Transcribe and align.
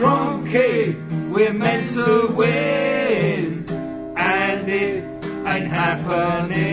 Kroenke, 0.00 0.96
we're 1.30 1.52
meant 1.52 1.90
to 1.90 2.28
win, 2.28 3.66
and 4.16 4.66
it 4.66 5.04
ain't 5.46 5.68
happening. 5.68 6.64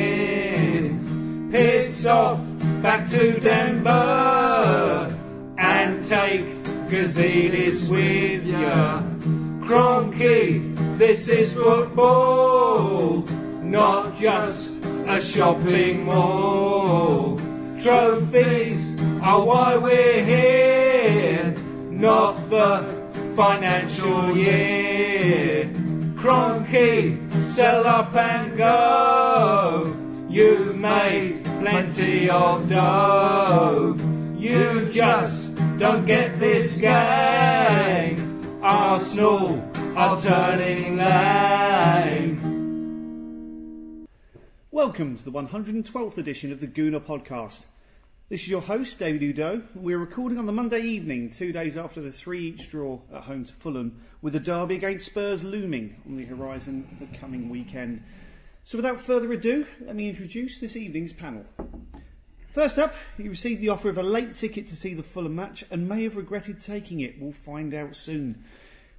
Piss 1.51 2.05
off 2.05 2.40
back 2.82 3.09
to 3.09 3.37
Denver 3.37 5.13
and 5.58 6.05
take 6.05 6.45
Gazidis 6.87 7.90
with 7.92 8.45
ya. 8.45 9.02
Kroenke, 9.59 10.98
this 10.98 11.28
is 11.28 11.54
football, 11.54 13.25
not 13.62 14.18
just 14.18 14.86
a 15.05 15.20
shopping 15.20 16.05
mall. 16.05 17.38
Trophies 17.82 18.96
are 19.21 19.41
why 19.44 19.75
we're 19.75 20.23
here, 20.23 21.54
not 21.91 22.50
the 22.50 22.96
financial 23.38 24.35
year. 24.35 25.70
Kroenke, 26.16 27.31
sell 27.53 27.85
up 27.85 28.16
and 28.16 28.57
go. 28.57 29.95
You 30.27 30.73
made 30.73 31.45
plenty 31.59 32.31
of 32.31 32.67
dough. 32.67 33.95
You 34.35 34.89
just 34.89 35.55
don't 35.77 36.07
get 36.07 36.39
this 36.39 36.81
game. 36.81 38.41
Arsenal 38.63 39.63
are 39.95 40.20
turning 40.20 40.98
lame. 40.98 42.41
Welcome 44.71 45.15
to 45.15 45.23
the 45.23 45.31
112th 45.31 46.17
edition 46.17 46.51
of 46.51 46.59
the 46.59 46.67
Gooner 46.67 47.01
podcast. 47.01 47.67
This 48.30 48.41
is 48.41 48.49
your 48.49 48.59
host, 48.59 48.99
David 48.99 49.22
Oudot. 49.22 49.63
We're 49.73 49.98
recording 49.98 50.38
on 50.38 50.48
the 50.48 50.52
Monday 50.52 50.81
evening, 50.81 51.30
two 51.30 51.54
days 51.54 51.77
after 51.77 52.02
the 52.02 52.12
3 52.12 52.41
each 52.41 52.70
draw 52.70 52.99
at 53.13 53.22
home 53.23 53.45
to 53.45 53.54
Fulham, 53.54 54.02
with 54.22 54.34
the 54.34 54.40
derby 54.41 54.76
against 54.76 55.05
Spurs 55.05 55.45
looming 55.45 56.02
on 56.05 56.18
the 56.18 56.26
horizon 56.26 56.90
the 56.99 57.05
coming 57.18 57.48
weekend. 57.48 58.04
So, 58.66 58.77
without 58.77 58.99
further 58.99 59.32
ado, 59.32 59.66
let 59.79 59.96
me 59.96 60.10
introduce 60.10 60.60
this 60.60 60.76
evening's 60.76 61.13
panel. 61.13 61.46
First 62.51 62.77
up, 62.77 62.93
he 63.16 63.29
received 63.29 63.62
the 63.62 63.70
offer 63.70 63.88
of 63.88 63.98
a 63.98 64.04
late 64.04 64.36
ticket 64.36 64.68
to 64.68 64.76
see 64.76 64.94
the 64.94 65.04
Fulham 65.04 65.34
match 65.34 65.64
and 65.72 65.88
may 65.88 66.04
have 66.04 66.18
regretted 66.18 66.60
taking 66.60 67.00
it. 67.00 67.22
We'll 67.22 67.32
find 67.32 67.73
out 67.73 67.96
soon. 67.96 68.44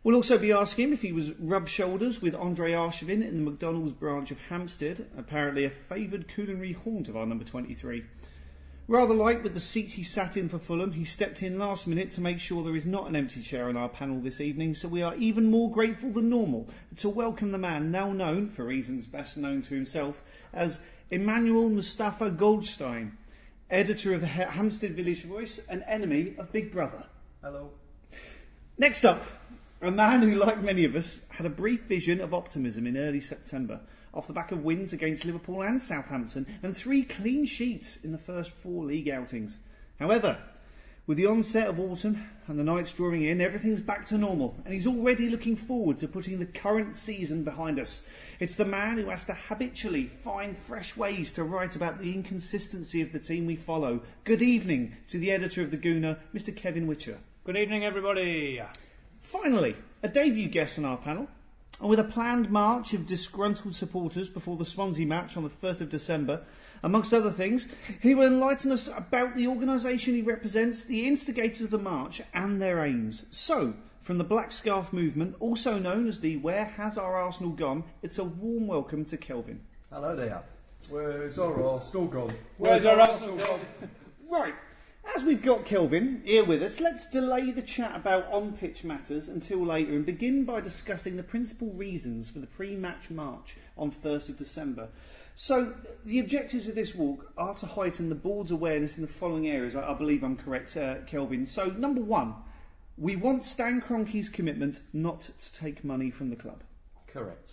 We'll 0.02 0.16
also 0.16 0.38
be 0.38 0.52
asking 0.52 0.84
him 0.84 0.92
if 0.94 1.02
he 1.02 1.12
was 1.12 1.32
rubbed 1.38 1.68
shoulders 1.68 2.22
with 2.22 2.34
Andre 2.34 2.72
Arshavin 2.72 3.22
in 3.22 3.36
the 3.36 3.50
McDonald's 3.50 3.92
branch 3.92 4.30
of 4.30 4.40
Hampstead, 4.48 5.06
apparently 5.18 5.66
a 5.66 5.70
favoured 5.70 6.28
culinary 6.28 6.72
haunt 6.72 7.10
of 7.10 7.16
our 7.18 7.26
number 7.26 7.44
23. 7.44 8.06
Rather 8.90 9.12
like 9.12 9.44
with 9.44 9.52
the 9.52 9.60
seat 9.60 9.92
he 9.92 10.02
sat 10.02 10.34
in 10.34 10.48
for 10.48 10.58
Fulham, 10.58 10.92
he 10.92 11.04
stepped 11.04 11.42
in 11.42 11.58
last 11.58 11.86
minute 11.86 12.08
to 12.08 12.22
make 12.22 12.40
sure 12.40 12.64
there 12.64 12.74
is 12.74 12.86
not 12.86 13.06
an 13.06 13.14
empty 13.14 13.42
chair 13.42 13.68
on 13.68 13.76
our 13.76 13.90
panel 13.90 14.18
this 14.18 14.40
evening, 14.40 14.74
so 14.74 14.88
we 14.88 15.02
are 15.02 15.14
even 15.16 15.50
more 15.50 15.70
grateful 15.70 16.10
than 16.10 16.30
normal 16.30 16.66
to 16.96 17.10
welcome 17.10 17.52
the 17.52 17.58
man 17.58 17.90
now 17.90 18.12
known, 18.12 18.48
for 18.48 18.64
reasons 18.64 19.06
best 19.06 19.36
known 19.36 19.60
to 19.60 19.74
himself, 19.74 20.22
as 20.54 20.80
Emmanuel 21.10 21.68
Mustafa 21.68 22.30
Goldstein, 22.30 23.18
editor 23.68 24.14
of 24.14 24.22
the 24.22 24.26
Hampstead 24.26 24.92
Village 24.92 25.22
Voice 25.22 25.60
and 25.68 25.84
enemy 25.86 26.34
of 26.38 26.50
Big 26.50 26.72
Brother. 26.72 27.04
Hello. 27.42 27.72
Next 28.78 29.04
up, 29.04 29.22
a 29.82 29.90
man 29.90 30.22
who, 30.22 30.34
like 30.34 30.62
many 30.62 30.84
of 30.84 30.96
us, 30.96 31.20
had 31.28 31.44
a 31.44 31.50
brief 31.50 31.82
vision 31.82 32.22
of 32.22 32.32
optimism 32.32 32.86
in 32.86 32.96
early 32.96 33.20
September 33.20 33.80
off 34.12 34.26
the 34.26 34.32
back 34.32 34.52
of 34.52 34.64
wins 34.64 34.92
against 34.92 35.24
Liverpool 35.24 35.62
and 35.62 35.80
Southampton 35.80 36.46
and 36.62 36.76
three 36.76 37.02
clean 37.02 37.44
sheets 37.44 37.96
in 37.96 38.12
the 38.12 38.18
first 38.18 38.50
four 38.50 38.84
league 38.84 39.08
outings. 39.08 39.58
However, 39.98 40.38
with 41.08 41.16
the 41.16 41.24
onset 41.24 41.68
of 41.68 41.80
autumn 41.80 42.28
and 42.46 42.58
the 42.58 42.64
nights 42.64 42.92
drawing 42.92 43.22
in, 43.22 43.40
everything's 43.40 43.80
back 43.80 44.04
to 44.06 44.18
normal, 44.18 44.54
and 44.66 44.74
he's 44.74 44.86
already 44.86 45.30
looking 45.30 45.56
forward 45.56 45.96
to 45.98 46.06
putting 46.06 46.38
the 46.38 46.44
current 46.44 46.96
season 46.96 47.44
behind 47.44 47.78
us. 47.78 48.06
It's 48.38 48.56
the 48.56 48.66
man 48.66 48.98
who 48.98 49.08
has 49.08 49.24
to 49.24 49.32
habitually 49.32 50.04
find 50.04 50.54
fresh 50.54 50.98
ways 50.98 51.32
to 51.32 51.44
write 51.44 51.74
about 51.74 51.98
the 51.98 52.12
inconsistency 52.12 53.00
of 53.00 53.12
the 53.12 53.18
team 53.18 53.46
we 53.46 53.56
follow. 53.56 54.02
Good 54.24 54.42
evening 54.42 54.96
to 55.08 55.18
the 55.18 55.32
editor 55.32 55.62
of 55.62 55.70
the 55.70 55.78
Gooner, 55.78 56.18
Mr. 56.34 56.54
Kevin 56.54 56.86
Whitcher. 56.86 57.16
Good 57.44 57.56
evening, 57.56 57.86
everybody. 57.86 58.60
Finally, 59.18 59.76
a 60.02 60.08
debut 60.08 60.48
guest 60.48 60.78
on 60.78 60.84
our 60.84 60.98
panel. 60.98 61.28
And 61.80 61.88
with 61.88 62.00
a 62.00 62.04
planned 62.04 62.50
march 62.50 62.92
of 62.92 63.06
disgruntled 63.06 63.74
supporters 63.74 64.28
before 64.28 64.56
the 64.56 64.64
Swansea 64.64 65.06
match 65.06 65.36
on 65.36 65.44
the 65.44 65.48
1st 65.48 65.80
of 65.82 65.90
December, 65.90 66.42
amongst 66.82 67.14
other 67.14 67.30
things, 67.30 67.68
he 68.00 68.14
will 68.14 68.26
enlighten 68.26 68.72
us 68.72 68.88
about 68.88 69.36
the 69.36 69.46
organisation 69.46 70.14
he 70.14 70.22
represents, 70.22 70.84
the 70.84 71.06
instigators 71.06 71.62
of 71.62 71.70
the 71.70 71.78
march, 71.78 72.20
and 72.34 72.60
their 72.60 72.84
aims. 72.84 73.26
So, 73.30 73.74
from 74.00 74.18
the 74.18 74.24
Black 74.24 74.50
Scarf 74.50 74.92
Movement, 74.92 75.36
also 75.38 75.78
known 75.78 76.08
as 76.08 76.20
the 76.20 76.36
Where 76.38 76.64
Has 76.64 76.98
Our 76.98 77.14
Arsenal 77.14 77.52
Gone, 77.52 77.84
it's 78.02 78.18
a 78.18 78.24
warm 78.24 78.66
welcome 78.66 79.04
to 79.06 79.16
Kelvin. 79.16 79.60
Hello 79.92 80.16
there. 80.16 80.42
Where's 80.90 81.38
our 81.38 81.62
Arsenal 81.62 82.06
gone? 82.06 82.34
Where's 82.56 82.86
our 82.86 83.00
Arsenal 83.00 83.36
gone? 83.36 83.60
Right, 84.30 84.54
as 85.14 85.24
we've 85.24 85.42
got 85.42 85.64
Kelvin 85.64 86.22
here 86.24 86.44
with 86.44 86.62
us, 86.62 86.80
let's 86.80 87.08
delay 87.08 87.50
the 87.50 87.62
chat 87.62 87.96
about 87.96 88.30
on 88.32 88.52
pitch 88.52 88.84
matters 88.84 89.28
until 89.28 89.64
later 89.64 89.92
and 89.92 90.04
begin 90.04 90.44
by 90.44 90.60
discussing 90.60 91.16
the 91.16 91.22
principal 91.22 91.68
reasons 91.72 92.28
for 92.28 92.38
the 92.38 92.46
pre 92.46 92.74
match 92.76 93.10
march 93.10 93.56
on 93.76 93.90
1st 93.90 94.30
of 94.30 94.36
December. 94.36 94.88
So, 95.34 95.74
the 96.04 96.18
objectives 96.18 96.68
of 96.68 96.74
this 96.74 96.94
walk 96.94 97.32
are 97.36 97.54
to 97.54 97.66
heighten 97.66 98.08
the 98.08 98.14
board's 98.14 98.50
awareness 98.50 98.96
in 98.96 99.02
the 99.02 99.08
following 99.08 99.48
areas. 99.48 99.76
I, 99.76 99.90
I 99.90 99.94
believe 99.94 100.24
I'm 100.24 100.36
correct, 100.36 100.76
uh, 100.76 100.96
Kelvin. 101.06 101.46
So, 101.46 101.66
number 101.66 102.02
one, 102.02 102.34
we 102.96 103.14
want 103.14 103.44
Stan 103.44 103.80
Kroenke's 103.80 104.28
commitment 104.28 104.80
not 104.92 105.30
to 105.38 105.54
take 105.54 105.84
money 105.84 106.10
from 106.10 106.30
the 106.30 106.36
club. 106.36 106.62
Correct. 107.06 107.52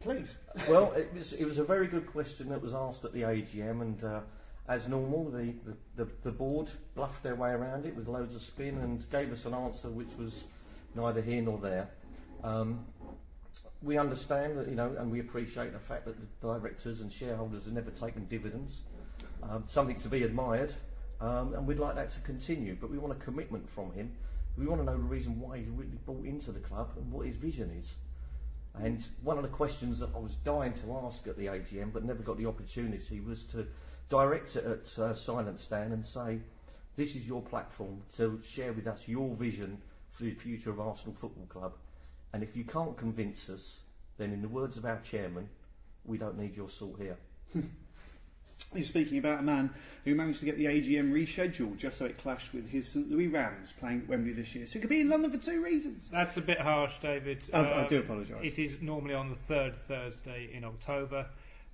Please. 0.00 0.34
Well, 0.68 0.92
it 0.92 1.12
was 1.12 1.32
it 1.32 1.44
was 1.44 1.58
a 1.58 1.64
very 1.64 1.88
good 1.88 2.06
question 2.06 2.48
that 2.50 2.62
was 2.62 2.72
asked 2.72 3.04
at 3.04 3.12
the 3.12 3.22
AGM, 3.22 3.82
and 3.82 4.04
uh, 4.04 4.20
as 4.68 4.86
normal, 4.86 5.30
the, 5.30 5.54
the, 5.64 6.04
the, 6.04 6.10
the 6.22 6.30
board 6.30 6.70
bluffed 6.94 7.22
their 7.22 7.34
way 7.34 7.50
around 7.50 7.86
it 7.86 7.96
with 7.96 8.06
loads 8.06 8.34
of 8.34 8.42
spin 8.42 8.78
and 8.78 9.08
gave 9.10 9.32
us 9.32 9.46
an 9.46 9.54
answer 9.54 9.88
which 9.88 10.14
was 10.18 10.44
neither 10.94 11.22
here 11.22 11.40
nor 11.40 11.58
there. 11.58 11.88
Um, 12.44 12.84
we 13.82 13.96
understand 13.96 14.58
that, 14.58 14.68
you 14.68 14.74
know, 14.74 14.94
and 14.98 15.10
we 15.10 15.20
appreciate 15.20 15.72
the 15.72 15.78
fact 15.78 16.04
that 16.04 16.16
the 16.18 16.46
directors 16.46 17.00
and 17.00 17.10
shareholders 17.10 17.64
have 17.64 17.72
never 17.72 17.90
taken 17.90 18.26
dividends, 18.26 18.82
um, 19.42 19.64
something 19.66 19.98
to 20.00 20.08
be 20.08 20.24
admired, 20.24 20.72
um, 21.20 21.54
and 21.54 21.66
we'd 21.66 21.78
like 21.78 21.94
that 21.94 22.10
to 22.10 22.20
continue. 22.20 22.76
But 22.78 22.90
we 22.90 22.98
want 22.98 23.12
a 23.12 23.24
commitment 23.24 23.68
from 23.68 23.92
him. 23.92 24.12
We 24.56 24.66
want 24.66 24.80
to 24.80 24.84
know 24.84 24.98
the 24.98 24.98
reason 24.98 25.40
why 25.40 25.58
he's 25.58 25.68
really 25.68 25.98
bought 26.04 26.26
into 26.26 26.52
the 26.52 26.58
club 26.58 26.90
and 26.96 27.10
what 27.10 27.26
his 27.26 27.36
vision 27.36 27.70
is. 27.70 27.94
And 28.74 29.04
one 29.22 29.36
of 29.36 29.42
the 29.42 29.48
questions 29.48 30.00
that 30.00 30.10
I 30.14 30.18
was 30.18 30.34
dying 30.36 30.72
to 30.74 31.00
ask 31.04 31.26
at 31.26 31.36
the 31.36 31.46
AGM, 31.46 31.92
but 31.92 32.04
never 32.04 32.22
got 32.22 32.36
the 32.36 32.46
opportunity, 32.46 33.20
was 33.20 33.44
to 33.46 33.66
direct 34.08 34.56
it 34.56 34.64
at 34.64 34.98
uh, 34.98 35.14
Silent 35.14 35.58
Stan 35.58 35.92
and 35.92 36.04
say, 36.04 36.40
"This 36.96 37.16
is 37.16 37.26
your 37.28 37.42
platform 37.42 38.02
to 38.16 38.40
share 38.44 38.72
with 38.72 38.86
us 38.86 39.08
your 39.08 39.34
vision 39.34 39.78
for 40.10 40.24
the 40.24 40.30
future 40.32 40.70
of 40.70 40.80
Arsenal 40.80 41.14
Football 41.14 41.46
Club." 41.48 41.72
And 42.32 42.42
if 42.42 42.56
you 42.56 42.64
can't 42.64 42.96
convince 42.96 43.48
us, 43.48 43.80
then 44.18 44.32
in 44.32 44.42
the 44.42 44.48
words 44.48 44.76
of 44.76 44.84
our 44.84 45.00
chairman, 45.00 45.48
we 46.04 46.18
don't 46.18 46.38
need 46.38 46.56
your 46.56 46.68
salt 46.68 46.98
here. 46.98 47.16
You're 48.74 48.84
speaking 48.84 49.16
about 49.18 49.38
a 49.38 49.42
man 49.42 49.70
who 50.04 50.14
managed 50.14 50.40
to 50.40 50.44
get 50.44 50.58
the 50.58 50.66
AGM 50.66 51.10
rescheduled 51.12 51.78
just 51.78 51.96
so 51.96 52.04
it 52.04 52.18
clashed 52.18 52.52
with 52.52 52.68
his 52.68 52.86
St 52.92 53.10
Louis 53.10 53.28
Rams 53.28 53.72
playing 53.78 54.00
at 54.02 54.08
Wembley 54.08 54.32
this 54.32 54.54
year. 54.54 54.66
So 54.66 54.74
he 54.74 54.80
could 54.80 54.90
be 54.90 55.00
in 55.00 55.08
London 55.08 55.30
for 55.30 55.38
two 55.38 55.62
reasons. 55.64 56.08
That's 56.12 56.36
a 56.36 56.42
bit 56.42 56.60
harsh, 56.60 56.98
David. 56.98 57.42
I- 57.54 57.60
I 57.60 57.82
Um, 57.82 57.86
do 57.88 58.00
apologise. 58.00 58.40
It 58.44 58.58
is 58.58 58.82
normally 58.82 59.14
on 59.14 59.30
the 59.30 59.36
third 59.36 59.74
Thursday 59.74 60.50
in 60.52 60.64
October. 60.64 61.28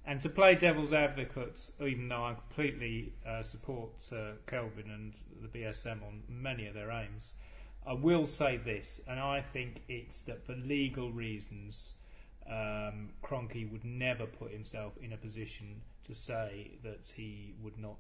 And 0.06 0.20
to 0.20 0.28
play 0.28 0.54
devil's 0.54 0.92
advocate, 0.92 1.70
even 1.80 2.08
though 2.08 2.24
I 2.24 2.34
completely 2.34 3.14
uh, 3.26 3.42
support 3.42 3.92
uh, 4.12 4.32
Kelvin 4.46 4.90
and 4.90 5.14
the 5.40 5.48
BSM 5.48 6.02
on 6.02 6.22
many 6.28 6.66
of 6.66 6.74
their 6.74 6.90
aims, 6.90 7.34
I 7.86 7.94
will 7.94 8.26
say 8.26 8.56
this, 8.58 9.00
and 9.06 9.18
I 9.18 9.40
think 9.40 9.82
it's 9.88 10.22
that 10.22 10.44
for 10.44 10.54
legal 10.54 11.10
reasons, 11.10 11.94
um, 12.46 13.10
Kroenke 13.22 13.70
would 13.70 13.84
never 13.84 14.26
put 14.26 14.52
himself 14.52 14.92
in 15.00 15.12
a 15.12 15.16
position 15.16 15.82
to 16.04 16.14
say 16.14 16.72
that 16.82 17.12
he 17.14 17.54
would 17.62 17.78
not 17.78 17.98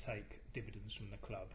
take 0.00 0.42
dividends 0.52 0.94
from 0.94 1.10
the 1.10 1.16
club, 1.18 1.48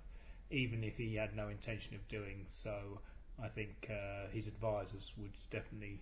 even 0.51 0.83
if 0.83 0.97
he 0.97 1.15
had 1.15 1.35
no 1.35 1.47
intention 1.49 1.95
of 1.95 2.07
doing 2.07 2.45
so. 2.49 3.01
I 3.41 3.47
think 3.47 3.89
uh, 3.89 4.29
his 4.31 4.47
advisors 4.47 5.13
would 5.17 5.33
definitely 5.49 6.01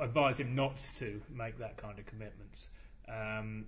advise 0.00 0.40
him 0.40 0.54
not 0.54 0.78
to 0.96 1.20
make 1.30 1.58
that 1.58 1.76
kind 1.76 1.98
of 1.98 2.06
commitment. 2.06 2.68
Um, 3.08 3.66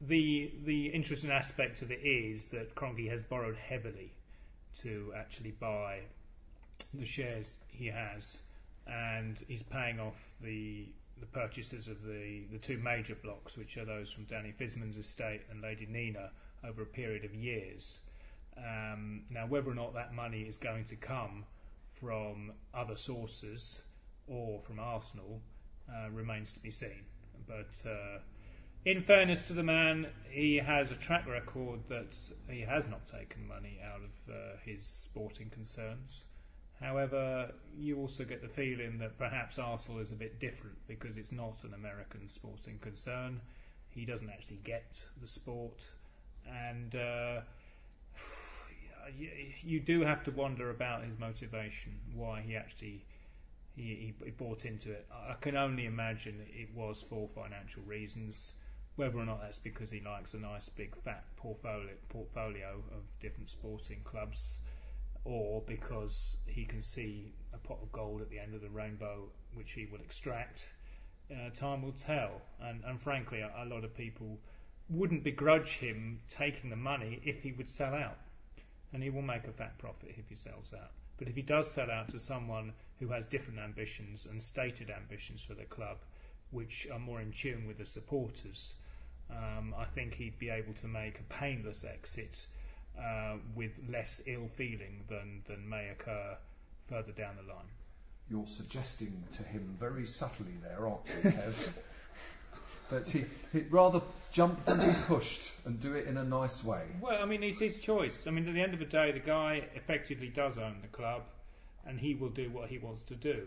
the 0.00 0.52
the 0.64 0.86
interesting 0.86 1.30
aspect 1.30 1.82
of 1.82 1.90
it 1.90 2.00
is 2.02 2.50
that 2.50 2.74
Kroenke 2.74 3.08
has 3.08 3.22
borrowed 3.22 3.56
heavily 3.56 4.12
to 4.80 5.12
actually 5.16 5.52
buy 5.52 6.00
the 6.92 7.06
shares 7.06 7.56
he 7.68 7.86
has, 7.86 8.38
and 8.86 9.38
he's 9.48 9.62
paying 9.62 10.00
off 10.00 10.30
the 10.40 10.86
the 11.20 11.26
purchases 11.26 11.86
of 11.86 12.02
the, 12.02 12.42
the 12.50 12.58
two 12.58 12.76
major 12.78 13.14
blocks, 13.14 13.56
which 13.56 13.76
are 13.76 13.84
those 13.84 14.10
from 14.10 14.24
Danny 14.24 14.52
Fiszman's 14.58 14.98
estate 14.98 15.42
and 15.48 15.62
Lady 15.62 15.86
Nina, 15.86 16.30
over 16.66 16.82
a 16.82 16.86
period 16.86 17.24
of 17.24 17.32
years. 17.32 18.00
Um, 18.56 19.22
now, 19.30 19.46
whether 19.46 19.70
or 19.70 19.74
not 19.74 19.94
that 19.94 20.12
money 20.12 20.42
is 20.42 20.58
going 20.58 20.84
to 20.86 20.96
come 20.96 21.44
from 21.92 22.52
other 22.74 22.96
sources 22.96 23.82
or 24.26 24.60
from 24.60 24.78
Arsenal 24.78 25.40
uh, 25.88 26.10
remains 26.10 26.52
to 26.52 26.60
be 26.60 26.70
seen. 26.70 27.04
But 27.46 27.82
uh, 27.88 28.18
in 28.84 29.02
fairness 29.02 29.46
to 29.48 29.52
the 29.52 29.62
man, 29.62 30.08
he 30.28 30.56
has 30.56 30.90
a 30.90 30.94
track 30.94 31.26
record 31.26 31.80
that 31.88 32.16
he 32.48 32.60
has 32.62 32.88
not 32.88 33.06
taken 33.06 33.46
money 33.46 33.78
out 33.84 34.00
of 34.00 34.34
uh, 34.34 34.56
his 34.64 34.86
sporting 34.86 35.50
concerns. 35.50 36.24
However, 36.80 37.52
you 37.76 37.98
also 37.98 38.24
get 38.24 38.42
the 38.42 38.48
feeling 38.48 38.98
that 38.98 39.16
perhaps 39.16 39.58
Arsenal 39.58 40.00
is 40.00 40.12
a 40.12 40.16
bit 40.16 40.40
different 40.40 40.76
because 40.86 41.16
it's 41.16 41.32
not 41.32 41.62
an 41.64 41.72
American 41.72 42.28
sporting 42.28 42.78
concern. 42.78 43.40
He 43.88 44.04
doesn't 44.04 44.28
actually 44.28 44.60
get 44.64 44.98
the 45.20 45.28
sport, 45.28 45.86
and 46.46 46.94
uh, 46.94 47.40
you, 49.16 49.30
you 49.62 49.80
do 49.80 50.02
have 50.02 50.24
to 50.24 50.30
wonder 50.32 50.68
about 50.70 51.04
his 51.04 51.18
motivation, 51.18 52.00
why 52.12 52.42
he 52.42 52.56
actually 52.56 53.06
he, 53.76 54.14
he, 54.22 54.30
bought 54.30 54.64
into 54.64 54.92
it. 54.92 55.06
I 55.12 55.34
can 55.40 55.56
only 55.56 55.86
imagine 55.86 56.46
it 56.48 56.74
was 56.74 57.02
for 57.02 57.28
financial 57.28 57.82
reasons. 57.82 58.54
Whether 58.96 59.18
or 59.18 59.24
not 59.24 59.40
that's 59.40 59.58
because 59.58 59.90
he 59.90 60.00
likes 60.00 60.34
a 60.34 60.38
nice 60.38 60.68
big 60.68 60.94
fat 60.96 61.24
portfolio 61.36 61.94
portfolio 62.08 62.82
of 62.92 63.02
different 63.20 63.50
sporting 63.50 64.02
clubs, 64.04 64.60
or 65.24 65.62
because 65.66 66.36
he 66.46 66.64
can 66.64 66.82
see 66.82 67.34
a 67.52 67.58
pot 67.58 67.78
of 67.82 67.90
gold 67.90 68.20
at 68.20 68.30
the 68.30 68.38
end 68.38 68.54
of 68.54 68.60
the 68.60 68.68
rainbow, 68.68 69.30
which 69.54 69.72
he 69.72 69.86
will 69.86 70.00
extract. 70.00 70.68
Uh, 71.30 71.50
time 71.50 71.82
will 71.82 71.92
tell. 71.92 72.42
And, 72.60 72.84
and 72.84 73.00
frankly, 73.00 73.40
a, 73.40 73.50
a 73.64 73.66
lot 73.66 73.82
of 73.82 73.96
people 73.96 74.38
wouldn't 74.88 75.24
begrudge 75.24 75.78
him 75.78 76.20
taking 76.28 76.70
the 76.70 76.76
money 76.76 77.20
if 77.24 77.42
he 77.42 77.50
would 77.50 77.70
sell 77.70 77.94
out, 77.94 78.18
and 78.92 79.02
he 79.02 79.10
will 79.10 79.22
make 79.22 79.46
a 79.48 79.52
fat 79.52 79.78
profit 79.78 80.14
if 80.16 80.28
he 80.28 80.36
sells 80.36 80.72
out. 80.72 80.92
But 81.16 81.28
if 81.28 81.36
he 81.36 81.42
does 81.42 81.70
sell 81.70 81.90
out 81.90 82.10
to 82.10 82.18
someone 82.18 82.72
who 82.98 83.08
has 83.08 83.26
different 83.26 83.60
ambitions 83.60 84.26
and 84.26 84.42
stated 84.42 84.90
ambitions 84.90 85.42
for 85.42 85.54
the 85.54 85.64
club, 85.64 85.98
which 86.50 86.86
are 86.92 86.98
more 86.98 87.20
in 87.20 87.32
tune 87.32 87.66
with 87.66 87.78
the 87.78 87.86
supporters, 87.86 88.74
um, 89.30 89.74
I 89.76 89.84
think 89.84 90.14
he'd 90.14 90.38
be 90.38 90.50
able 90.50 90.74
to 90.74 90.86
make 90.86 91.20
a 91.20 91.22
painless 91.24 91.84
exit 91.84 92.46
uh, 92.98 93.36
with 93.54 93.80
less 93.88 94.22
ill 94.26 94.48
feeling 94.48 95.04
than, 95.08 95.42
than 95.46 95.68
may 95.68 95.88
occur 95.88 96.36
further 96.88 97.12
down 97.12 97.36
the 97.36 97.52
line. 97.52 97.66
You're 98.30 98.46
suggesting 98.46 99.24
to 99.36 99.42
him 99.42 99.76
very 99.78 100.06
subtly 100.06 100.54
there, 100.62 100.86
aren't 100.86 101.06
you, 101.06 101.30
Kev? 101.30 101.72
That 102.90 103.08
he, 103.08 103.24
he'd 103.52 103.72
rather 103.72 104.00
jump 104.32 104.64
than 104.64 104.78
be 104.78 104.94
pushed 105.06 105.52
and 105.64 105.80
do 105.80 105.94
it 105.94 106.06
in 106.06 106.16
a 106.16 106.24
nice 106.24 106.64
way. 106.64 106.82
Well, 107.00 107.22
I 107.22 107.24
mean, 107.24 107.42
it's 107.42 107.60
his 107.60 107.78
choice. 107.78 108.26
I 108.26 108.30
mean, 108.30 108.48
at 108.48 108.54
the 108.54 108.60
end 108.60 108.74
of 108.74 108.80
the 108.80 108.84
day, 108.84 109.12
the 109.12 109.20
guy 109.20 109.62
effectively 109.74 110.28
does 110.28 110.58
own 110.58 110.78
the 110.82 110.88
club 110.88 111.22
and 111.86 111.98
he 111.98 112.14
will 112.14 112.30
do 112.30 112.50
what 112.50 112.68
he 112.68 112.78
wants 112.78 113.02
to 113.02 113.14
do. 113.14 113.46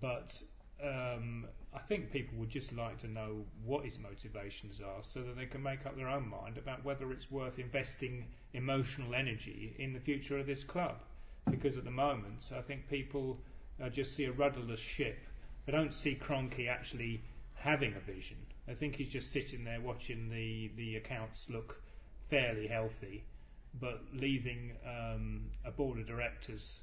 But 0.00 0.40
um, 0.82 1.46
I 1.74 1.80
think 1.80 2.10
people 2.10 2.38
would 2.38 2.48
just 2.48 2.72
like 2.72 2.98
to 2.98 3.08
know 3.08 3.44
what 3.64 3.84
his 3.84 3.98
motivations 3.98 4.80
are 4.80 5.02
so 5.02 5.22
that 5.22 5.36
they 5.36 5.46
can 5.46 5.62
make 5.62 5.84
up 5.86 5.96
their 5.96 6.08
own 6.08 6.28
mind 6.28 6.58
about 6.58 6.84
whether 6.84 7.12
it's 7.12 7.30
worth 7.30 7.58
investing 7.58 8.26
emotional 8.52 9.14
energy 9.14 9.74
in 9.78 9.92
the 9.92 10.00
future 10.00 10.38
of 10.38 10.46
this 10.46 10.64
club. 10.64 10.96
Because 11.50 11.76
at 11.76 11.84
the 11.84 11.90
moment, 11.90 12.50
I 12.56 12.60
think 12.62 12.88
people 12.88 13.38
uh, 13.82 13.88
just 13.88 14.16
see 14.16 14.24
a 14.24 14.32
rudderless 14.32 14.80
ship. 14.80 15.18
They 15.66 15.72
don't 15.72 15.94
see 15.94 16.14
Kroenke 16.14 16.68
actually 16.68 17.22
having 17.54 17.94
a 17.94 18.00
vision. 18.00 18.38
I 18.68 18.74
think 18.74 18.96
he's 18.96 19.08
just 19.08 19.32
sitting 19.32 19.64
there 19.64 19.80
watching 19.80 20.28
the, 20.28 20.70
the 20.76 20.96
accounts 20.96 21.48
look 21.48 21.80
fairly 22.28 22.66
healthy, 22.66 23.24
but 23.80 24.00
leaving 24.12 24.72
um, 24.84 25.50
a 25.64 25.70
board 25.70 25.98
of 25.98 26.06
directors 26.06 26.82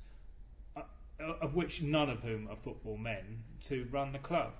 of 1.19 1.55
which 1.55 1.81
none 1.81 2.09
of 2.09 2.19
whom 2.21 2.47
are 2.49 2.55
football 2.55 2.97
men, 2.97 3.43
to 3.65 3.87
run 3.91 4.11
the 4.11 4.19
club, 4.19 4.53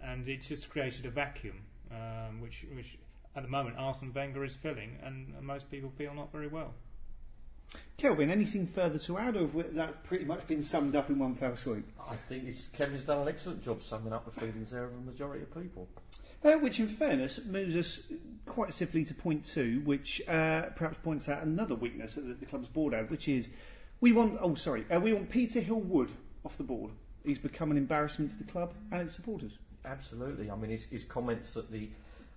and 0.00 0.28
it 0.28 0.42
just 0.42 0.70
created 0.70 1.06
a 1.06 1.10
vacuum, 1.10 1.62
um, 1.90 2.40
which, 2.40 2.66
which 2.74 2.98
at 3.34 3.42
the 3.42 3.48
moment 3.48 3.76
Arsene 3.78 4.12
Wenger 4.12 4.44
is 4.44 4.54
filling, 4.54 4.98
and 5.02 5.34
most 5.42 5.70
people 5.70 5.90
feel 5.90 6.14
not 6.14 6.30
very 6.30 6.48
well. 6.48 6.74
Kelvin, 7.96 8.30
anything 8.30 8.66
further 8.66 8.98
to 9.00 9.18
add, 9.18 9.36
or 9.36 9.48
have 9.48 9.74
that 9.74 10.04
pretty 10.04 10.24
much 10.24 10.46
been 10.46 10.62
summed 10.62 10.94
up 10.94 11.10
in 11.10 11.18
one 11.18 11.34
fell 11.34 11.56
swoop? 11.56 11.88
I 12.08 12.14
think 12.14 12.44
it's 12.46 12.68
Kevin's 12.68 13.04
done 13.04 13.22
an 13.22 13.28
excellent 13.28 13.62
job 13.62 13.82
summing 13.82 14.12
up 14.12 14.24
the 14.24 14.30
feelings 14.30 14.70
there 14.70 14.84
of 14.84 14.92
the 14.92 15.00
majority 15.00 15.42
of 15.42 15.54
people. 15.54 15.88
Uh, 16.44 16.58
which, 16.58 16.78
in 16.78 16.88
fairness, 16.88 17.40
moves 17.46 17.74
us 17.74 18.02
quite 18.44 18.74
simply 18.74 19.02
to 19.04 19.14
point 19.14 19.44
two, 19.44 19.80
which 19.84 20.20
uh, 20.28 20.62
perhaps 20.76 20.98
points 21.02 21.28
out 21.28 21.42
another 21.42 21.74
weakness 21.74 22.16
that 22.16 22.38
the 22.38 22.46
club's 22.46 22.68
board 22.68 22.92
had, 22.92 23.10
which 23.10 23.28
is 23.28 23.48
we 24.00 24.12
want, 24.12 24.38
oh 24.42 24.54
sorry, 24.54 24.84
uh, 24.94 25.00
we 25.00 25.14
want 25.14 25.30
Peter 25.30 25.60
Hill-Wood 25.60 26.12
off 26.44 26.58
the 26.58 26.64
board. 26.64 26.90
He's 27.24 27.38
become 27.38 27.70
an 27.70 27.78
embarrassment 27.78 28.30
to 28.32 28.36
the 28.36 28.44
club 28.44 28.74
and 28.92 29.00
its 29.00 29.14
supporters. 29.14 29.58
Absolutely. 29.86 30.50
I 30.50 30.56
mean, 30.56 30.70
his, 30.70 30.84
his 30.84 31.04
comments 31.04 31.56
at 31.56 31.70
the 31.70 31.88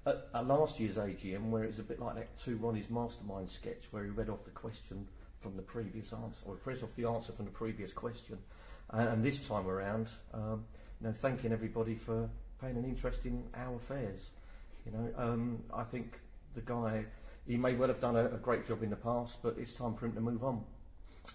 at, 0.05 0.27
at, 0.33 0.47
last 0.47 0.79
year's 0.79 0.95
AGM, 0.95 1.49
where 1.49 1.63
it 1.63 1.67
was 1.67 1.79
a 1.79 1.83
bit 1.83 1.99
like 1.99 2.15
that 2.15 2.37
two 2.37 2.55
Ronnie's 2.55 2.89
mastermind 2.89 3.49
sketch, 3.49 3.87
where 3.91 4.05
he 4.05 4.09
read 4.09 4.29
off 4.29 4.45
the 4.45 4.51
question 4.51 5.05
from 5.37 5.57
the 5.57 5.61
previous 5.61 6.13
answer, 6.13 6.45
or 6.47 6.57
read 6.63 6.81
off 6.81 6.95
the 6.95 7.05
answer 7.05 7.33
from 7.33 7.45
the 7.45 7.51
previous 7.51 7.91
question, 7.91 8.37
and, 8.91 9.09
and 9.09 9.23
this 9.25 9.45
time 9.45 9.67
around, 9.67 10.09
um, 10.33 10.63
you 11.01 11.07
know, 11.07 11.13
thanking 11.13 11.51
everybody 11.51 11.95
for 11.95 12.29
paying 12.61 12.77
an 12.77 12.85
interest 12.85 13.25
in 13.25 13.43
our 13.55 13.75
affairs. 13.75 14.31
You 14.85 14.91
know, 14.91 15.13
um, 15.17 15.63
I 15.73 15.83
think 15.83 16.19
the 16.55 16.61
guy, 16.61 17.05
he 17.45 17.57
may 17.57 17.75
well 17.75 17.89
have 17.89 17.99
done 17.99 18.15
a, 18.15 18.25
a 18.25 18.37
great 18.37 18.67
job 18.67 18.83
in 18.83 18.89
the 18.89 18.95
past, 18.95 19.41
but 19.43 19.55
it's 19.57 19.73
time 19.73 19.95
for 19.95 20.05
him 20.05 20.13
to 20.13 20.21
move 20.21 20.43
on. 20.43 20.63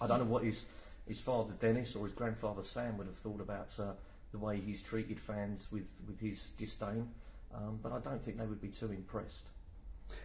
I 0.01 0.07
don't 0.07 0.19
know 0.19 0.25
what 0.25 0.45
his 0.45 0.67
his 1.07 1.21
father 1.21 1.53
Dennis 1.59 1.97
or 1.97 2.05
his 2.07 2.15
grandfather 2.15 2.63
Sam 2.63 2.97
would 2.97 3.09
have 3.09 3.17
thought 3.17 3.41
about 3.41 3.79
uh, 3.79 3.93
the 4.31 4.39
way 4.39 4.61
he's 4.61 4.83
treated 4.83 5.21
fans 5.21 5.71
with 5.71 5.87
with 6.07 6.21
his 6.21 6.51
disdain, 6.51 7.09
um, 7.55 7.79
but 7.83 7.93
I 7.93 7.99
don't 7.99 8.23
think 8.23 8.39
they 8.39 8.47
would 8.47 8.61
be 8.61 8.69
too 8.69 8.91
impressed. 8.91 9.51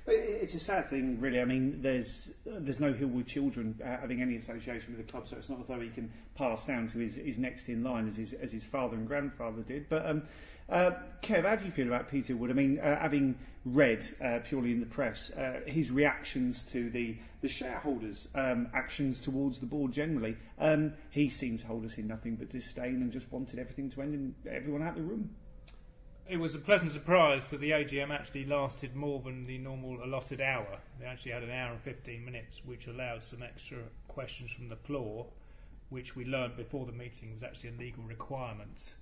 It's 0.05 0.53
a 0.53 0.59
sad 0.59 0.89
thing, 0.89 1.19
really. 1.19 1.41
I 1.41 1.45
mean, 1.45 1.81
there's 1.81 2.31
there's 2.45 2.79
no 2.79 2.91
Hill-Wood 2.91 3.27
children 3.27 3.79
having 3.83 4.21
any 4.21 4.35
association 4.35 4.95
with 4.95 5.05
the 5.05 5.11
club, 5.11 5.27
so 5.27 5.37
it's 5.37 5.49
not 5.49 5.59
as 5.59 5.67
though 5.67 5.79
he 5.79 5.89
can 5.89 6.11
pass 6.35 6.65
down 6.65 6.87
to 6.87 6.99
his, 6.99 7.15
his 7.15 7.39
next 7.39 7.69
in 7.69 7.83
line 7.83 8.07
as 8.07 8.17
his 8.17 8.33
as 8.33 8.51
his 8.51 8.65
father 8.65 8.95
and 8.97 9.07
grandfather 9.07 9.61
did. 9.61 9.87
But 9.89 10.05
um, 10.05 10.23
uh, 10.69 10.91
Kev, 11.21 11.45
how 11.45 11.55
do 11.55 11.65
you 11.65 11.71
feel 11.71 11.87
about 11.87 12.09
Peter 12.09 12.35
Wood? 12.35 12.51
I 12.51 12.53
mean, 12.53 12.79
uh, 12.79 12.99
having 12.99 13.37
read 13.65 14.05
uh, 14.21 14.39
purely 14.43 14.71
in 14.71 14.79
the 14.79 14.85
press 14.85 15.31
uh, 15.31 15.61
his 15.65 15.91
reactions 15.91 16.63
to 16.71 16.89
the, 16.89 17.17
the 17.41 17.49
shareholders' 17.49 18.27
um, 18.35 18.67
actions 18.73 19.21
towards 19.21 19.59
the 19.59 19.65
board 19.65 19.91
generally, 19.91 20.37
um, 20.59 20.93
he 21.09 21.29
seems 21.29 21.61
to 21.61 21.67
hold 21.67 21.85
us 21.85 21.97
in 21.97 22.07
nothing 22.07 22.35
but 22.35 22.49
disdain 22.49 22.95
and 22.95 23.11
just 23.11 23.31
wanted 23.31 23.59
everything 23.59 23.89
to 23.89 24.01
end 24.01 24.13
and 24.13 24.35
everyone 24.49 24.83
out 24.83 24.91
of 24.91 24.95
the 24.95 25.03
room. 25.03 25.29
It 26.29 26.37
was 26.37 26.53
a 26.55 26.59
pleasant 26.59 26.91
surprise 26.91 27.49
that 27.51 27.61
the 27.61 27.71
AGM 27.71 28.11
actually 28.11 28.45
lasted 28.45 28.93
more 28.93 29.21
than 29.21 29.45
the 29.45 29.57
normal 29.59 30.03
allotted 30.03 30.41
hour. 30.41 30.79
They 30.99 31.05
actually 31.05 31.31
had 31.31 31.43
an 31.43 31.51
hour 31.51 31.71
and 31.71 31.81
15 31.81 32.25
minutes, 32.25 32.65
which 32.65 32.87
allowed 32.87 33.23
some 33.23 33.41
extra 33.41 33.77
questions 34.09 34.51
from 34.51 34.67
the 34.67 34.75
floor, 34.75 35.27
which 35.87 36.17
we 36.17 36.25
learned 36.25 36.57
before 36.57 36.85
the 36.85 36.91
meeting 36.91 37.31
was 37.31 37.43
actually 37.43 37.69
a 37.69 37.79
legal 37.79 38.03
requirement 38.03 38.95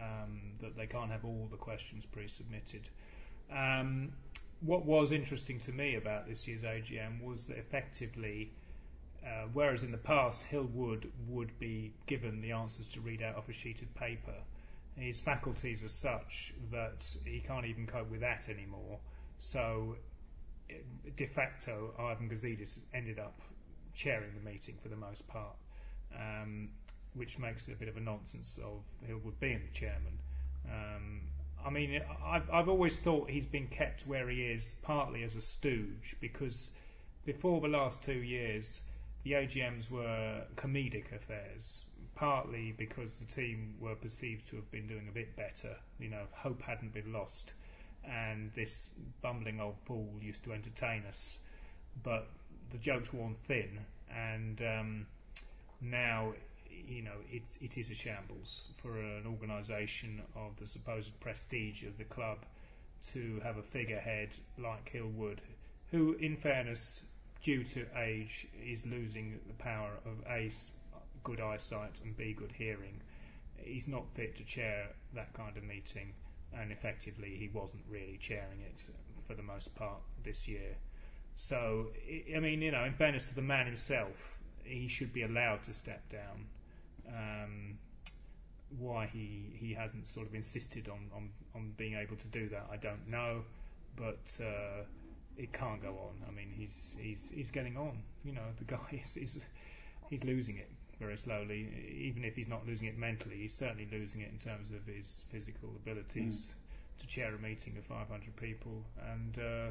um, 0.00 0.52
that 0.60 0.76
they 0.76 0.86
can't 0.86 1.10
have 1.10 1.24
all 1.24 1.48
the 1.50 1.56
questions 1.56 2.06
pre-submitted. 2.06 2.88
Um, 3.52 4.12
what 4.60 4.84
was 4.84 5.12
interesting 5.12 5.60
to 5.60 5.72
me 5.72 5.94
about 5.94 6.28
this 6.28 6.46
year's 6.48 6.64
AGM 6.64 7.22
was 7.22 7.46
that 7.46 7.58
effectively, 7.58 8.52
uh, 9.24 9.46
whereas 9.52 9.84
in 9.84 9.92
the 9.92 9.98
past 9.98 10.44
Hill-Wood 10.44 11.10
would 11.28 11.58
be 11.58 11.94
given 12.06 12.40
the 12.40 12.52
answers 12.52 12.88
to 12.88 13.00
read 13.00 13.22
out 13.22 13.36
off 13.36 13.48
a 13.48 13.52
sheet 13.52 13.82
of 13.82 13.94
paper, 13.94 14.34
his 14.96 15.20
faculties 15.20 15.84
are 15.84 15.88
such 15.88 16.54
that 16.72 17.06
he 17.24 17.40
can't 17.40 17.66
even 17.66 17.86
cope 17.86 18.10
with 18.10 18.20
that 18.20 18.48
anymore. 18.48 18.98
So, 19.38 19.96
de 21.16 21.26
facto, 21.26 21.94
Ivan 21.98 22.28
Gazidis 22.28 22.80
ended 22.92 23.18
up 23.20 23.40
chairing 23.94 24.30
the 24.34 24.50
meeting 24.50 24.76
for 24.82 24.88
the 24.88 24.96
most 24.96 25.26
part. 25.28 25.56
Um, 26.14 26.70
which 27.14 27.38
makes 27.38 27.68
it 27.68 27.72
a 27.72 27.76
bit 27.76 27.88
of 27.88 27.96
a 27.96 28.00
nonsense 28.00 28.58
of 28.58 28.82
Hill-Wood 29.06 29.40
being 29.40 29.60
the 29.64 29.78
chairman. 29.78 30.18
Um, 30.70 31.22
I 31.64 31.70
mean, 31.70 32.00
I've, 32.24 32.48
I've 32.50 32.68
always 32.68 33.00
thought 33.00 33.30
he's 33.30 33.46
been 33.46 33.66
kept 33.66 34.06
where 34.06 34.28
he 34.28 34.42
is 34.42 34.76
partly 34.82 35.22
as 35.22 35.34
a 35.34 35.40
stooge 35.40 36.16
because 36.20 36.70
before 37.24 37.60
the 37.60 37.68
last 37.68 38.02
two 38.02 38.12
years, 38.12 38.82
the 39.24 39.32
AGMs 39.32 39.90
were 39.90 40.44
comedic 40.56 41.14
affairs, 41.14 41.80
partly 42.14 42.72
because 42.76 43.16
the 43.16 43.26
team 43.26 43.74
were 43.80 43.94
perceived 43.94 44.48
to 44.48 44.56
have 44.56 44.70
been 44.70 44.86
doing 44.86 45.08
a 45.08 45.12
bit 45.12 45.36
better. 45.36 45.76
You 45.98 46.08
know, 46.08 46.22
hope 46.32 46.62
hadn't 46.62 46.94
been 46.94 47.12
lost, 47.12 47.52
and 48.04 48.50
this 48.54 48.90
bumbling 49.20 49.60
old 49.60 49.76
fool 49.84 50.08
used 50.20 50.44
to 50.44 50.52
entertain 50.52 51.04
us. 51.06 51.40
But 52.02 52.28
the 52.70 52.78
joke's 52.78 53.12
worn 53.12 53.36
thin, 53.46 53.80
and 54.10 54.60
um, 54.62 55.06
now 55.80 56.32
you 56.70 57.02
know, 57.02 57.16
it's 57.30 57.56
it 57.58 57.76
is 57.78 57.90
a 57.90 57.94
shambles 57.94 58.68
for 58.76 58.98
an 58.98 59.26
organisation 59.26 60.22
of 60.34 60.56
the 60.56 60.66
supposed 60.66 61.18
prestige 61.20 61.84
of 61.84 61.98
the 61.98 62.04
club 62.04 62.38
to 63.12 63.40
have 63.44 63.56
a 63.56 63.62
figurehead 63.62 64.30
like 64.58 64.88
Hill-Wood, 64.88 65.40
who, 65.90 66.14
in 66.14 66.36
fairness, 66.36 67.04
due 67.42 67.62
to 67.64 67.86
age, 67.96 68.46
is 68.64 68.84
losing 68.86 69.38
the 69.46 69.54
power 69.54 69.92
of 70.04 70.24
A, 70.28 70.50
good 71.22 71.40
eyesight 71.40 72.00
and 72.04 72.16
b 72.16 72.32
good 72.32 72.52
hearing. 72.52 73.00
He's 73.56 73.88
not 73.88 74.08
fit 74.14 74.36
to 74.36 74.44
chair 74.44 74.88
that 75.14 75.32
kind 75.34 75.56
of 75.56 75.62
meeting, 75.64 76.14
and 76.52 76.72
effectively, 76.72 77.36
he 77.36 77.48
wasn't 77.48 77.84
really 77.88 78.18
chairing 78.18 78.60
it 78.60 78.84
for 79.26 79.34
the 79.34 79.42
most 79.42 79.74
part 79.74 80.00
this 80.24 80.48
year. 80.48 80.76
So, 81.36 81.92
I- 82.08 82.36
I 82.36 82.40
mean, 82.40 82.62
you 82.62 82.70
know, 82.70 82.84
in 82.84 82.94
fairness 82.94 83.24
to 83.24 83.34
the 83.34 83.42
man 83.42 83.66
himself, 83.66 84.38
he 84.64 84.88
should 84.88 85.12
be 85.12 85.22
allowed 85.22 85.62
to 85.64 85.74
step 85.74 86.08
down. 86.08 86.48
Um, 87.08 87.78
why 88.76 89.06
he, 89.06 89.50
he 89.54 89.72
hasn't 89.72 90.06
sort 90.06 90.26
of 90.26 90.34
insisted 90.34 90.88
on, 90.88 91.10
on, 91.14 91.30
on 91.54 91.72
being 91.78 91.94
able 91.94 92.16
to 92.16 92.26
do 92.26 92.48
that, 92.50 92.66
I 92.70 92.76
don't 92.76 93.08
know, 93.08 93.42
but 93.96 94.38
uh, 94.40 94.84
it 95.38 95.52
can't 95.52 95.80
go 95.80 95.88
on. 95.88 96.28
I 96.28 96.30
mean, 96.32 96.52
he's 96.54 96.94
he's 97.00 97.30
he's 97.32 97.50
getting 97.50 97.76
on. 97.76 98.02
You 98.24 98.32
know, 98.32 98.42
the 98.58 98.64
guy 98.64 99.00
is, 99.04 99.16
is 99.16 99.38
he's 100.10 100.24
losing 100.24 100.58
it 100.58 100.68
very 101.00 101.16
slowly. 101.16 101.68
Even 101.98 102.24
if 102.24 102.36
he's 102.36 102.48
not 102.48 102.66
losing 102.66 102.88
it 102.88 102.98
mentally, 102.98 103.36
he's 103.36 103.54
certainly 103.54 103.88
losing 103.90 104.20
it 104.20 104.30
in 104.30 104.38
terms 104.38 104.70
of 104.70 104.86
his 104.86 105.24
physical 105.30 105.70
abilities 105.76 106.54
to 106.98 107.06
chair 107.06 107.34
a 107.34 107.38
meeting 107.38 107.76
of 107.78 107.84
500 107.84 108.36
people. 108.36 108.82
And 109.12 109.38
uh, 109.38 109.70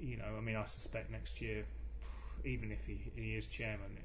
you 0.00 0.16
know, 0.16 0.36
I 0.36 0.40
mean, 0.40 0.56
I 0.56 0.64
suspect 0.64 1.10
next 1.10 1.40
year, 1.40 1.64
even 2.44 2.70
if 2.70 2.86
he, 2.86 3.00
he 3.14 3.34
is 3.34 3.46
chairman, 3.46 3.98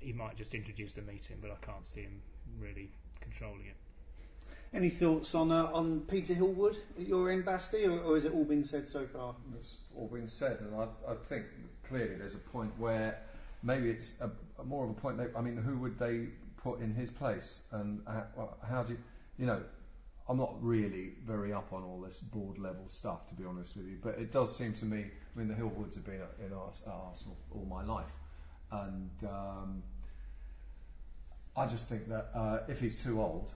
he 0.00 0.12
might 0.12 0.36
just 0.36 0.54
introduce 0.54 0.92
the 0.92 1.02
meeting, 1.02 1.36
but 1.40 1.50
I 1.50 1.64
can't 1.64 1.86
see 1.86 2.02
him 2.02 2.22
really 2.58 2.90
controlling 3.20 3.66
it. 3.66 3.76
Any 4.72 4.90
thoughts 4.90 5.34
on 5.34 5.50
uh, 5.50 5.70
on 5.72 6.00
Peter 6.02 6.34
Hill-Wood 6.34 6.76
at 6.98 7.06
your 7.06 7.30
end, 7.30 7.44
Basti, 7.44 7.84
or, 7.86 8.00
or 8.00 8.14
has 8.14 8.24
it 8.24 8.32
all 8.32 8.44
been 8.44 8.64
said 8.64 8.86
so 8.86 9.06
far? 9.06 9.34
It's 9.56 9.78
all 9.96 10.08
been 10.08 10.26
said, 10.26 10.58
and 10.60 10.74
I, 10.74 10.84
I 11.08 11.14
think 11.28 11.44
clearly 11.88 12.14
there's 12.16 12.34
a 12.36 12.38
point 12.38 12.72
where 12.78 13.18
maybe 13.62 13.90
it's 13.90 14.20
a, 14.20 14.30
a 14.60 14.64
more 14.64 14.84
of 14.84 14.90
a 14.90 14.94
point. 14.94 15.18
That, 15.18 15.32
I 15.36 15.40
mean, 15.40 15.56
who 15.56 15.76
would 15.78 15.98
they 15.98 16.28
put 16.56 16.80
in 16.80 16.94
his 16.94 17.10
place, 17.10 17.62
and 17.72 18.00
how, 18.06 18.54
how 18.68 18.82
do 18.82 18.92
you, 18.92 18.98
you 19.38 19.46
know? 19.46 19.60
I'm 20.28 20.36
not 20.36 20.62
really 20.62 21.14
very 21.26 21.52
up 21.52 21.72
on 21.72 21.82
all 21.82 22.00
this 22.00 22.18
board 22.20 22.56
level 22.56 22.84
stuff, 22.86 23.26
to 23.26 23.34
be 23.34 23.44
honest 23.44 23.76
with 23.76 23.86
you, 23.86 23.98
but 24.00 24.16
it 24.16 24.30
does 24.30 24.54
seem 24.54 24.72
to 24.74 24.84
me. 24.84 25.06
I 25.34 25.38
mean, 25.38 25.48
the 25.48 25.56
Hill-Woods 25.56 25.96
have 25.96 26.04
been 26.04 26.20
at- 26.20 26.46
in 26.46 26.52
Ars- 26.52 26.84
Arsenal 26.86 27.36
all 27.50 27.66
my 27.68 27.82
life, 27.82 28.12
and 28.72 29.10
um, 29.24 29.82
I 31.56 31.66
just 31.66 31.88
think 31.88 32.08
that 32.08 32.30
uh, 32.34 32.58
if 32.68 32.80
he's 32.80 33.02
too 33.02 33.20
old, 33.20 33.50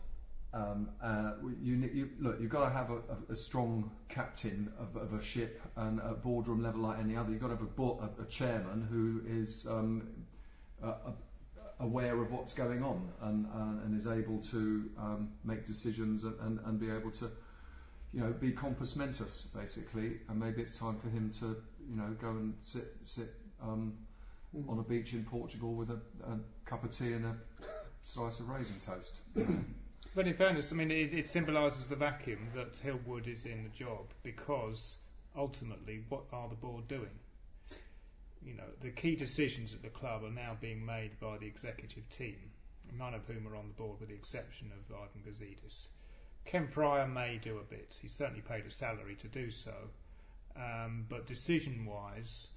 um, 0.52 0.88
uh, 1.02 1.33
you, 1.61 1.75
you 1.92 2.11
look. 2.21 2.40
You've 2.40 2.50
got 2.50 2.68
to 2.68 2.73
have 2.73 2.90
a, 2.90 2.97
a, 2.97 3.33
a 3.33 3.37
strong 3.37 3.90
captain 4.09 4.73
of, 4.78 4.94
of 4.97 5.12
a 5.12 5.23
ship 5.23 5.61
and 5.76 5.99
a 6.00 6.14
boardroom 6.14 6.62
level 6.62 6.83
like 6.83 7.00
any 7.00 7.16
other. 7.16 7.33
You've 7.33 7.40
got 7.40 7.49
to 7.49 7.56
have 7.56 7.62
a, 7.62 8.23
a, 8.23 8.26
chairman 8.26 8.87
who 8.88 9.23
is 9.28 9.66
um, 9.66 10.06
aware 11.80 12.21
of 12.23 12.30
what's 12.30 12.54
going 12.54 12.83
on 12.83 13.09
and, 13.23 13.47
uh, 13.47 13.85
and 13.85 13.99
is 13.99 14.06
able 14.06 14.38
to 14.38 14.90
um, 14.99 15.30
make 15.44 15.66
decisions 15.66 16.25
and, 16.25 16.38
and, 16.40 16.61
and 16.64 16.78
be 16.78 16.90
able 16.90 17.11
to, 17.11 17.30
you 18.12 18.21
know, 18.21 18.33
be 18.33 18.52
compos 18.52 18.97
mentis 18.97 19.49
basically. 19.54 20.18
And 20.28 20.38
maybe 20.38 20.62
it's 20.62 20.78
time 20.78 20.99
for 20.99 21.09
him 21.09 21.30
to, 21.40 21.56
you 21.88 21.97
know, 21.97 22.14
go 22.21 22.30
and 22.30 22.54
sit 22.61 22.97
sit 23.04 23.35
um, 24.54 24.64
on 24.68 24.78
a 24.78 24.82
beach 24.82 25.12
in 25.12 25.25
Portugal 25.25 25.75
with 25.75 25.90
a, 25.90 26.00
a 26.26 26.38
cup 26.64 26.84
of 26.84 26.96
tea 26.96 27.12
and 27.12 27.26
a 27.26 27.37
slice 28.02 28.40
of 28.40 28.49
raisin 28.49 28.76
toast. 28.84 29.20
But 30.14 30.28
in 30.28 30.34
fairness, 30.34 30.70
I 30.70 30.76
mean, 30.76 30.92
it, 30.92 31.12
it 31.12 31.26
symbolises 31.26 31.88
the 31.88 31.96
vacuum 31.96 32.50
that 32.54 32.76
Hill-Wood 32.76 33.26
is 33.26 33.46
in 33.46 33.64
the 33.64 33.68
job 33.70 34.12
because 34.23 34.99
ultimately, 35.37 36.04
what 36.08 36.23
are 36.32 36.49
the 36.49 36.54
board 36.54 36.87
doing? 36.87 37.18
You 38.44 38.54
know, 38.54 38.68
the 38.80 38.90
key 38.90 39.16
decisions 39.16 39.75
at 39.75 39.82
the 39.82 39.88
club 39.88 40.23
are 40.23 40.30
now 40.30 40.56
being 40.61 40.87
made 40.87 41.18
by 41.18 41.38
the 41.38 41.46
executive 41.46 42.08
team, 42.11 42.37
none 42.96 43.14
of 43.14 43.26
whom 43.26 43.49
are 43.49 43.56
on 43.56 43.66
the 43.66 43.75
board 43.75 43.99
with 43.99 44.11
the 44.11 44.14
exception 44.14 44.70
of 44.70 44.94
Ivan 44.94 45.23
Gazidis. 45.26 45.88
Ken 46.44 46.68
Friar 46.68 47.08
may 47.08 47.38
do 47.42 47.58
a 47.58 47.64
bit, 47.64 47.99
he's 48.00 48.14
certainly 48.14 48.42
paid 48.42 48.66
a 48.66 48.70
salary 48.70 49.16
to 49.16 49.28
do 49.28 49.50
so, 49.50 49.75
um, 50.56 51.06
but 51.08 51.26
decision 51.26 51.87
wise, 51.87 52.50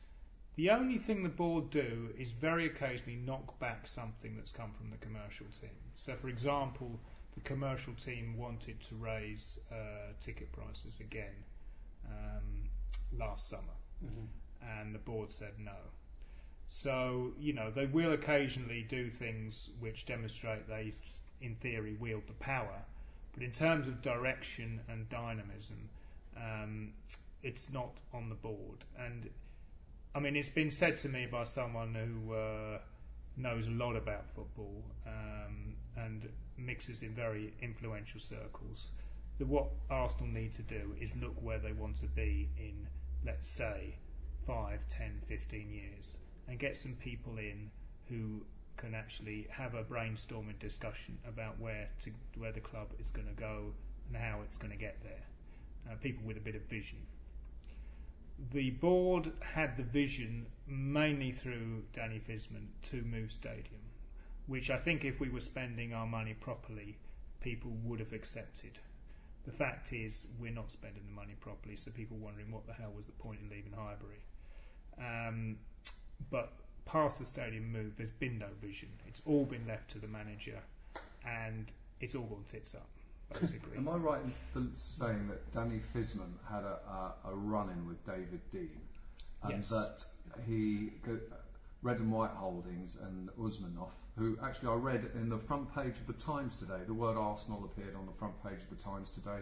the 0.58 0.72
only 0.72 0.98
thing 0.98 1.22
the 1.22 1.30
board 1.30 1.70
do 1.70 2.10
is 2.18 2.32
very 2.32 2.66
occasionally 2.66 3.16
knock 3.16 3.60
back 3.60 3.86
something 3.86 4.36
that's 4.36 4.52
come 4.52 4.72
from 4.72 4.90
the 4.90 4.98
commercial 4.98 5.46
team. 5.62 5.70
So, 5.96 6.16
for 6.16 6.30
example, 6.30 7.00
the 7.36 7.42
commercial 7.42 7.94
team 7.94 8.36
wanted 8.36 8.82
to 8.82 8.96
raise 8.96 9.60
uh, 9.72 10.14
ticket 10.20 10.52
prices 10.52 11.00
again 11.00 11.46
um, 12.10 12.70
last 13.16 13.48
summer, 13.48 13.78
and 14.82 14.96
the 14.96 15.00
board 15.00 15.32
said 15.32 15.54
no. 15.64 15.78
So, 16.66 17.34
you 17.40 17.54
know, 17.54 17.70
they 17.70 17.86
will 17.86 18.14
occasionally 18.14 18.84
do 18.90 19.12
things 19.12 19.70
which 19.80 20.08
demonstrate 20.08 20.68
they, 20.68 20.96
in 21.40 21.54
theory, 21.56 21.96
wield 22.00 22.24
the 22.26 22.34
power, 22.34 22.82
but 23.34 23.44
in 23.44 23.52
terms 23.52 23.88
of 23.88 24.02
direction 24.02 24.82
and 24.90 25.08
dynamism, 25.08 25.90
um, 26.36 26.94
it's 27.44 27.70
not 27.72 27.92
on 28.12 28.30
the 28.30 28.36
board. 28.36 28.84
And 29.00 29.30
I 30.16 30.20
mean, 30.20 30.36
it's 30.36 30.50
been 30.50 30.72
said 30.72 30.98
to 31.00 31.10
me 31.10 31.28
by 31.32 31.44
someone 31.44 31.94
who 31.94 32.34
uh, 32.34 32.80
knows 33.36 33.68
a 33.68 33.72
lot 33.72 33.96
about 33.96 34.28
football 34.30 34.84
um, 35.06 35.76
and 35.96 36.30
mixes 36.58 37.04
in 37.04 37.14
very 37.14 37.54
influential 37.62 38.20
circles 38.20 38.92
that 39.38 39.48
what 39.48 39.70
Arsenal 39.90 40.28
need 40.28 40.52
to 40.54 40.64
do 40.64 40.96
is 41.00 41.16
look 41.16 41.36
where 41.42 41.60
they 41.60 41.72
want 41.72 41.96
to 41.98 42.08
be 42.08 42.50
in, 42.58 42.88
let's 43.26 43.48
say, 43.48 43.96
5, 44.48 44.80
10, 44.90 45.22
15 45.28 45.72
years 45.72 46.18
and 46.48 46.58
get 46.58 46.76
some 46.78 46.94
people 46.94 47.38
in 47.38 47.70
who 48.10 48.44
can 48.78 48.96
actually 48.96 49.48
have 49.52 49.74
a 49.74 49.84
brainstorming 49.84 50.58
discussion 50.60 51.18
about 51.28 51.60
where 51.60 51.90
to 52.00 52.12
where 52.38 52.52
the 52.52 52.60
club 52.60 52.88
is 53.00 53.10
going 53.10 53.28
to 53.28 53.34
go 53.34 53.74
and 54.08 54.18
how 54.18 54.40
it's 54.44 54.58
going 54.58 54.72
to 54.72 54.78
get 54.78 54.98
there. 55.04 55.26
Uh, 55.90 55.96
people 56.02 56.26
with 56.26 56.38
a 56.38 56.42
bit 56.42 56.56
of 56.56 56.62
vision. 56.64 57.00
The 58.51 58.72
board 58.72 59.32
had 59.41 59.77
the 59.77 59.84
vision 59.84 60.48
mainly 60.67 61.32
through 61.32 61.84
Danny 61.94 62.20
Fiszman 62.20 62.67
to 62.84 63.01
move 63.01 63.32
stadium, 63.32 63.82
which 64.46 64.70
I 64.70 64.77
think 64.77 65.03
if 65.03 65.20
we 65.20 65.29
were 65.29 65.39
spending 65.39 65.94
our 65.94 66.06
money 66.06 66.34
properly, 66.34 66.98
people 67.41 67.72
would 67.84 68.00
have 68.00 68.13
accepted. 68.13 68.79
The 69.46 69.51
fact 69.51 69.94
is, 69.94 70.27
we're 70.39 70.51
not 70.51 70.72
spending 70.72 71.03
the 71.06 71.13
money 71.13 71.36
properly, 71.39 71.77
so 71.77 71.89
people 71.91 72.17
wondering 72.17 72.51
what 72.51 72.67
the 72.67 72.74
hell 72.74 72.91
was 72.96 73.06
the 73.06 73.13
point 73.13 73.39
in 73.41 73.50
leaving 73.50 73.72
Highbury. 73.72 74.22
Um, 75.00 75.58
but 76.29 76.53
past 76.86 77.20
the 77.20 77.25
stadium 77.25 77.72
move, 77.72 77.94
there's 77.98 78.12
been 78.12 78.38
no 78.38 78.48
vision. 78.62 78.89
It's 79.08 79.22
all 79.25 79.46
been 79.46 79.65
left 79.65 79.89
to 79.91 80.00
the 80.00 80.08
manager, 80.08 80.60
and 81.25 81.72
it's 82.01 82.13
all 82.13 82.25
gone 82.25 82.44
tits 82.48 82.75
up, 82.75 82.89
basically. 83.34 83.77
Am 83.77 83.88
I 83.88 83.96
right 83.96 84.22
in 84.55 84.69
saying 84.74 85.27
that 85.27 85.51
Danny 85.51 85.81
Fiszman 85.93 86.34
had 86.50 86.63
a, 86.63 86.79
a, 87.25 87.31
a 87.31 87.36
run-in 87.36 87.88
with 87.88 88.05
David 88.05 88.41
Dean, 88.51 88.81
and 89.43 89.53
Yes. 89.53 89.69
that 89.69 90.05
he 90.48 90.91
Red 91.84 92.00
and 92.00 92.12
White 92.12 92.31
Holdings 92.31 92.98
and 93.01 93.29
Usmanov, 93.39 93.91
who 94.17 94.38
actually 94.43 94.69
I 94.69 94.74
read 94.75 95.10
in 95.15 95.29
the 95.29 95.38
front 95.38 95.74
page 95.74 95.93
of 95.98 96.07
the 96.07 96.13
Times 96.13 96.55
today, 96.55 96.79
the 96.86 96.93
word 96.93 97.17
Arsenal 97.17 97.63
appeared 97.65 97.96
on 97.96 98.05
the 98.05 98.12
front 98.13 98.34
page 98.43 98.60
of 98.60 98.69
the 98.75 98.84
Times 98.84 99.12
today, 99.12 99.39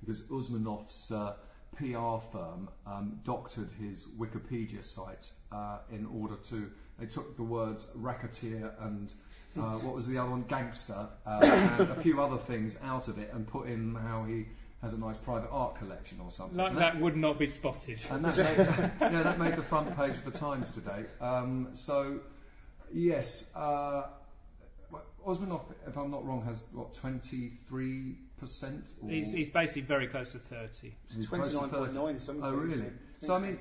because 0.00 0.22
Usmanov's 0.22 1.12
uh, 1.12 1.34
PR 1.76 2.18
firm 2.32 2.68
um, 2.86 3.20
doctored 3.24 3.70
his 3.80 4.06
Wikipedia 4.18 4.82
site 4.82 5.32
uh, 5.52 5.78
in 5.90 6.06
order 6.06 6.36
to. 6.48 6.70
They 6.98 7.06
took 7.06 7.36
the 7.36 7.42
words 7.42 7.88
racketeer 7.94 8.72
and 8.80 9.12
uh, 9.56 9.78
what 9.78 9.94
was 9.94 10.08
the 10.08 10.18
other 10.18 10.30
one, 10.30 10.44
gangster, 10.48 11.08
uh, 11.26 11.40
and 11.78 11.90
a 11.90 12.00
few 12.00 12.20
other 12.20 12.38
things 12.38 12.78
out 12.82 13.08
of 13.08 13.18
it, 13.18 13.30
and 13.32 13.46
put 13.46 13.68
in 13.68 13.94
how 13.94 14.24
he 14.24 14.46
has 14.82 14.92
a 14.92 14.98
nice 14.98 15.16
private 15.16 15.48
art 15.50 15.76
collection 15.76 16.18
or 16.22 16.30
something. 16.30 16.58
like 16.58 16.70
And 16.72 16.78
that 16.78 17.00
would 17.00 17.16
not 17.16 17.38
be 17.38 17.46
spotted. 17.46 18.04
and 18.10 18.24
that 18.24 18.36
made, 18.36 19.12
yeah, 19.12 19.22
that 19.22 19.38
made 19.38 19.56
the 19.56 19.62
front 19.62 19.96
page 19.96 20.12
of 20.12 20.24
the 20.24 20.30
Times 20.30 20.72
today. 20.72 21.04
Um, 21.20 21.68
so, 21.72 22.20
yes, 22.92 23.50
uh, 23.56 24.04
Usmanov, 25.26 25.62
if 25.86 25.96
I'm 25.96 26.10
not 26.10 26.26
wrong, 26.26 26.44
has 26.44 26.64
what 26.72 26.92
23 26.94 28.16
percent. 28.38 28.90
He's, 29.08 29.32
he's 29.32 29.50
basically 29.50 29.82
very 29.82 30.06
close 30.06 30.32
to 30.32 30.38
30. 30.38 30.94
He's 31.16 31.26
close 31.26 31.50
to 31.52 31.58
29.9 31.58 32.20
something. 32.20 32.44
Oh, 32.44 32.52
really? 32.52 32.90
So 33.20 33.34
I 33.34 33.38
mean, 33.38 33.58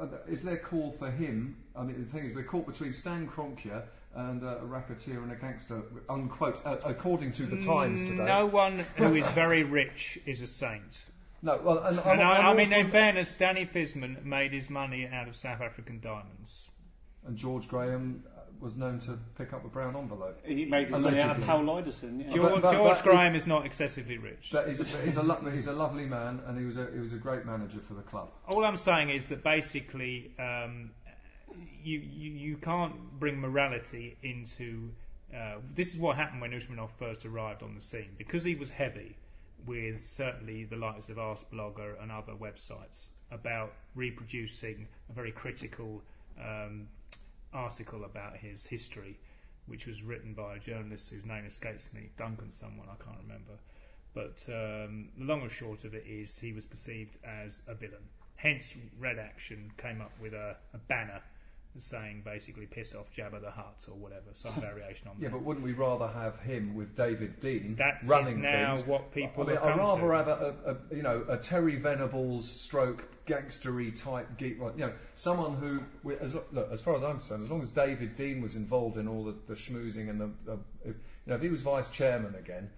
uh, 0.00 0.06
is 0.26 0.42
there 0.42 0.56
call 0.56 0.92
for 0.92 1.10
him? 1.10 1.56
I 1.76 1.82
mean, 1.82 2.02
the 2.02 2.10
thing 2.10 2.24
is, 2.24 2.34
we're 2.34 2.44
caught 2.44 2.66
between 2.66 2.92
Stan 2.92 3.28
Kroenke 3.28 3.82
and 4.14 4.42
uh, 4.44 4.58
a 4.60 4.64
racketeer 4.64 5.22
and 5.22 5.32
a 5.32 5.36
gangster, 5.36 5.82
unquote, 6.08 6.60
uh, 6.66 6.76
according 6.86 7.32
to 7.32 7.44
the 7.46 7.60
Times 7.62 8.02
today. 8.04 8.24
No 8.24 8.46
one 8.46 8.80
who 8.96 9.14
is 9.14 9.26
very 9.28 9.62
rich 9.64 10.18
is 10.26 10.42
a 10.42 10.46
saint. 10.46 11.06
no. 11.42 11.58
Well, 11.62 11.78
and, 11.78 11.98
I'm- 12.00 12.08
And 12.10 12.20
I, 12.22 12.36
I'm 12.36 12.40
I 12.42 12.48
all 12.48 12.54
mean, 12.54 12.72
in 12.72 12.90
fairness, 12.90 13.34
Danny 13.34 13.66
Fiszman 13.66 14.24
made 14.24 14.52
his 14.52 14.68
money 14.70 15.08
out 15.10 15.28
of 15.28 15.36
South 15.36 15.60
African 15.60 16.00
diamonds. 16.00 16.68
and 17.26 17.36
George 17.36 17.68
Graham 17.68 18.24
uh, 18.26 18.40
was 18.60 18.76
known 18.76 18.98
to 19.00 19.18
pick 19.38 19.52
up 19.52 19.64
a 19.64 19.68
brown 19.68 19.96
envelope. 19.96 20.38
He 20.44 20.64
made 20.66 20.84
his 20.90 20.92
money 20.92 21.20
out 21.20 21.36
of 21.38 21.42
Allegedly. 21.42 21.46
Hal 21.46 21.62
Liderson. 21.64 22.20
Yeah. 22.20 22.34
George, 22.34 22.52
but- 22.52 22.62
but- 22.62 22.72
George 22.72 22.96
but- 22.98 23.04
Graham 23.04 23.34
is 23.34 23.46
not 23.46 23.64
excessively 23.66 24.18
rich. 24.18 24.50
But 24.52 24.68
he's 24.68 24.94
a, 24.94 24.98
he's, 25.02 25.16
a 25.16 25.22
lo- 25.22 25.40
he's 25.52 25.66
a 25.68 25.72
lovely 25.72 26.04
man, 26.06 26.40
and 26.46 26.58
he 26.58 26.64
was 26.66 26.76
a, 26.78 26.88
he 26.92 27.00
was 27.00 27.12
a 27.12 27.16
great 27.16 27.44
manager 27.46 27.78
for 27.80 27.94
the 27.94 28.02
club. 28.02 28.28
All 28.52 28.64
I'm 28.64 28.76
saying 28.76 29.10
is 29.10 29.28
that 29.30 29.42
basically, 29.42 30.32
um, 30.38 30.90
you, 31.82 31.98
you 31.98 32.56
can't 32.56 33.18
bring 33.18 33.40
morality 33.40 34.16
into. 34.22 34.90
Uh, 35.34 35.56
this 35.74 35.94
is 35.94 36.00
what 36.00 36.16
happened 36.16 36.40
when 36.42 36.50
Usmanov 36.50 36.90
first 36.98 37.24
arrived 37.24 37.62
on 37.62 37.74
the 37.74 37.80
scene 37.80 38.10
because 38.18 38.44
he 38.44 38.54
was 38.54 38.68
heavy 38.70 39.16
with 39.66 40.04
certainly 40.04 40.64
the 40.64 40.76
likes 40.76 41.08
of 41.08 41.16
Arseblogger 41.16 42.02
and 42.02 42.12
other 42.12 42.32
websites 42.34 43.08
about 43.30 43.72
reproducing 43.94 44.88
a 45.08 45.12
very 45.12 45.32
critical 45.32 46.02
um, 46.38 46.88
article 47.52 48.04
about 48.04 48.36
his 48.36 48.66
history, 48.66 49.18
which 49.66 49.86
was 49.86 50.02
written 50.02 50.34
by 50.34 50.56
a 50.56 50.58
journalist 50.58 51.10
whose 51.10 51.24
name 51.24 51.44
escapes 51.46 51.88
me, 51.92 52.10
Duncan 52.18 52.50
someone, 52.50 52.88
I 52.90 53.02
can't 53.02 53.18
remember. 53.22 53.52
But 54.14 54.44
um, 54.48 55.08
the 55.16 55.24
long 55.24 55.42
and 55.42 55.50
short 55.50 55.84
of 55.84 55.94
it 55.94 56.04
is 56.06 56.38
he 56.38 56.52
was 56.52 56.66
perceived 56.66 57.16
as 57.24 57.62
a 57.66 57.74
villain. 57.74 58.08
Hence, 58.36 58.76
Red 58.98 59.18
Action 59.18 59.70
came 59.78 60.00
up 60.00 60.12
with 60.20 60.34
a, 60.34 60.56
a 60.74 60.78
banner 60.78 61.22
saying 61.78 62.22
basically 62.24 62.66
piss 62.66 62.94
off 62.94 63.10
Jabba 63.14 63.40
the 63.40 63.50
Hutt 63.50 63.86
or 63.88 63.94
whatever, 63.96 64.26
some 64.34 64.52
variation 64.60 65.08
on 65.08 65.16
Yeah, 65.18 65.28
that. 65.28 65.32
Yeah, 65.34 65.38
but 65.38 65.42
wouldn't 65.44 65.64
we 65.64 65.72
rather 65.72 66.06
have 66.08 66.38
him 66.40 66.74
with 66.74 66.96
David 66.96 67.40
Dean 67.40 67.76
That 67.76 68.02
is 68.02 68.08
running 68.08 68.40
now 68.42 68.76
things? 68.76 68.86
what 68.86 69.12
people 69.12 69.44
I 69.44 69.46
mean, 69.46 69.56
I'd 69.58 69.78
rather 69.78 70.00
to. 70.00 70.16
have 70.16 70.28
a, 70.28 70.54
a, 70.66 70.70
a 70.72 70.96
you 70.96 71.02
know 71.02 71.24
a 71.28 71.36
Terry 71.36 71.76
Venables 71.76 72.48
stroke 72.50 73.08
gangstery 73.26 73.98
type 74.00 74.36
geek, 74.36 74.58
you 74.58 74.72
know, 74.76 74.92
someone 75.14 75.54
who 75.56 75.82
as 76.20 76.34
look 76.52 76.70
as 76.72 76.80
far 76.80 76.96
as 76.96 77.02
I'm 77.02 77.12
concerned, 77.18 77.42
as 77.44 77.50
long 77.50 77.62
as 77.62 77.68
David 77.70 78.16
Dean 78.16 78.42
was 78.42 78.56
involved 78.56 78.96
in 78.96 79.06
all 79.08 79.24
the, 79.24 79.34
the 79.46 79.54
schmoozing 79.54 80.10
and 80.10 80.20
the, 80.20 80.30
the 80.44 80.52
if, 80.84 80.86
you 80.86 80.94
know 81.28 81.34
if 81.36 81.42
he 81.42 81.48
was 81.48 81.62
vice 81.62 81.88
chairman 81.90 82.34
again, 82.34 82.70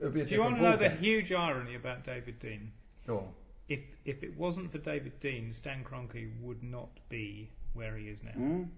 it 0.00 0.04
would 0.04 0.14
be 0.14 0.22
a 0.22 0.24
Do 0.24 0.34
you 0.34 0.40
want 0.42 0.56
to 0.56 0.62
know 0.62 0.76
the 0.76 0.88
huge 0.90 1.32
irony 1.32 1.74
about 1.74 2.02
David 2.04 2.38
Dean? 2.40 2.72
Go 3.06 3.18
on. 3.18 3.28
If 3.68 3.80
if 4.04 4.22
it 4.22 4.36
wasn't 4.36 4.72
for 4.72 4.78
David 4.78 5.20
Dean, 5.20 5.52
Stan 5.52 5.84
Kroenke 5.84 6.30
would 6.40 6.62
not 6.62 6.90
be 7.08 7.50
where 7.74 7.96
he 7.96 8.06
is 8.06 8.22
now. 8.22 8.32
Mm. 8.38 8.68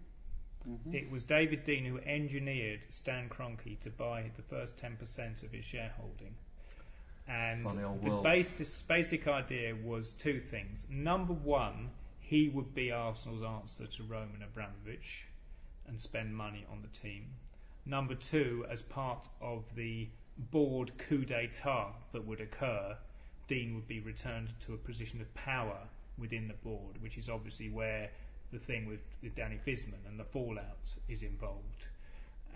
It 0.92 1.10
was 1.10 1.22
David 1.22 1.62
Dean 1.62 1.84
who 1.84 1.98
engineered 1.98 2.80
Stan 2.88 3.28
Kroenke 3.28 3.78
to 3.80 3.90
buy 3.90 4.30
the 4.36 4.42
first 4.42 4.76
10% 4.76 5.44
of 5.44 5.52
his 5.52 5.64
shareholding. 5.64 6.34
And 7.28 7.62
funny 7.62 7.84
old 7.84 8.02
the 8.02 8.10
world. 8.10 8.24
basis, 8.24 8.82
basic 8.82 9.28
idea 9.28 9.74
was 9.74 10.12
two 10.12 10.40
things. 10.40 10.86
Number 10.90 11.32
one, 11.32 11.90
he 12.18 12.48
would 12.48 12.74
be 12.74 12.90
Arsenal's 12.90 13.42
answer 13.42 13.86
to 13.86 14.02
Roman 14.02 14.42
Abramovich 14.42 15.26
and 15.86 16.00
spend 16.00 16.36
money 16.36 16.64
on 16.70 16.82
the 16.82 16.98
team. 16.98 17.26
Number 17.84 18.14
two, 18.14 18.66
as 18.68 18.82
part 18.82 19.28
of 19.40 19.74
the 19.76 20.08
board 20.50 20.92
coup 20.98 21.24
d'etat 21.24 21.92
that 22.12 22.26
would 22.26 22.40
occur, 22.40 22.96
Dean 23.46 23.74
would 23.76 23.86
be 23.86 24.00
returned 24.00 24.50
to 24.60 24.74
a 24.74 24.78
position 24.78 25.20
of 25.20 25.32
power 25.34 25.78
within 26.18 26.48
the 26.48 26.54
board, 26.54 27.00
which 27.00 27.16
is 27.16 27.28
obviously 27.28 27.68
where 27.68 28.10
the 28.52 28.58
thing 28.58 28.86
with, 28.86 29.00
with 29.22 29.34
Danny 29.34 29.58
Fiszman 29.66 30.06
and 30.08 30.18
the 30.18 30.24
fallout 30.24 30.94
is 31.08 31.22
involved. 31.22 31.86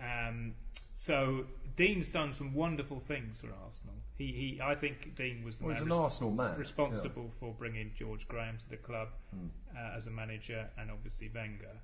Um, 0.01 0.55
so 0.95 1.45
Dean's 1.77 2.09
done 2.11 2.33
some 2.33 2.55
wonderful 2.55 3.01
things 3.01 3.41
for 3.41 3.49
Arsenal. 3.65 3.95
He, 4.17 4.27
he 4.33 4.61
I 4.63 4.75
think 4.75 5.15
Dean 5.17 5.43
was 5.45 5.57
the 5.57 5.65
Well, 5.67 5.75
he's 5.75 5.83
man 5.85 5.93
an 5.93 5.97
res- 5.99 6.03
Arsenal 6.05 6.33
man. 6.33 6.59
responsible 6.59 7.31
for 7.41 7.55
bringing 7.59 7.91
George 7.99 8.27
Graham 8.29 8.59
to 8.59 8.69
the 8.69 8.77
club 8.77 9.09
Hmm. 9.35 9.47
uh, 9.77 9.97
as 9.97 10.07
a 10.07 10.11
manager 10.11 10.69
and 10.79 10.91
obviously 10.91 11.31
Wenger. 11.35 11.77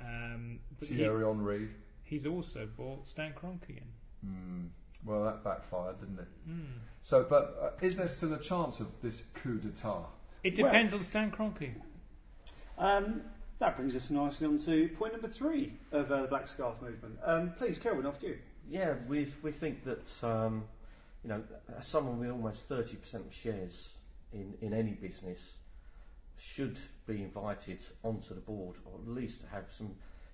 Um, 0.00 0.60
Yeah. 0.70 0.76
but 0.78 0.88
he, 0.88 0.96
Thierry 0.96 1.24
Henry. 1.24 1.68
he's 2.04 2.26
also 2.26 2.66
bought 2.76 3.08
Stan 3.08 3.32
Kroenke 3.32 3.70
in. 3.70 4.28
Hmm. 4.28 4.66
Well, 5.04 5.24
that 5.24 5.44
backfired, 5.44 6.00
didn't 6.00 6.18
it? 6.18 6.28
Hmm. 6.44 6.60
So, 7.00 7.24
but 7.28 7.56
uh, 7.80 7.84
is 7.84 7.96
there 7.96 8.08
still 8.08 8.34
a 8.34 8.38
chance 8.40 8.80
of 8.80 8.88
this 9.00 9.26
coup 9.34 9.58
d'état? 9.58 10.04
It 10.44 10.58
Well- 10.58 10.70
depends 10.70 10.92
on 10.94 11.00
Stan 11.00 11.30
Kroenke. 11.30 11.74
Um, 12.76 13.22
that 13.58 13.76
brings 13.76 13.96
us 13.96 14.10
nicely 14.10 14.46
on 14.46 14.58
to 14.58 14.88
point 14.90 15.12
number 15.12 15.28
three 15.28 15.72
of 15.92 16.10
uh, 16.10 16.22
the 16.22 16.28
Black 16.28 16.46
Scarf 16.46 16.80
movement. 16.80 17.18
Um, 17.24 17.52
please, 17.58 17.78
Kelvin, 17.78 18.06
off 18.06 18.20
to 18.20 18.28
you. 18.28 18.38
Yeah, 18.70 18.94
we 19.06 19.26
we 19.42 19.50
think 19.50 19.84
that 19.84 20.24
um, 20.24 20.64
you 21.24 21.30
know 21.30 21.42
someone 21.82 22.18
with 22.18 22.30
almost 22.30 22.68
thirty 22.68 22.96
percent 22.96 23.26
of 23.26 23.34
shares 23.34 23.94
in, 24.32 24.54
in 24.60 24.72
any 24.72 24.92
business 24.92 25.54
should 26.38 26.78
be 27.06 27.22
invited 27.22 27.80
onto 28.04 28.34
the 28.34 28.40
board, 28.40 28.76
or 28.84 29.00
at 29.00 29.08
least 29.08 29.42
have 29.50 29.70
some 29.70 29.90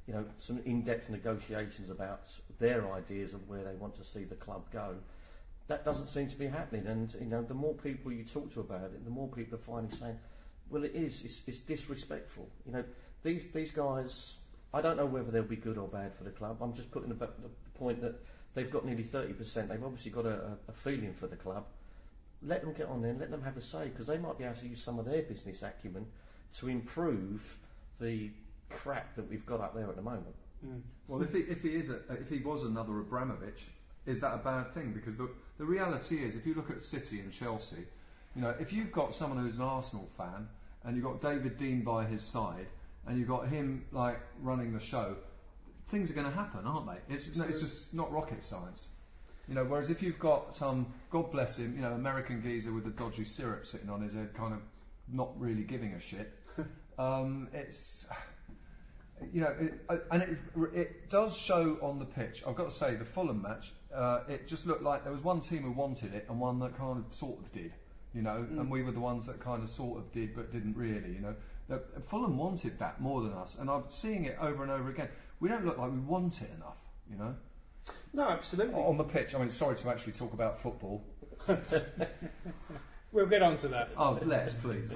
you 0.07 0.13
know 0.13 0.25
some 0.37 0.61
in-depth 0.65 1.09
negotiations 1.09 1.91
about 1.91 2.29
their 2.59 2.93
ideas 2.93 3.33
of 3.33 3.49
where 3.49 3.65
they 3.65 3.75
want 3.75 3.95
to 3.95 4.05
see 4.05 4.25
the 4.25 4.35
club 4.35 4.71
go. 4.71 4.97
That 5.67 5.83
doesn't 5.83 6.09
seem 6.09 6.27
to 6.27 6.37
be 6.37 6.47
happening, 6.47 6.87
and 6.87 7.15
you 7.19 7.27
know 7.27 7.43
the 7.43 7.55
more 7.55 7.75
people 7.75 8.13
you 8.13 8.25
talk 8.25 8.53
to 8.53 8.61
about 8.61 8.85
it, 8.85 9.03
the 9.05 9.11
more 9.11 9.29
people 9.29 9.55
are 9.57 9.63
finally 9.63 9.95
saying, 9.95 10.19
"Well, 10.69 10.85
it 10.85 10.95
is. 10.95 11.25
It's, 11.25 11.41
it's 11.47 11.61
disrespectful." 11.61 12.51
You 12.67 12.73
know, 12.73 12.85
these 13.25 13.49
these 13.49 13.73
guys. 13.73 14.37
I 14.73 14.81
don't 14.81 14.97
know 14.97 15.07
whether 15.07 15.31
they'll 15.31 15.43
be 15.43 15.57
good 15.57 15.79
or 15.79 15.89
bad 15.89 16.15
for 16.15 16.25
the 16.25 16.31
club. 16.31 16.59
I'm 16.61 16.75
just 16.75 16.91
putting 16.91 17.09
the, 17.09 17.15
the, 17.15 17.27
the 17.27 17.79
point 17.79 18.01
that 18.03 18.21
they've 18.55 18.71
got 18.71 18.85
nearly 18.85 19.05
30%. 19.05 19.69
They've 19.69 19.85
obviously 19.85 20.11
got 20.11 20.27
a, 20.27 20.35
a, 20.35 20.57
a 20.69 20.73
feeling 20.73 21.15
for 21.15 21.29
the 21.29 21.37
club. 21.37 21.65
Let 22.43 22.63
them 22.63 22.73
get 22.73 22.89
on 22.89 23.01
there 23.01 23.13
and 23.13 23.21
let 23.21 23.31
them 23.31 23.43
have 23.43 23.57
a 23.57 23.61
say 23.61 23.85
because 23.85 24.09
they 24.09 24.19
might 24.19 24.37
be 24.37 24.43
able 24.43 24.57
to 24.57 24.67
use 24.67 24.83
some 24.83 24.99
of 24.99 25.05
their 25.05 25.23
business 25.23 25.63
acumen 25.63 26.07
to 26.59 26.69
improve 26.69 27.57
the 28.01 28.31
crap 28.69 29.15
that 29.15 29.31
we've 29.31 29.47
got 29.47 29.61
up 29.61 29.77
there 29.77 29.89
at 29.89 29.95
the 29.95 30.03
moment. 30.03 30.35
Mm. 30.67 30.81
Well, 31.07 31.23
if 31.23 31.33
he, 31.33 31.41
if 31.41 31.63
he 31.63 31.71
is 31.71 31.91
a, 31.91 31.97
uh, 31.97 32.17
if 32.21 32.29
he 32.29 32.39
was 32.39 32.65
another 32.65 32.99
Abramovich, 32.99 33.67
is 34.07 34.21
that 34.21 34.35
a 34.35 34.39
bad 34.39 34.75
thing? 34.75 34.93
Because 34.93 35.17
the 35.17 35.29
the 35.59 35.65
reality 35.65 36.17
is, 36.17 36.37
if 36.37 36.47
you 36.47 36.55
look 36.55 36.71
at 36.71 36.83
City 36.83 37.21
and 37.21 37.33
Chelsea, 37.33 37.85
you 38.35 38.43
know, 38.43 38.55
if 38.59 38.73
you've 38.73 38.93
got 38.93 39.15
someone 39.15 39.39
who's 39.39 39.59
an 39.59 39.65
Arsenal 39.65 40.09
fan 40.17 40.49
and 40.83 40.97
you've 40.97 41.05
got 41.05 41.21
David 41.21 41.57
Dean 41.57 41.83
by 41.83 42.05
his 42.05 42.23
side 42.23 42.67
and 43.07 43.19
you've 43.19 43.29
got 43.29 43.49
him 43.49 43.85
like 43.93 44.21
running 44.41 44.73
the 44.73 44.81
show, 44.81 45.17
things 45.89 46.11
are 46.11 46.15
going 46.15 46.27
to 46.27 46.33
happen, 46.33 46.67
aren't 46.67 46.87
they? 46.87 47.15
It's 47.15 47.37
no, 47.37 47.45
it's 47.45 47.61
just 47.61 47.95
not 47.95 48.11
rocket 48.13 48.43
science. 48.43 48.89
You 49.49 49.55
know, 49.55 49.65
whereas 49.65 49.91
if 49.91 50.03
you've 50.03 50.19
got 50.19 50.57
some, 50.57 50.87
God 51.11 51.31
bless 51.31 51.59
him, 51.59 51.75
you 51.77 51.83
know, 51.83 51.93
American 51.93 52.43
geezer 52.43 52.73
with 52.73 52.85
the 52.85 52.91
dodgy 52.91 53.25
syrup 53.25 53.67
sitting 53.67 53.91
on 53.91 54.01
his 54.01 54.15
head, 54.15 54.33
kind 54.33 54.55
of 54.55 54.61
not 55.13 55.39
really 55.39 55.65
giving 55.65 55.93
a 55.93 56.01
shit, 56.01 56.33
um, 56.99 57.49
it's 57.53 58.09
you 59.33 59.41
know, 59.41 59.55
it, 59.59 59.75
uh, 59.89 59.97
and 60.11 60.23
it, 60.23 60.39
it 60.75 61.11
does 61.11 61.37
show 61.37 61.79
on 61.83 61.99
the 61.99 62.05
pitch. 62.05 62.43
I've 62.47 62.57
got 62.57 62.71
to 62.71 62.75
say, 62.75 62.95
the 62.95 63.05
Fulham 63.05 63.43
match, 63.43 63.73
uh, 63.95 64.21
it 64.29 64.47
just 64.47 64.67
looked 64.67 64.83
like 64.83 65.03
there 65.03 65.13
was 65.13 65.23
one 65.23 65.41
team 65.41 65.63
who 65.63 65.73
wanted 65.73 66.15
it 66.15 66.27
and 66.29 66.41
one 66.41 66.59
that 66.61 66.77
kind 66.77 67.05
of 67.05 67.13
sort 67.15 67.39
of 67.39 67.53
did, 67.53 67.73
you 68.15 68.23
know, 68.23 68.47
and 68.51 68.71
we 68.71 68.83
were 68.83 68.93
the 68.93 69.01
ones 69.01 69.27
that 69.27 69.41
kind 69.41 69.63
of 69.63 69.71
sort 69.71 69.99
of 69.99 70.11
did 70.13 70.35
but 70.35 70.53
didn't 70.53 70.77
really, 70.77 71.13
you 71.13 71.21
know. 71.21 71.35
The, 71.69 71.83
Fulham 72.03 72.37
wanted 72.37 72.79
that 72.79 73.01
more 73.01 73.23
than 73.23 73.33
us, 73.33 73.57
and 73.59 73.71
I'm 73.71 73.85
seeing 73.89 74.27
it 74.27 74.37
over 74.41 74.63
and 74.63 74.71
over 74.71 74.91
again. 74.91 75.09
We 75.41 75.49
don't 75.49 75.65
look 75.65 75.79
like 75.79 75.91
we 75.91 75.99
want 75.99 76.43
it 76.43 76.51
enough, 76.55 76.79
you 77.11 77.17
know. 77.17 77.35
No, 78.13 78.29
absolutely. 78.29 78.75
On 78.75 78.97
the 78.97 79.05
pitch, 79.05 79.35
I 79.35 79.39
mean, 79.39 79.51
sorry 79.51 79.77
to 79.77 79.91
actually 79.91 80.13
talk 80.13 80.33
about 80.33 80.61
football. 80.61 81.05
We'll 83.15 83.27
get 83.27 83.43
on 83.43 83.57
to 83.59 83.69
that. 83.69 83.91
Oh, 83.97 84.19
let's 84.25 84.57
please. 84.57 84.93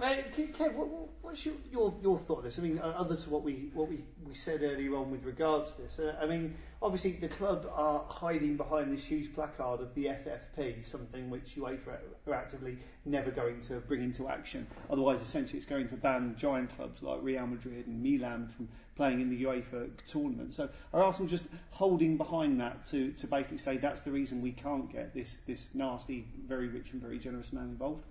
Uh, 0.00 0.14
Kev, 0.36 0.74
what, 0.74 0.88
what- 0.88 1.08
what's 1.22 1.46
your, 1.46 1.54
your, 1.70 1.94
your 2.02 2.18
thought 2.18 2.38
on 2.38 2.44
this? 2.44 2.58
I 2.58 2.62
mean, 2.62 2.78
uh, 2.78 2.94
other 2.96 3.16
to 3.16 3.30
what 3.30 3.42
we 3.42 3.70
what 3.74 3.88
we, 3.88 4.04
we 4.26 4.34
said 4.34 4.62
earlier 4.62 4.94
on 4.96 5.10
with 5.10 5.24
regards 5.24 5.72
to 5.72 5.82
this. 5.82 5.98
Uh, 5.98 6.14
I 6.20 6.26
mean, 6.26 6.54
obviously 6.82 7.12
the 7.12 7.28
club 7.28 7.66
are 7.72 8.04
hiding 8.08 8.56
behind 8.56 8.92
this 8.92 9.06
huge 9.06 9.32
placard 9.34 9.80
of 9.80 9.94
the 9.94 10.06
FFP, 10.06 10.84
something 10.84 11.30
which 11.30 11.56
UEFA 11.56 11.98
are 12.26 12.34
actively 12.34 12.78
never 13.04 13.30
going 13.30 13.60
to 13.62 13.74
bring 13.80 14.02
into 14.02 14.28
action. 14.28 14.66
Otherwise, 14.90 15.22
essentially, 15.22 15.56
it's 15.56 15.66
going 15.66 15.86
to 15.86 15.96
ban 15.96 16.34
giant 16.36 16.74
clubs 16.76 17.02
like 17.02 17.20
Real 17.22 17.46
Madrid 17.46 17.86
and 17.86 18.02
Milan 18.02 18.48
from 18.48 18.68
playing 18.96 19.20
in 19.20 19.30
the 19.30 19.44
UEFA 19.44 19.88
tournament. 20.06 20.54
So, 20.54 20.68
are 20.92 21.02
Arsenal 21.02 21.28
just 21.28 21.44
holding 21.70 22.16
behind 22.16 22.60
that 22.60 22.82
to, 22.84 23.12
to 23.12 23.26
basically 23.26 23.58
say 23.58 23.76
that's 23.78 24.02
the 24.02 24.10
reason 24.12 24.42
we 24.42 24.52
can't 24.52 24.92
get 24.92 25.14
this 25.14 25.38
this 25.46 25.70
nasty, 25.74 26.26
very 26.46 26.68
rich 26.68 26.92
and 26.92 27.00
very 27.00 27.18
generous 27.18 27.52
man 27.52 27.64
involved? 27.64 28.04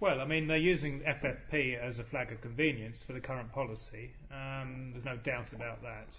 Well, 0.00 0.20
I 0.20 0.26
mean, 0.26 0.46
they're 0.46 0.56
using 0.56 1.00
FFP 1.00 1.76
as 1.76 1.98
a 1.98 2.04
flag 2.04 2.30
of 2.30 2.40
convenience 2.40 3.02
for 3.02 3.14
the 3.14 3.20
current 3.20 3.50
policy. 3.50 4.12
Um, 4.30 4.90
there's 4.92 5.04
no 5.04 5.16
doubt 5.16 5.52
about 5.52 5.82
that. 5.82 6.16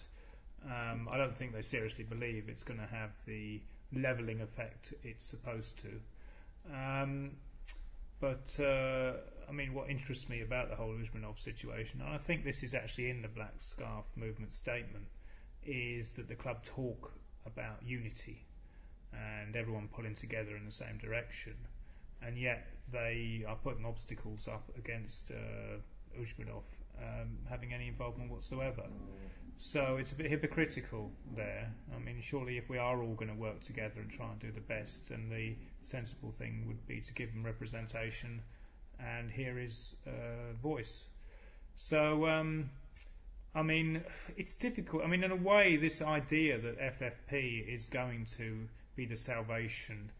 Um, 0.65 1.07
I 1.09 1.15
don't 1.15 1.37
think 1.37 1.53
they 1.53 1.61
seriously 1.61 2.03
believe 2.03 2.49
it's 2.49 2.63
going 2.63 2.81
to 2.81 2.85
have 2.85 3.11
the 3.25 3.61
levelling 3.93 4.41
effect 4.41 4.93
it's 5.01 5.25
supposed 5.25 5.79
to. 5.79 6.73
Um, 6.75 7.37
but, 8.19 8.59
uh, 8.59 9.13
I 9.47 9.53
mean, 9.53 9.73
what 9.73 9.89
interests 9.89 10.27
me 10.27 10.41
about 10.41 10.69
the 10.69 10.75
whole 10.75 10.91
Usmanov 10.91 11.39
situation, 11.39 12.01
and 12.01 12.13
I 12.13 12.17
think 12.17 12.43
this 12.43 12.63
is 12.63 12.73
actually 12.73 13.09
in 13.09 13.21
the 13.21 13.29
Black 13.29 13.53
Scarf 13.59 14.11
movement 14.17 14.55
statement, 14.55 15.05
is 15.63 16.13
that 16.13 16.27
the 16.27 16.35
club 16.35 16.65
talk 16.65 17.13
about 17.45 17.77
unity 17.85 18.45
and 19.13 19.55
everyone 19.55 19.87
pulling 19.87 20.15
together 20.15 20.57
in 20.57 20.65
the 20.65 20.71
same 20.71 20.97
direction 20.97 21.55
and 22.21 22.37
yet 22.37 22.67
they 22.91 23.43
are 23.47 23.55
putting 23.55 23.85
obstacles 23.85 24.47
up 24.47 24.69
against 24.77 25.31
uh, 25.31 25.77
Usmanov 26.19 26.63
um, 27.01 27.37
having 27.49 27.73
any 27.73 27.87
involvement 27.87 28.31
whatsoever. 28.31 28.83
So 29.57 29.97
it's 29.97 30.13
a 30.13 30.15
bit 30.15 30.27
hypocritical 30.27 31.11
there. 31.35 31.73
I 31.93 31.99
mean, 31.99 32.21
surely 32.21 32.57
if 32.57 32.69
we 32.69 32.77
are 32.77 33.01
all 33.01 33.13
going 33.13 33.29
to 33.29 33.37
work 33.37 33.59
together 33.61 33.99
and 33.99 34.09
try 34.09 34.31
and 34.31 34.39
do 34.39 34.51
the 34.51 34.61
best, 34.61 35.09
then 35.09 35.29
the 35.29 35.55
sensible 35.81 36.31
thing 36.31 36.63
would 36.67 36.87
be 36.87 37.01
to 37.01 37.13
give 37.13 37.29
him 37.29 37.45
representation 37.45 38.41
and 38.99 39.31
hear 39.31 39.57
his 39.57 39.95
uh, 40.07 40.53
voice. 40.61 41.09
So 41.75 42.27
um, 42.27 42.69
I 43.53 43.63
mean, 43.63 44.03
it's 44.37 44.55
difficult. 44.55 45.03
I 45.03 45.07
mean, 45.07 45.23
in 45.23 45.31
a 45.31 45.35
way, 45.35 45.75
this 45.75 46.01
idea 46.01 46.59
that 46.59 46.79
FFP 46.79 47.67
is 47.67 47.85
going 47.87 48.25
to 48.37 48.67
be 48.95 49.05
the 49.05 49.17
salvation, 49.17 50.11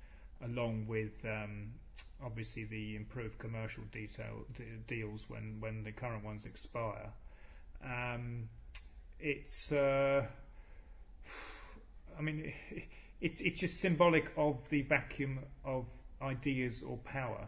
along 0.43 0.87
with 0.87 1.23
um, 1.25 1.73
obviously 2.23 2.63
the 2.63 2.95
improved 2.95 3.37
commercial 3.37 3.83
detail 3.91 4.45
deals 4.87 5.29
when, 5.29 5.57
when 5.59 5.83
the 5.83 5.91
current 5.91 6.23
ones 6.23 6.45
expire. 6.45 7.11
Um, 7.83 8.49
it's, 9.19 9.71
uh, 9.71 10.25
I 12.17 12.21
mean, 12.21 12.53
it's 13.21 13.41
it's 13.41 13.59
just 13.59 13.81
symbolic 13.81 14.31
of 14.37 14.69
the 14.69 14.81
vacuum 14.83 15.39
of 15.65 15.87
ideas 16.21 16.83
or 16.83 16.97
power, 16.97 17.47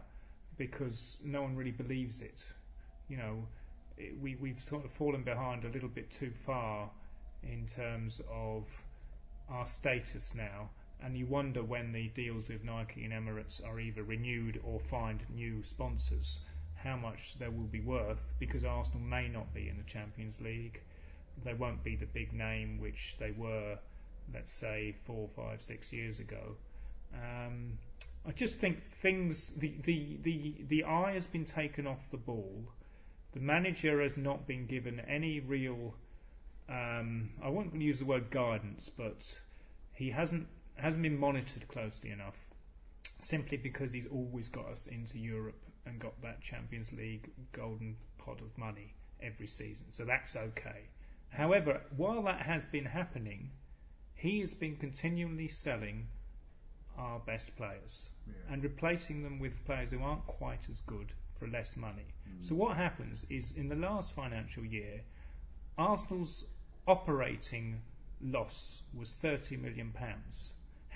because 0.58 1.18
no 1.24 1.42
one 1.42 1.56
really 1.56 1.70
believes 1.70 2.20
it. 2.20 2.44
You 3.08 3.16
know, 3.16 3.46
it, 3.96 4.18
we 4.20 4.36
we've 4.36 4.60
sort 4.60 4.84
of 4.84 4.90
fallen 4.90 5.22
behind 5.22 5.64
a 5.64 5.68
little 5.68 5.88
bit 5.88 6.10
too 6.10 6.30
far 6.30 6.90
in 7.42 7.66
terms 7.66 8.20
of 8.30 8.68
our 9.48 9.66
status 9.66 10.34
now 10.34 10.70
and 11.04 11.16
you 11.16 11.26
wonder 11.26 11.62
when 11.62 11.92
the 11.92 12.08
deals 12.08 12.48
with 12.48 12.64
Nike 12.64 13.04
and 13.04 13.12
Emirates 13.12 13.66
are 13.66 13.80
either 13.80 14.02
renewed 14.02 14.60
or 14.64 14.78
find 14.78 15.20
new 15.34 15.62
sponsors 15.62 16.40
how 16.82 16.96
much 16.96 17.38
they 17.38 17.48
will 17.48 17.68
be 17.70 17.80
worth 17.80 18.34
because 18.38 18.64
Arsenal 18.64 19.00
may 19.00 19.28
not 19.28 19.52
be 19.54 19.68
in 19.68 19.76
the 19.76 19.84
Champions 19.84 20.40
League. 20.40 20.80
They 21.44 21.54
won't 21.54 21.82
be 21.82 21.96
the 21.96 22.06
big 22.06 22.32
name 22.32 22.80
which 22.80 23.16
they 23.18 23.30
were, 23.30 23.78
let's 24.32 24.52
say, 24.52 24.94
four, 25.04 25.28
five, 25.28 25.62
six 25.62 25.92
years 25.92 26.18
ago. 26.18 26.56
Um, 27.14 27.78
I 28.26 28.32
just 28.32 28.58
think 28.58 28.82
things, 28.82 29.48
the, 29.56 29.74
the, 29.84 30.18
the, 30.22 30.54
the 30.68 30.84
eye 30.84 31.12
has 31.12 31.26
been 31.26 31.44
taken 31.44 31.86
off 31.86 32.10
the 32.10 32.16
ball. 32.16 32.64
The 33.32 33.40
manager 33.40 34.02
has 34.02 34.18
not 34.18 34.46
been 34.46 34.66
given 34.66 35.00
any 35.00 35.40
real, 35.40 35.94
um, 36.68 37.30
I 37.42 37.48
won't 37.48 37.74
use 37.74 38.00
the 38.00 38.04
word 38.04 38.30
guidance, 38.30 38.88
but 38.88 39.40
he 39.92 40.10
hasn't 40.10 40.48
hasn't 40.82 41.02
been 41.02 41.18
monitored 41.18 41.68
closely 41.68 42.10
enough, 42.10 42.36
simply 43.20 43.56
because 43.56 43.92
he's 43.92 44.06
always 44.06 44.48
got 44.48 44.66
us 44.66 44.86
into 44.86 45.18
Europe 45.18 45.62
and 45.86 45.98
got 45.98 46.20
that 46.22 46.40
Champions 46.40 46.92
League 46.92 47.30
golden 47.52 47.96
pot 48.18 48.40
of 48.40 48.56
money 48.56 48.94
every 49.20 49.46
season. 49.46 49.86
So 49.90 50.04
that's 50.04 50.36
okay. 50.36 50.88
However, 51.30 51.82
while 51.96 52.22
that 52.24 52.42
has 52.42 52.66
been 52.66 52.84
happening, 52.86 53.50
he 54.14 54.40
has 54.40 54.54
been 54.54 54.76
continually 54.76 55.48
selling 55.48 56.08
our 56.96 57.18
best 57.20 57.56
players 57.56 58.10
Yeah. 58.26 58.52
and 58.52 58.62
replacing 58.62 59.22
them 59.22 59.38
with 59.38 59.64
players 59.64 59.90
who 59.90 60.02
aren't 60.02 60.26
quite 60.26 60.68
as 60.68 60.80
good 60.80 61.12
for 61.38 61.48
less 61.48 61.76
money. 61.76 62.14
Mm. 62.28 62.42
So 62.44 62.54
what 62.54 62.76
happens 62.76 63.24
is 63.30 63.52
in 63.52 63.68
the 63.68 63.74
last 63.76 64.14
financial 64.14 64.64
year, 64.64 65.02
Arsenal's 65.78 66.44
operating 66.86 67.80
loss 68.20 68.82
was 68.94 69.12
30 69.12 69.56
million 69.56 69.90
pounds. 69.92 70.52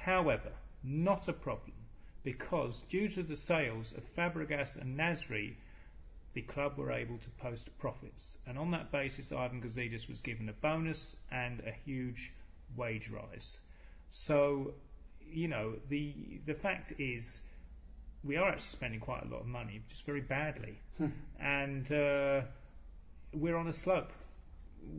However, 0.07 0.53
not 0.85 1.27
a 1.27 1.33
problem 1.33 1.75
because 2.23 2.83
due 2.83 3.09
to 3.09 3.25
the 3.25 3.35
sales 3.35 3.93
of 3.93 4.05
Fabregas 4.05 4.81
and 4.81 4.97
Nasri, 4.97 5.57
the 6.33 6.43
club 6.43 6.79
were 6.79 6.93
able 6.93 7.19
to 7.19 7.31
post 7.31 7.77
profits, 7.77 8.39
and 8.47 8.57
on 8.57 8.71
that 8.71 8.93
basis, 8.93 9.33
Ivan 9.33 9.61
Gazidis 9.61 10.09
was 10.09 10.21
given 10.21 10.49
a 10.49 10.53
bonus 10.53 11.17
and 11.33 11.61
a 11.67 11.73
huge 11.73 12.33
wage 12.77 13.11
rise. 13.11 13.59
So, 14.11 14.75
you 15.29 15.49
know, 15.49 15.75
the 15.89 16.15
the 16.47 16.55
fact 16.55 16.93
is, 17.01 17.41
we 18.23 18.37
are 18.37 18.49
actually 18.49 18.77
spending 18.79 19.01
quite 19.01 19.25
a 19.25 19.29
lot 19.29 19.41
of 19.41 19.49
money, 19.49 19.83
just 19.89 20.07
very 20.07 20.21
badly, 20.21 20.79
and 21.41 21.91
uh, 21.91 22.43
we're 23.35 23.57
on 23.57 23.67
a 23.67 23.73
slope. 23.73 24.13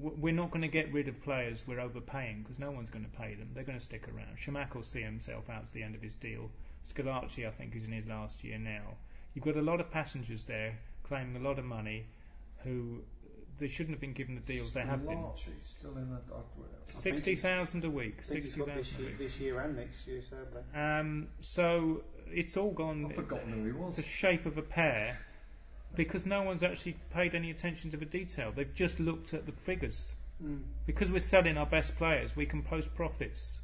W- 0.01 0.17
We're 0.19 0.33
not 0.33 0.51
going 0.51 0.61
to 0.61 0.67
get 0.67 0.91
rid 0.93 1.07
of 1.07 1.21
players 1.21 1.63
we're 1.67 1.79
overpaying 1.79 2.43
because 2.43 2.59
no 2.59 2.71
one's 2.71 2.89
going 2.89 3.05
to 3.05 3.11
pay 3.11 3.35
them. 3.35 3.49
They're 3.53 3.63
going 3.63 3.77
to 3.79 3.83
stick 3.83 4.07
around. 4.07 4.37
Chamakh 4.37 4.75
will 4.75 4.83
see 4.83 5.01
himself 5.01 5.49
out 5.49 5.65
to 5.67 5.73
the 5.73 5.83
end 5.83 5.95
of 5.95 6.01
his 6.01 6.13
deal. 6.13 6.49
Squillaci, 6.87 7.47
I 7.47 7.51
think, 7.51 7.75
is 7.75 7.83
in 7.83 7.91
his 7.91 8.07
last 8.07 8.43
year 8.43 8.57
now. 8.57 8.95
You've 9.33 9.45
got 9.45 9.55
a 9.57 9.61
lot 9.61 9.79
of 9.79 9.91
passengers 9.91 10.45
there 10.45 10.79
claiming 11.03 11.35
a 11.41 11.45
lot 11.47 11.59
of 11.59 11.65
money 11.65 12.05
who 12.63 13.01
they 13.59 13.67
shouldn't 13.67 13.91
have 13.95 14.01
been 14.01 14.13
given 14.13 14.35
the 14.35 14.41
deals 14.41 14.73
they 14.73 14.81
have 14.81 15.05
been. 15.07 15.17
Squillaci 15.17 15.49
still 15.61 15.97
in 15.97 16.09
that. 16.11 16.21
Sixty 16.85 17.35
thousand 17.35 17.83
a 17.85 17.89
week. 17.89 18.17
I 18.19 18.21
think 18.23 18.45
he's 18.45 18.53
Sixty 18.53 18.59
got 18.71 18.75
this 18.77 18.97
year, 18.97 19.11
this 19.17 19.39
year 19.39 19.59
and 19.59 19.75
next 19.75 20.07
year, 20.07 20.21
sadly. 20.21 20.61
Um, 20.75 21.27
so 21.41 22.03
it's 22.27 22.55
all 22.57 22.71
gone 22.71 23.05
I've 23.09 23.15
forgotten 23.15 23.51
who 23.53 23.65
he 23.65 23.71
was. 23.71 23.95
the 23.95 24.03
shape 24.03 24.45
of 24.45 24.57
a 24.57 24.61
pear 24.61 25.17
because 25.95 26.25
no 26.25 26.41
one's 26.43 26.63
actually 26.63 26.97
paid 27.13 27.33
any 27.35 27.49
attention 27.51 27.89
to 27.91 27.97
the 27.97 28.05
detail. 28.05 28.51
They've 28.55 28.73
just 28.73 28.99
looked 28.99 29.33
at 29.33 29.45
the 29.45 29.51
figures. 29.51 30.15
Mm. 30.43 30.61
Because 30.85 31.11
we're 31.11 31.19
selling 31.19 31.57
our 31.57 31.65
best 31.65 31.95
players, 31.97 32.35
we 32.35 32.45
can 32.45 32.61
post 32.61 32.93
profits. 32.95 33.57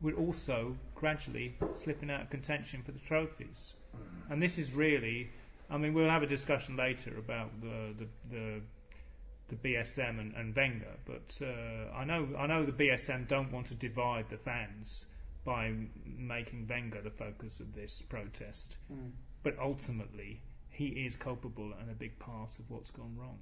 We're 0.00 0.16
also 0.16 0.76
gradually 0.94 1.56
slipping 1.72 2.10
out 2.10 2.22
of 2.22 2.30
contention 2.30 2.82
for 2.82 2.92
the 2.92 2.98
trophies. 3.00 3.74
And 4.30 4.42
this 4.42 4.58
is 4.58 4.72
really, 4.72 5.30
I 5.70 5.76
mean, 5.78 5.94
we'll 5.94 6.10
have 6.10 6.22
a 6.22 6.26
discussion 6.26 6.76
later 6.76 7.16
about 7.18 7.60
the 7.60 7.94
the, 7.98 8.06
the, 8.30 8.60
the 9.48 9.56
BSM 9.56 10.20
and, 10.20 10.34
and 10.34 10.54
Wenger, 10.54 10.96
but 11.06 11.38
uh, 11.42 11.94
I 11.96 12.04
know 12.04 12.28
I 12.38 12.46
know 12.46 12.64
the 12.66 12.72
BSM 12.72 13.26
don't 13.28 13.52
want 13.52 13.66
to 13.68 13.74
divide 13.74 14.28
the 14.28 14.36
fans 14.36 15.06
by 15.44 15.72
making 16.04 16.66
Wenger 16.68 17.00
the 17.02 17.10
focus 17.10 17.60
of 17.60 17.74
this 17.74 18.02
protest, 18.02 18.76
Mm. 18.92 19.12
but 19.42 19.56
ultimately 19.58 20.42
he 20.76 20.86
is 21.06 21.16
culpable 21.16 21.72
and 21.80 21.90
a 21.90 21.94
big 21.94 22.18
part 22.18 22.58
of 22.58 22.70
what's 22.70 22.90
gone 22.90 23.16
wrong. 23.18 23.38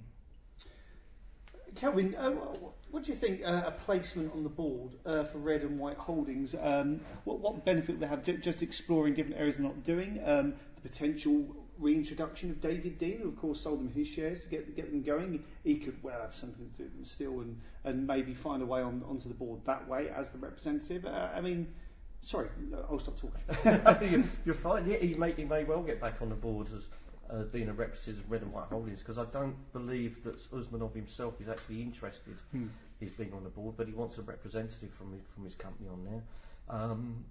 Kelvin, 1.75 2.15
uh, 2.15 2.29
what 2.91 3.03
do 3.03 3.11
you 3.11 3.17
think 3.17 3.41
uh, 3.43 3.63
a 3.65 3.71
placement 3.71 4.31
on 4.33 4.43
the 4.43 4.49
board 4.49 4.93
uh, 5.05 5.23
for 5.25 5.39
red 5.39 5.61
and 5.63 5.77
white 5.77 5.97
holdings? 5.97 6.55
Um, 6.61 7.01
what, 7.25 7.39
what 7.39 7.65
benefit 7.65 7.93
would 7.95 7.99
they 7.99 8.07
have? 8.07 8.23
Ju- 8.23 8.37
Just 8.37 8.61
exploring 8.61 9.13
different 9.13 9.37
areas 9.39 9.57
they're 9.57 9.65
not 9.65 9.83
doing. 9.83 10.21
Um, 10.23 10.53
the 10.75 10.81
potential 10.89 11.45
reintroduction 11.77 12.51
of 12.51 12.61
David 12.61 12.97
Dean, 12.97 13.17
who 13.19 13.27
of 13.27 13.35
course 13.35 13.59
sold 13.61 13.79
them 13.79 13.89
his 13.91 14.07
shares 14.07 14.43
to 14.43 14.49
get 14.49 14.75
get 14.77 14.89
them 14.91 15.01
going. 15.01 15.43
He 15.65 15.75
could 15.75 16.01
well 16.01 16.21
have 16.21 16.33
something 16.33 16.69
to 16.69 16.77
do 16.77 16.83
with 16.83 16.93
them 16.95 17.05
still, 17.05 17.41
and, 17.41 17.59
and 17.83 18.07
maybe 18.07 18.33
find 18.33 18.61
a 18.61 18.65
way 18.65 18.81
on 18.81 19.03
onto 19.09 19.27
the 19.27 19.35
board 19.35 19.59
that 19.65 19.85
way 19.89 20.09
as 20.15 20.29
the 20.31 20.37
representative. 20.37 21.05
Uh, 21.05 21.29
I 21.35 21.41
mean, 21.41 21.67
sorry, 22.21 22.47
I'll 22.89 22.99
stop 22.99 23.17
talking. 23.19 23.41
you're, 24.09 24.23
you're 24.45 24.55
fine. 24.55 24.87
Yeah, 24.89 24.97
he 24.97 25.15
may, 25.15 25.33
he 25.33 25.43
may 25.43 25.65
well 25.65 25.81
get 25.81 25.99
back 25.99 26.21
on 26.21 26.29
the 26.29 26.35
board 26.35 26.67
as 26.73 26.87
uh, 27.29 27.43
being 27.43 27.69
a 27.69 27.73
representative 27.73 28.25
of 28.25 28.31
Red 28.31 28.41
and 28.43 28.51
White 28.53 28.67
Holdings 28.69 28.99
because 28.99 29.17
I 29.17 29.25
don't 29.25 29.55
believe 29.73 30.23
that 30.23 30.37
Usmanov 30.51 30.93
himself 30.95 31.39
is 31.41 31.49
actually 31.49 31.81
interested 31.81 32.35
Hmm. 32.51 32.67
in 33.01 33.09
being 33.17 33.33
on 33.33 33.43
the 33.43 33.49
board, 33.49 33.75
but 33.77 33.87
he 33.87 33.93
wants 33.93 34.17
a 34.17 34.21
representative 34.21 34.91
from 34.91 35.13
his, 35.13 35.21
from 35.33 35.43
his 35.43 35.55
company 35.55 35.89
on 35.89 36.03
there. 36.03 36.23
Um, 36.69 37.25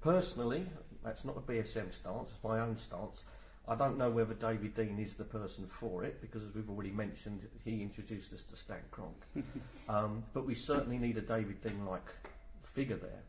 personally, 0.00 0.66
that's 1.04 1.24
not 1.24 1.36
a 1.36 1.40
BSM 1.40 1.92
stance, 1.92 2.30
it's 2.30 2.44
my 2.44 2.60
own 2.60 2.76
stance. 2.76 3.24
I 3.68 3.74
don't 3.74 3.98
know 3.98 4.10
whether 4.10 4.34
David 4.34 4.74
Dean 4.74 4.98
is 5.00 5.16
the 5.16 5.24
person 5.24 5.66
for 5.66 6.04
it 6.04 6.20
because, 6.20 6.44
as 6.44 6.54
we've 6.54 6.70
already 6.70 6.92
mentioned, 6.92 7.48
he 7.64 7.82
introduced 7.82 8.32
us 8.32 8.44
to 8.44 8.54
Stan 8.56 8.78
Kronk. 8.92 9.16
um, 9.88 10.22
but 10.32 10.46
we 10.46 10.54
certainly 10.54 10.98
need 10.98 11.16
a 11.16 11.20
David 11.20 11.60
Dean 11.62 11.84
like 11.84 12.08
figure 12.62 12.96
there 12.96 13.22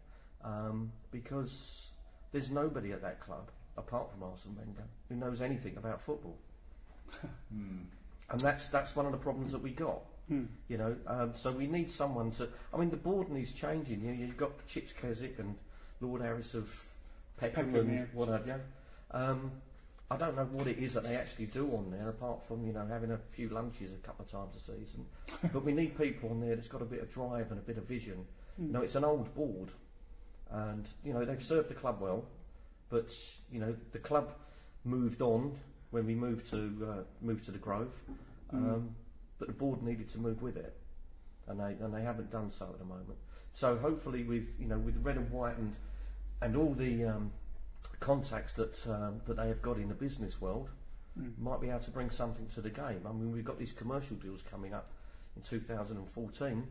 um, 0.44 0.92
because 1.10 1.92
there's 2.32 2.52
nobody 2.52 2.92
at 2.92 3.02
that 3.02 3.20
club 3.20 3.50
apart 3.78 4.12
from 4.12 4.24
Arsene 4.24 4.56
Wenger 4.56 4.84
who 5.10 5.16
knows 5.16 5.42
anything 5.42 5.78
about 5.78 6.02
football, 6.02 6.38
Hmm. 7.52 7.84
and 8.30 8.40
that's 8.40 8.68
that's 8.68 8.96
one 8.96 9.06
of 9.06 9.12
the 9.12 9.18
problems 9.18 9.52
that 9.52 9.62
we 9.62 9.72
got. 9.72 10.02
Hmm. 10.28 10.46
You 10.68 10.78
know, 10.78 10.96
um, 11.08 11.34
so 11.34 11.52
we 11.52 11.68
need 11.68 11.90
someone 11.90 12.32
to. 12.32 12.50
I 12.74 12.78
mean, 12.78 12.90
the 12.90 12.98
board 12.98 13.30
needs 13.30 13.54
changing. 13.54 14.02
You 14.02 14.08
know, 14.12 14.20
you've 14.20 14.38
got 14.38 14.66
Chips 14.68 14.92
Keswick 14.92 15.40
and 15.40 15.56
Lord 16.02 16.22
Harris 16.22 16.54
of 16.54 16.68
Peckham 17.38 17.68
Peckham, 17.68 17.90
and 17.90 18.00
yeah. 18.00 18.06
what 18.14 18.28
have 18.28 18.46
you. 18.46 18.56
Um, 19.12 19.52
I 20.10 20.16
don't 20.16 20.36
know 20.36 20.46
what 20.46 20.68
it 20.68 20.78
is 20.78 20.94
that 20.94 21.04
they 21.04 21.16
actually 21.16 21.48
do 21.48 21.76
on 21.76 21.92
there, 21.92 22.10
apart 22.10 22.42
from 22.44 22.66
you 22.66 22.74
know 22.74 22.86
having 22.86 23.12
a 23.12 23.18
few 23.18 23.50
lunches 23.50 23.94
a 23.94 23.98
couple 23.98 24.26
of 24.26 24.32
times 24.32 24.56
a 24.56 24.60
season. 24.60 25.06
but 25.54 25.64
we 25.64 25.74
need 25.74 25.98
people 25.98 26.30
on 26.30 26.40
there 26.40 26.56
that's 26.56 26.68
got 26.68 26.82
a 26.82 26.86
bit 26.86 27.02
of 27.02 27.12
drive 27.12 27.52
and 27.52 27.60
a 27.60 27.64
bit 27.64 27.78
of 27.78 27.88
vision. 27.88 28.26
Hmm. 28.58 28.68
You 28.68 28.74
know, 28.74 28.82
it's 28.82 28.96
an 28.96 29.06
old 29.06 29.34
board, 29.34 29.72
and 30.52 30.90
you 31.04 31.14
know 31.14 31.26
they've 31.26 31.44
served 31.44 31.70
the 31.70 31.74
club 31.74 32.02
well, 32.02 32.26
but 32.90 33.14
you 33.52 33.60
know 33.60 33.76
the 33.92 34.00
club 34.00 34.34
moved 34.84 35.22
on 35.22 35.58
when 35.92 36.06
we 36.06 36.16
moved 36.16 36.50
to 36.52 36.88
uh, 36.90 37.04
moved 37.22 37.46
to 37.46 37.52
the 37.52 37.58
Grove, 37.58 37.94
um, 38.54 38.60
Mm. 38.64 38.88
but 39.40 39.48
the 39.48 39.54
board 39.54 39.82
needed 39.82 40.08
to 40.10 40.20
move 40.20 40.42
with 40.42 40.58
it, 40.58 40.76
and 41.48 41.60
they 41.60 41.74
and 41.84 41.94
they 41.94 42.02
haven't 42.02 42.30
done 42.32 42.50
so 42.50 42.66
at 42.66 42.80
the 42.80 42.86
moment. 42.86 43.18
So 43.52 43.78
hopefully, 43.78 44.24
with 44.24 44.54
you 44.60 44.68
know 44.68 44.78
with 44.78 44.98
red 45.04 45.18
and 45.18 45.30
white 45.32 45.58
and 45.58 45.76
and 46.42 46.56
all 46.56 46.74
the 46.74 47.06
um, 47.06 47.32
contacts 48.00 48.54
that 48.54 48.86
um, 48.88 49.22
that 49.26 49.38
they 49.38 49.48
have 49.48 49.62
got 49.62 49.78
in 49.78 49.90
the 49.90 49.96
business 49.96 50.40
world, 50.42 50.70
Mm. 51.20 51.36
might 51.40 51.60
be 51.60 51.68
able 51.70 51.80
to 51.80 51.90
bring 51.90 52.12
something 52.12 52.46
to 52.50 52.62
the 52.62 52.70
game. 52.70 53.02
I 53.08 53.12
mean, 53.12 53.32
we've 53.32 53.44
got 53.44 53.58
these 53.58 53.72
commercial 53.74 54.18
deals 54.18 54.44
coming 54.44 54.72
up 54.76 54.92
in 55.36 55.42
2014. 55.42 56.68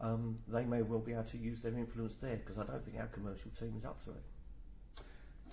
Um, 0.00 0.38
they 0.48 0.64
may 0.64 0.80
well 0.80 1.00
be 1.00 1.12
able 1.12 1.24
to 1.24 1.36
use 1.36 1.60
their 1.60 1.74
influence 1.74 2.14
there 2.16 2.36
because 2.36 2.56
I 2.56 2.64
don't 2.64 2.82
think 2.82 2.98
our 2.98 3.08
commercial 3.08 3.50
team 3.50 3.74
is 3.78 3.84
up 3.84 4.02
to 4.04 4.10
it. 4.12 4.22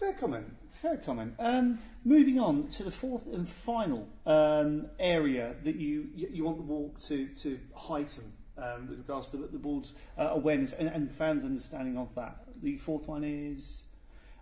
Fair 0.02 0.14
comment. 0.14 0.48
Fair 0.72 0.98
comment. 0.98 1.36
Um, 1.38 1.78
moving 2.04 2.40
on 2.40 2.70
to 2.70 2.84
the 2.84 2.90
fourth 2.90 3.28
and 3.28 3.48
final 3.48 4.10
um, 4.26 4.88
area 5.00 5.54
that 5.64 5.76
you, 5.76 6.10
you 6.16 6.44
want 6.44 6.58
the 6.58 6.64
walk 6.64 7.00
to 7.02 7.28
to 7.28 7.60
heighten 7.76 8.34
um, 8.58 8.88
with 8.90 8.98
regards 8.98 9.30
to 9.30 9.38
the, 9.38 9.46
the 9.46 9.60
board's 9.60 9.94
uh, 10.18 10.30
awareness 10.32 10.74
and, 10.74 10.90
and 10.90 11.12
fans' 11.12 11.46
understanding 11.46 12.00
of 12.00 12.16
that. 12.16 12.46
The 12.64 12.78
fourth 12.78 13.08
one 13.08 13.24
is 13.24 13.84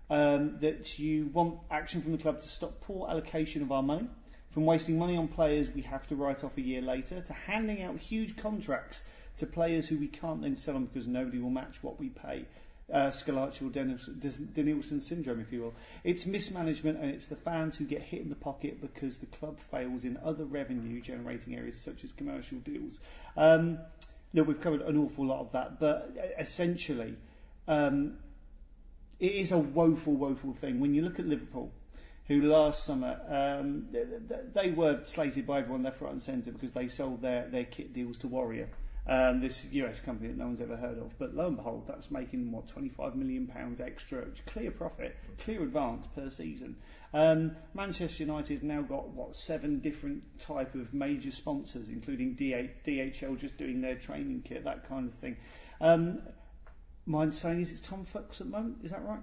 um, 0.09 0.59
that 0.61 0.97
you 0.97 1.25
want 1.33 1.59
action 1.69 2.01
from 2.01 2.13
the 2.13 2.19
club 2.19 2.39
to 2.39 2.47
stop 2.47 2.79
poor 2.79 3.09
allocation 3.09 3.61
of 3.61 3.69
our 3.73 3.83
money, 3.83 4.07
from 4.51 4.65
wasting 4.65 4.97
money 4.97 5.17
on 5.17 5.27
players 5.27 5.71
we 5.75 5.81
have 5.81 6.07
to 6.07 6.15
write 6.15 6.45
off 6.45 6.55
a 6.55 6.61
year 6.61 6.81
later, 6.81 7.19
to 7.19 7.33
handing 7.33 7.83
out 7.83 7.99
huge 7.99 8.37
contracts 8.37 9.03
to 9.35 9.45
players 9.45 9.89
who 9.89 9.99
we 9.99 10.07
can't 10.07 10.41
then 10.41 10.55
sell 10.55 10.75
them 10.75 10.85
because 10.85 11.05
nobody 11.05 11.37
will 11.37 11.49
match 11.49 11.83
what 11.83 11.99
we 11.99 12.07
pay 12.07 12.45
uh, 12.91 13.09
Squillaci 13.09 13.71
Denilson 13.71 15.01
syndrome, 15.01 15.39
if 15.41 15.51
you 15.51 15.61
will. 15.61 15.73
It's 16.03 16.25
mismanagement 16.25 16.99
and 16.99 17.09
it's 17.09 17.27
the 17.27 17.35
fans 17.35 17.77
who 17.77 17.85
get 17.85 18.01
hit 18.01 18.21
in 18.21 18.29
the 18.29 18.35
pocket 18.35 18.81
because 18.81 19.19
the 19.19 19.25
club 19.27 19.59
fails 19.71 20.03
in 20.03 20.17
other 20.23 20.45
revenue 20.45 21.01
generating 21.01 21.55
areas 21.55 21.79
such 21.79 22.03
as 22.03 22.11
commercial 22.11 22.59
deals. 22.59 22.99
Um, 23.37 23.79
look, 24.33 24.47
we've 24.47 24.61
covered 24.61 24.81
an 24.81 24.97
awful 24.97 25.25
lot 25.25 25.41
of 25.41 25.51
that, 25.51 25.79
but 25.79 26.15
essentially, 26.37 27.15
um, 27.67 28.17
it 29.19 29.33
is 29.33 29.51
a 29.51 29.57
woeful, 29.57 30.15
woeful 30.15 30.53
thing. 30.53 30.79
When 30.79 30.93
you 30.93 31.01
look 31.01 31.19
at 31.19 31.25
Liverpool, 31.25 31.71
who 32.27 32.43
last 32.43 32.83
summer 32.83 33.19
um, 33.27 33.87
they 34.53 34.69
were 34.69 34.99
slated 35.03 35.47
by 35.47 35.59
everyone 35.59 35.81
left, 35.81 35.99
right, 35.99 36.11
and 36.11 36.21
centre 36.21 36.51
because 36.51 36.73
they 36.73 36.87
sold 36.87 37.23
their, 37.23 37.47
their 37.47 37.65
kit 37.65 37.91
deals 37.91 38.19
to 38.19 38.27
Warrior 38.27 38.69
um, 39.09 39.41
this 39.41 39.65
US 39.71 39.99
company 39.99 40.29
that 40.29 40.37
no 40.37 40.45
one's 40.45 40.61
ever 40.61 40.77
heard 40.77 40.99
of. 40.99 41.17
But 41.17 41.35
lo 41.35 41.47
and 41.47 41.57
behold, 41.57 41.87
that's 41.87 42.11
making 42.11 42.51
what 42.51 42.67
25 42.67 43.15
million 43.15 43.47
pounds 43.47 43.81
extra, 43.81 44.25
clear 44.45 44.69
profit, 44.69 45.17
clear 45.39 45.63
advance 45.63 46.05
per 46.13 46.29
season. 46.29 46.75
Um, 47.11 47.55
Manchester 47.73 48.23
United 48.23 48.53
have 48.53 48.63
now 48.63 48.83
got 48.83 49.09
what 49.09 49.35
seven 49.35 49.79
different 49.79 50.21
type 50.39 50.75
of 50.75 50.93
major 50.93 51.31
sponsors, 51.31 51.89
including 51.89 52.35
DHL 52.35 53.35
just 53.35 53.57
doing 53.57 53.81
their 53.81 53.95
training 53.95 54.43
kit, 54.43 54.63
that 54.65 54.87
kind 54.87 55.07
of 55.07 55.15
thing. 55.15 55.37
Um, 55.81 56.21
mind 57.07 57.33
saying 57.33 57.61
is 57.61 57.71
it's 57.71 57.81
Tom 57.81 58.05
Fox 58.05 58.39
at 58.41 58.51
the 58.51 58.57
moment, 58.57 58.77
is 58.83 58.91
that 58.91 59.03
right? 59.03 59.21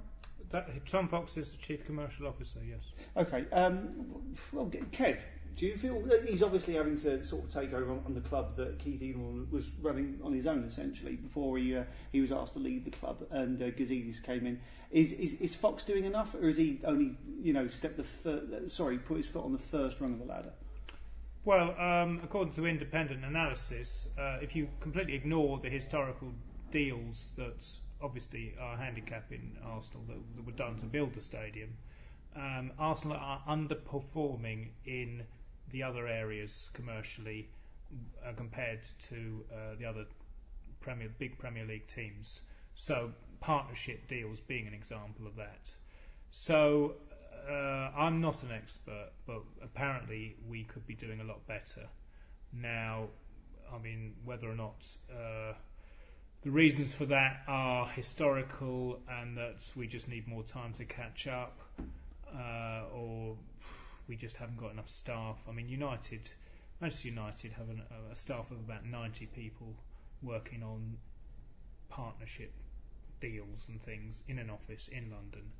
That, 0.50 0.84
Tom 0.86 1.06
Fox 1.06 1.36
is 1.36 1.52
the 1.52 1.58
chief 1.58 1.84
commercial 1.86 2.26
officer. 2.26 2.58
Yes. 2.68 2.80
Okay. 3.16 3.46
Um, 3.52 4.34
well, 4.52 4.66
Kev, 4.66 5.22
do 5.56 5.66
you 5.66 5.76
feel 5.76 6.02
he's 6.28 6.42
obviously 6.42 6.74
having 6.74 6.96
to 6.98 7.24
sort 7.24 7.44
of 7.44 7.50
take 7.50 7.72
over 7.72 7.90
on, 7.90 8.02
on 8.06 8.14
the 8.14 8.20
club 8.20 8.56
that 8.56 8.78
Keith 8.78 9.00
Edelman 9.00 9.50
was 9.50 9.70
running 9.80 10.18
on 10.22 10.32
his 10.32 10.46
own 10.46 10.64
essentially 10.64 11.16
before 11.16 11.56
he 11.56 11.74
uh, 11.74 11.84
he 12.12 12.20
was 12.20 12.30
asked 12.30 12.52
to 12.54 12.60
leave 12.60 12.84
the 12.84 12.90
club 12.90 13.24
and 13.30 13.60
uh, 13.60 13.66
Gazidis 13.66 14.22
came 14.22 14.46
in? 14.46 14.60
Is, 14.90 15.12
is 15.12 15.34
is 15.34 15.54
Fox 15.54 15.84
doing 15.84 16.04
enough, 16.04 16.34
or 16.34 16.48
is 16.48 16.58
he 16.58 16.80
only 16.84 17.16
you 17.40 17.52
know 17.52 17.68
step 17.68 17.96
the 17.96 18.02
thir- 18.02 18.42
uh, 18.52 18.68
sorry 18.68 18.98
put 18.98 19.16
his 19.16 19.28
foot 19.28 19.44
on 19.44 19.52
the 19.52 19.58
first 19.58 20.00
rung 20.00 20.12
of 20.12 20.18
the 20.18 20.26
ladder? 20.26 20.52
Well, 21.44 21.80
um, 21.80 22.20
according 22.22 22.52
to 22.54 22.66
independent 22.66 23.24
analysis, 23.24 24.08
uh, 24.18 24.38
if 24.42 24.54
you 24.54 24.68
completely 24.80 25.14
ignore 25.14 25.58
the 25.58 25.70
historical 25.70 26.32
deals 26.70 27.30
that 27.36 27.66
obviously 28.02 28.54
are 28.60 28.76
handicapping 28.76 29.56
Arsenal 29.64 30.02
that, 30.08 30.18
that 30.34 30.44
were 30.44 30.52
done 30.52 30.76
to 30.80 30.86
build 30.86 31.14
the 31.14 31.22
stadium, 31.22 31.70
um, 32.34 32.72
Arsenal 32.78 33.16
are 33.16 33.40
underperforming 33.48 34.70
in 34.84 35.22
the 35.70 35.82
other 35.82 36.06
areas 36.06 36.70
commercially 36.72 37.48
uh, 38.24 38.32
compared 38.36 38.88
to 39.08 39.44
uh, 39.52 39.74
the 39.78 39.84
other 39.84 40.06
Premier 40.80 41.08
big 41.18 41.38
Premier 41.38 41.64
League 41.64 41.86
teams. 41.86 42.40
So 42.74 43.12
partnership 43.40 44.08
deals 44.08 44.40
being 44.40 44.66
an 44.66 44.74
example 44.74 45.26
of 45.26 45.36
that. 45.36 45.70
So 46.30 46.94
uh, 47.48 47.90
I'm 47.96 48.20
not 48.20 48.42
an 48.42 48.50
expert, 48.52 49.10
but 49.26 49.42
apparently 49.62 50.36
we 50.48 50.64
could 50.64 50.86
be 50.86 50.94
doing 50.94 51.20
a 51.20 51.24
lot 51.24 51.46
better. 51.46 51.88
Now, 52.52 53.08
I 53.72 53.78
mean, 53.78 54.14
whether 54.24 54.50
or 54.50 54.54
not 54.54 54.86
uh, 55.10 55.54
the 56.42 56.50
reasons 56.50 56.94
for 56.94 57.06
that 57.06 57.42
are 57.48 57.88
historical 57.88 59.00
and 59.08 59.36
that 59.36 59.70
we 59.74 59.86
just 59.86 60.08
need 60.08 60.28
more 60.28 60.42
time 60.42 60.72
to 60.74 60.84
catch 60.84 61.26
up, 61.26 61.58
uh, 62.32 62.82
or 62.92 63.36
we 64.08 64.16
just 64.16 64.36
haven't 64.36 64.58
got 64.58 64.72
enough 64.72 64.88
staff. 64.88 65.44
I 65.48 65.52
mean, 65.52 65.68
United, 65.68 66.30
Manchester 66.80 67.08
United 67.08 67.52
have 67.52 67.68
an, 67.68 67.82
a 68.10 68.14
staff 68.14 68.50
of 68.50 68.58
about 68.58 68.84
90 68.84 69.26
people 69.26 69.76
working 70.22 70.62
on 70.62 70.98
partnership 71.88 72.52
deals 73.20 73.66
and 73.68 73.80
things 73.80 74.22
in 74.28 74.38
an 74.38 74.50
office 74.50 74.88
in 74.88 75.10
London. 75.10 75.52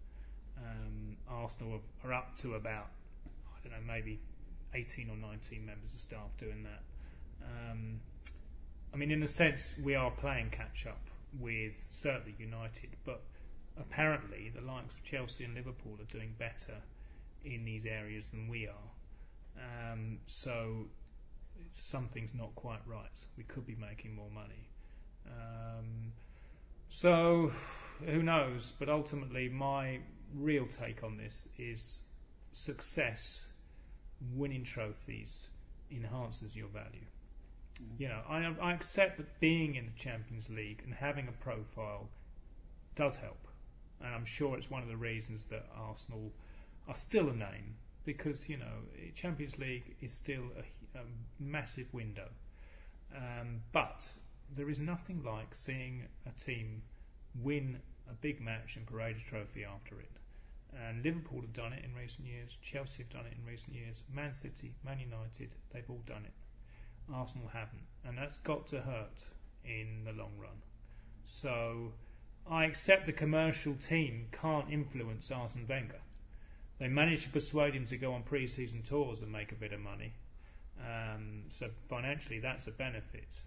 Um, 0.59 1.17
Arsenal 1.29 1.81
are 2.05 2.13
up 2.13 2.37
to 2.37 2.55
about, 2.55 2.89
I 3.27 3.69
don't 3.69 3.73
know, 3.73 3.87
maybe 3.87 4.21
18 4.75 5.11
or 5.11 5.17
19 5.17 5.65
members 5.65 5.95
of 5.95 6.01
staff 6.01 6.37
doing 6.39 6.65
that. 6.65 6.83
Um, 7.43 8.01
I 8.93 8.97
mean, 8.97 9.11
in 9.11 9.23
a 9.23 9.29
sense, 9.29 9.75
we 9.83 9.95
are 9.95 10.11
playing 10.11 10.51
catch 10.51 10.87
up 10.87 11.11
with 11.39 11.87
certainly 11.91 12.35
United, 12.39 12.91
but 13.05 13.23
apparently 13.79 14.51
the 14.55 14.63
likes 14.63 14.95
of 14.95 15.05
Chelsea 15.05 15.45
and 15.45 15.55
Liverpool 15.55 15.99
are 16.01 16.13
doing 16.13 16.35
better 16.39 16.83
in 17.47 17.65
these 17.65 17.87
areas 17.87 18.29
than 18.29 18.49
we 18.49 18.67
are. 18.67 19.93
Um, 19.93 20.19
so 20.27 20.89
something's 21.73 22.35
not 22.35 22.55
quite 22.55 22.81
right. 22.87 23.07
We 23.37 23.45
could 23.45 23.67
be 23.67 23.77
making 23.77 24.15
more 24.15 24.31
money. 24.31 24.69
Um, 25.27 26.13
so 26.89 27.53
who 28.05 28.23
knows? 28.23 28.75
But 28.79 28.89
ultimately, 28.89 29.49
my 29.49 30.01
real 30.35 30.67
take 30.67 31.03
on 31.03 31.17
this 31.17 31.49
is 31.59 32.03
success, 32.53 33.47
winning 34.35 34.65
trophies 34.65 35.51
enhances 35.91 36.57
your 36.57 36.69
value. 36.69 37.07
Mm. 37.81 38.01
You 38.01 38.09
know, 38.09 38.21
I, 38.29 38.55
I 38.61 38.73
accept 38.73 39.19
that 39.19 39.41
being 39.41 39.77
in 39.77 39.87
the 39.87 39.93
Champions 39.93 40.51
League 40.51 40.83
and 40.85 40.95
having 40.95 41.29
a 41.29 41.33
profile 41.33 42.09
does 42.95 43.17
help, 43.17 43.49
and 44.01 44.15
I'm 44.15 44.25
sure 44.25 44.57
it's 44.57 44.71
one 44.71 44.83
of 44.83 44.89
the 44.89 44.97
reasons 44.97 45.45
that 45.45 45.67
Arsenal 45.77 46.33
are 46.89 46.97
still 46.97 47.29
a 47.29 47.35
name 47.35 47.77
because 48.05 48.49
you 48.49 48.57
know 48.57 48.85
Champions 49.15 49.59
League 49.59 49.97
is 50.01 50.13
still 50.13 50.45
a, 50.57 50.99
a 50.99 51.03
massive 51.39 51.93
window, 51.93 52.29
um, 53.15 53.63
but 53.73 54.09
there 54.55 54.71
is 54.71 54.79
nothing 54.79 55.23
like 55.25 55.55
seeing 55.55 56.07
a 56.27 56.41
team 56.41 56.83
win 57.43 57.81
a 58.09 58.15
big 58.15 58.41
match 58.41 58.77
and 58.77 58.87
parade 58.87 59.17
a 59.17 59.29
trophy 59.29 59.65
after 59.65 59.99
it. 59.99 60.11
And 60.73 61.03
Liverpool 61.03 61.41
have 61.41 61.53
done 61.53 61.73
it 61.73 61.85
in 61.85 61.95
recent 61.95 62.27
years. 62.27 62.59
Chelsea 62.63 63.03
have 63.03 63.11
done 63.11 63.27
it 63.27 63.37
in 63.39 63.45
recent 63.45 63.75
years. 63.75 64.03
Man 64.13 64.33
City, 64.33 64.75
Man 64.85 65.01
United, 65.01 65.51
they've 65.73 65.89
all 65.89 66.03
done 66.07 66.25
it. 66.25 66.35
Arsenal 67.13 67.49
haven't, 67.53 67.87
and 68.05 68.19
that's 68.19 68.39
got 68.39 68.67
to 68.69 68.81
hurt 68.81 69.25
in 69.65 70.05
the 70.05 70.13
long 70.13 70.33
run. 70.39 70.63
So 71.25 71.93
I 72.49 72.65
accept 72.65 73.07
the 73.07 73.13
commercial 73.13 73.75
team 73.75 74.27
can't 74.33 74.71
influence 74.71 75.31
Arsene 75.31 75.67
Wenger 75.69 76.01
they 76.79 76.89
managed 76.89 77.25
to 77.25 77.31
persuade 77.31 77.75
him 77.75 77.87
to 77.87 77.97
go 77.97 78.13
on 78.13 78.23
pre-season 78.23 78.83
tours 78.83 79.23
and 79.23 79.33
make 79.33 79.53
a 79.53 79.55
bit 79.55 79.73
of 79.73 79.81
money. 79.81 80.13
Um, 80.81 81.45
so 81.49 81.71
financially, 81.89 82.39
that's 82.39 82.67
a 82.67 82.71
benefit. 82.71 83.43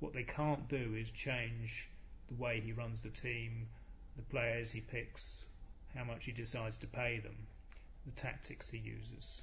What 0.00 0.12
they 0.12 0.24
can't 0.24 0.68
do 0.68 0.94
is 0.98 1.10
change 1.10 1.88
the 2.28 2.34
way 2.34 2.60
he 2.60 2.72
runs 2.72 3.02
the 3.02 3.10
team, 3.10 3.68
the 4.16 4.22
players 4.22 4.72
he 4.72 4.80
picks, 4.80 5.44
how 5.94 6.04
much 6.04 6.24
he 6.24 6.32
decides 6.32 6.78
to 6.78 6.86
pay 6.86 7.18
them, 7.18 7.46
the 8.04 8.12
tactics 8.12 8.70
he 8.70 8.78
uses. 8.78 9.42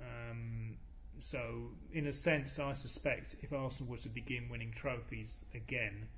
Um, 0.00 0.76
so, 1.18 1.72
in 1.92 2.06
a 2.06 2.12
sense, 2.12 2.58
I 2.58 2.72
suspect 2.72 3.36
if 3.42 3.52
Arsenal 3.52 3.90
were 3.90 3.98
to 3.98 4.08
begin 4.08 4.48
winning 4.48 4.72
trophies 4.74 5.44
again, 5.54 6.08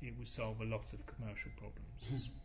it 0.00 0.14
would 0.18 0.28
solve 0.28 0.60
a 0.60 0.64
lot 0.64 0.92
of 0.92 1.04
commercial 1.06 1.50
problems. 1.58 2.30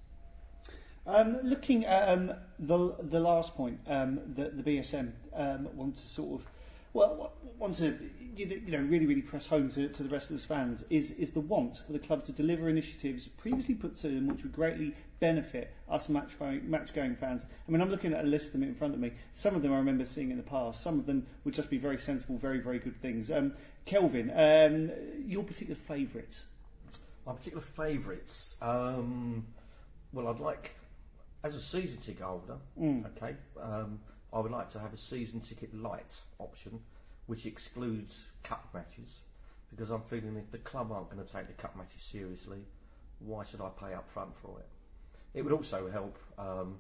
Um, 1.08 1.40
looking 1.44 1.86
at 1.86 2.10
um, 2.10 2.32
the 2.60 2.96
the 3.00 3.20
last 3.20 3.56
point 3.56 3.80
um, 3.88 4.20
that 4.36 4.56
the 4.56 4.64
BSM 4.64 5.12
um, 5.34 5.68
want 5.76 5.96
to 5.96 6.08
sort 6.08 6.40
of 6.42 6.48
well 6.94 7.34
want 7.58 7.76
to 7.78 7.98
you 8.36 8.62
know 8.68 8.78
really 8.80 9.08
really 9.08 9.22
press 9.22 9.48
home 9.48 9.70
to, 9.72 9.88
to 9.88 10.04
the 10.04 10.10
rest 10.10 10.30
of 10.30 10.40
the 10.40 10.46
fans 10.46 10.86
is 10.92 11.12
is 11.12 11.32
the 11.32 11.40
want 11.40 11.78
for 11.78 11.94
the 11.94 12.00
club 12.00 12.24
to 12.26 12.32
deliver 12.32 12.70
initiatives 12.70 13.28
previously 13.28 13.74
put 13.74 13.96
to 13.96 14.10
them 14.10 14.28
which 14.28 14.44
would 14.44 14.54
greatly 14.54 14.94
benefit 15.20 15.74
us 15.90 16.08
match 16.08 16.34
match 16.64 16.94
going 16.94 17.16
fans. 17.16 17.46
I 17.68 17.72
mean 17.72 17.82
I'm 17.82 17.90
looking 17.90 18.14
at 18.14 18.24
a 18.24 18.28
list 18.28 18.48
of 18.48 18.54
them 18.54 18.64
in 18.64 18.76
front 18.76 18.94
of 18.94 19.00
me. 19.00 19.12
Some 19.34 19.56
of 19.56 19.64
them 19.64 19.74
I 19.74 19.78
remember 19.78 20.06
seeing 20.06 20.30
in 20.30 20.38
the 20.38 20.44
past. 20.44 20.84
Some 20.84 21.00
of 21.00 21.08
them 21.08 21.26
would 21.46 21.56
just 21.56 21.72
be 21.72 21.80
very 21.80 21.98
sensible, 21.98 22.38
very 22.38 22.60
very 22.60 22.78
good 22.78 23.02
things. 23.02 23.32
Um, 23.32 23.54
Kelvin, 23.86 24.30
um, 24.36 24.92
your 25.26 25.44
particular 25.44 25.76
favourites? 25.76 26.46
My 27.26 27.34
particular 27.34 27.64
favourites. 27.64 28.56
Well, 30.14 30.28
I'd 30.28 30.40
like 30.40 30.76
as 31.43 31.56
a 31.56 31.60
season 31.60 31.99
ticket 31.99 32.23
holder, 32.23 32.58
mm. 32.80 33.06
okay, 33.08 33.36
um, 33.62 33.99
I 34.34 34.39
would 34.39 34.51
like 34.51 34.69
to 34.69 34.80
have 34.80 34.93
a 34.93 34.97
season 34.97 35.39
ticket 35.39 35.73
light 35.73 36.21
option, 36.39 36.80
which 37.25 37.45
excludes 37.45 38.27
cup 38.43 38.67
matches, 38.73 39.21
because 39.69 39.89
I'm 39.89 40.04
feeling 40.04 40.36
if 40.38 40.51
the 40.51 40.60
club 40.60 40.91
aren't 40.91 41.10
going 41.10 41.25
to 41.25 41.32
take 41.32 41.47
the 41.47 41.54
cup 41.54 41.75
matches 41.75 42.01
seriously, 42.01 42.60
why 43.19 43.43
should 43.43 43.62
I 43.62 43.69
pay 43.69 43.93
up 43.93 44.10
front 44.10 44.36
for 44.36 44.60
it? 44.60 44.67
It 45.34 45.43
would 45.43 45.54
also 45.54 45.89
help 45.89 46.17
um, 46.38 46.77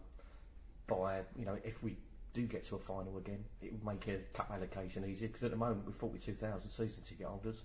by 0.87 1.21
you 1.37 1.45
know 1.45 1.57
if 1.63 1.83
we 1.83 1.97
do 2.33 2.43
get 2.43 2.63
to 2.65 2.75
a 2.75 2.79
final 2.79 3.17
again, 3.17 3.43
it 3.61 3.71
would 3.71 3.85
make 3.85 4.07
a 4.07 4.17
cup 4.33 4.51
allocation 4.53 5.05
easier 5.05 5.27
because 5.27 5.43
at 5.43 5.51
the 5.51 5.57
moment 5.57 5.85
with 5.85 5.95
42,000 5.95 6.69
season 6.69 7.03
ticket 7.03 7.27
holders, 7.27 7.63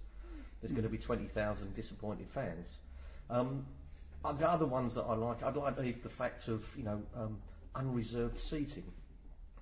there's 0.60 0.72
going 0.72 0.84
to 0.84 0.88
be 0.88 0.98
20,000 0.98 1.74
disappointed 1.74 2.28
fans. 2.28 2.80
Um, 3.30 3.66
uh, 4.24 4.32
the 4.32 4.48
other 4.48 4.66
ones 4.66 4.94
that 4.94 5.02
I 5.02 5.14
like, 5.14 5.42
I'd 5.42 5.56
like 5.56 5.76
the, 5.76 5.92
the 5.92 6.08
fact 6.08 6.48
of 6.48 6.66
you 6.76 6.84
know 6.84 7.02
um, 7.16 7.38
unreserved 7.74 8.38
seating. 8.38 8.84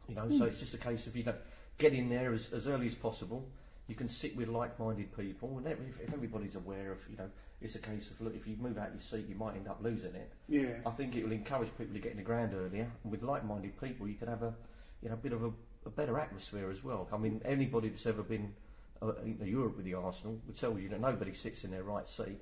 You 0.08 0.16
know, 0.16 0.28
so 0.28 0.44
it's 0.44 0.58
just 0.58 0.74
a 0.74 0.78
case 0.78 1.06
of 1.06 1.16
you 1.16 1.24
know 1.24 1.34
get 1.78 1.92
in 1.92 2.08
there 2.08 2.32
as, 2.32 2.52
as 2.52 2.66
early 2.66 2.86
as 2.86 2.94
possible. 2.94 3.48
You 3.86 3.94
can 3.94 4.08
sit 4.08 4.34
with 4.34 4.48
like-minded 4.48 5.14
people, 5.14 5.58
and 5.58 5.66
every, 5.66 5.86
if 6.02 6.12
everybody's 6.12 6.56
aware 6.56 6.92
of 6.92 7.00
you 7.10 7.18
know, 7.18 7.28
it's 7.60 7.74
a 7.74 7.78
case 7.78 8.10
of 8.10 8.20
look, 8.20 8.34
if 8.34 8.46
you 8.46 8.56
move 8.58 8.78
out 8.78 8.90
your 8.92 9.00
seat, 9.00 9.26
you 9.28 9.34
might 9.34 9.56
end 9.56 9.68
up 9.68 9.78
losing 9.82 10.14
it. 10.14 10.32
Yeah. 10.48 10.76
I 10.86 10.90
think 10.90 11.16
it 11.16 11.24
will 11.24 11.32
encourage 11.32 11.70
people 11.76 11.94
to 11.94 12.00
get 12.00 12.12
in 12.12 12.18
the 12.18 12.22
ground 12.22 12.54
earlier, 12.54 12.90
and 13.02 13.12
with 13.12 13.22
like-minded 13.22 13.80
people, 13.80 14.08
you 14.08 14.14
could 14.14 14.28
have 14.28 14.42
a 14.42 14.54
you 15.02 15.08
know 15.08 15.14
a 15.14 15.18
bit 15.18 15.32
of 15.32 15.44
a, 15.44 15.50
a 15.86 15.90
better 15.90 16.18
atmosphere 16.18 16.70
as 16.70 16.82
well. 16.82 17.08
I 17.12 17.18
mean, 17.18 17.42
anybody 17.44 17.88
that's 17.88 18.06
ever 18.06 18.22
been 18.22 18.54
uh, 19.02 19.12
in 19.22 19.38
Europe 19.44 19.76
with 19.76 19.84
the 19.84 19.94
Arsenal 19.94 20.38
would 20.46 20.56
tell 20.56 20.78
you 20.78 20.88
that 20.90 21.00
nobody 21.00 21.32
sits 21.32 21.64
in 21.64 21.70
their 21.70 21.82
right 21.82 22.06
seat, 22.06 22.40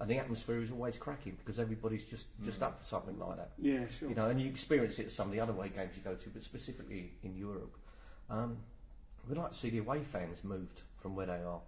and 0.00 0.10
the 0.10 0.18
atmosphere 0.18 0.60
is 0.60 0.72
always 0.72 0.96
cracking 0.96 1.36
because 1.36 1.58
everybody's 1.60 2.04
just 2.04 2.26
just 2.42 2.62
up 2.62 2.78
for 2.78 2.84
something 2.84 3.18
like 3.18 3.36
that. 3.36 3.50
Yeah, 3.58 3.86
sure. 3.88 4.08
You 4.08 4.14
know, 4.14 4.26
and 4.28 4.40
you 4.40 4.48
experience 4.48 4.98
it 4.98 5.06
at 5.06 5.10
some 5.12 5.26
of 5.26 5.32
the 5.32 5.40
other 5.40 5.52
away 5.52 5.68
games 5.68 5.96
you 5.96 6.02
go 6.02 6.14
to, 6.14 6.28
but 6.30 6.42
specifically 6.42 7.12
in 7.22 7.36
Europe. 7.36 7.76
Um, 8.30 8.56
we'd 9.28 9.36
like 9.38 9.50
to 9.52 9.56
see 9.56 9.70
the 9.70 9.78
away 9.78 10.02
fans 10.02 10.42
moved 10.42 10.82
from 10.96 11.14
where 11.14 11.26
they 11.26 11.42
are 11.42 11.60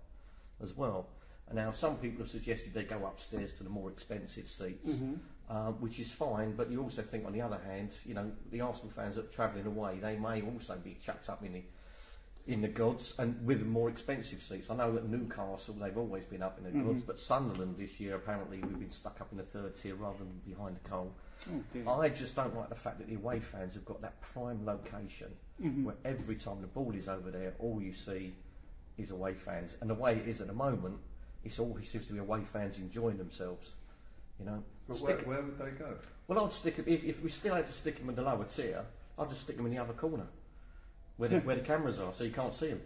as 0.63 0.75
well. 0.77 1.09
And 1.49 1.57
now 1.57 1.73
some 1.73 1.97
people 1.97 2.21
have 2.21 2.31
suggested 2.31 2.73
they 2.73 2.85
go 2.85 3.05
upstairs 3.05 3.53
to 3.55 3.65
the 3.65 3.69
more 3.71 3.91
expensive 3.91 4.49
seats, 4.49 4.93
Mhm. 4.93 5.19
uh, 5.51 5.73
which 5.73 5.99
is 6.01 6.11
fine. 6.11 6.55
But 6.57 6.71
you 6.71 6.81
also 6.83 7.03
think, 7.03 7.27
on 7.27 7.33
the 7.33 7.43
other 7.43 7.59
hand, 7.59 7.93
you 8.07 8.15
know, 8.15 8.33
the 8.51 8.63
Arsenal 8.63 8.91
fans 8.91 9.17
that 9.17 9.27
are 9.27 9.29
travelling 9.29 9.67
away, 9.67 9.99
they 9.99 10.17
may 10.17 10.41
also 10.41 10.77
be 10.79 10.95
chucked 10.95 11.29
up 11.29 11.45
in 11.45 11.53
the 11.53 11.65
in 12.47 12.61
the 12.61 12.69
gods 12.69 13.17
and 13.21 13.45
with 13.47 13.65
more 13.65 13.89
expensive 13.89 14.43
seats. 14.43 14.69
I 14.69 14.75
know 14.75 14.97
at 14.97 15.09
Newcastle 15.09 15.75
they've 15.75 15.97
always 15.97 16.25
been 16.25 16.43
up 16.43 16.59
in 16.59 16.65
the 16.65 16.71
gods, 16.85 17.03
Mhm. 17.03 17.07
but 17.07 17.19
Sunderland 17.21 17.77
this 17.79 18.01
year 18.01 18.17
apparently 18.17 18.59
we've 18.61 18.79
been 18.81 18.91
stuck 18.91 19.21
up 19.21 19.31
in 19.31 19.39
the 19.39 19.45
third 19.45 19.75
tier 19.77 19.95
rather 19.95 20.19
than 20.19 20.41
behind 20.45 20.75
the 20.77 20.89
coal. 20.89 21.15
Oh. 21.87 22.01
I 22.01 22.09
just 22.09 22.35
don't 22.35 22.55
like 22.57 22.69
the 22.69 22.75
fact 22.75 22.99
that 22.99 23.07
the 23.09 23.15
away 23.15 23.39
fans 23.39 23.75
have 23.75 23.85
got 23.85 24.01
that 24.03 24.21
prime 24.21 24.65
location 24.67 25.37
Mhm. 25.61 25.85
where 25.85 25.95
every 26.05 26.35
time 26.37 26.61
the 26.61 26.67
ball 26.67 26.93
is 26.97 27.09
over 27.09 27.31
there, 27.31 27.55
all 27.61 27.81
you 27.81 27.93
see 27.93 28.35
is 28.99 29.13
away 29.13 29.35
fans. 29.35 29.77
And 29.81 29.89
the 29.89 29.95
way 29.95 30.17
it 30.17 30.27
is 30.27 30.41
at 30.41 30.49
the 30.49 30.53
moment, 30.53 30.99
it's 31.45 31.61
always 31.61 31.89
seems 31.89 32.07
to 32.07 32.13
be 32.13 32.19
away 32.19 32.43
fans 32.45 32.79
enjoying 32.79 33.19
themselves. 33.19 33.75
You 34.41 34.47
know. 34.47 34.65
But 34.89 34.99
where, 34.99 35.17
Stick- 35.17 35.29
where 35.29 35.43
would 35.43 35.59
they 35.59 35.71
go? 35.71 35.97
well, 36.27 36.45
I'd 36.45 36.53
stick 36.53 36.77
'em- 36.81 36.85
if, 36.89 37.05
if 37.05 37.23
we 37.23 37.29
still 37.31 37.55
had 37.55 37.67
to 37.69 37.73
stick 37.73 37.99
them 37.99 38.09
in 38.09 38.17
the 38.17 38.23
lower 38.23 38.45
tier. 38.47 38.85
I'd 39.17 39.29
just 39.29 39.43
stick 39.43 39.57
them 39.57 39.67
in 39.67 39.73
the 39.73 39.79
other 39.79 39.93
corner, 39.93 40.27
where 41.23 41.29
the, 41.29 41.39
where 41.47 41.55
the 41.55 41.63
cameras 41.63 42.01
are, 42.01 42.13
so 42.13 42.25
you 42.25 42.33
can't 42.33 42.53
see 42.53 42.71
them. 42.71 42.81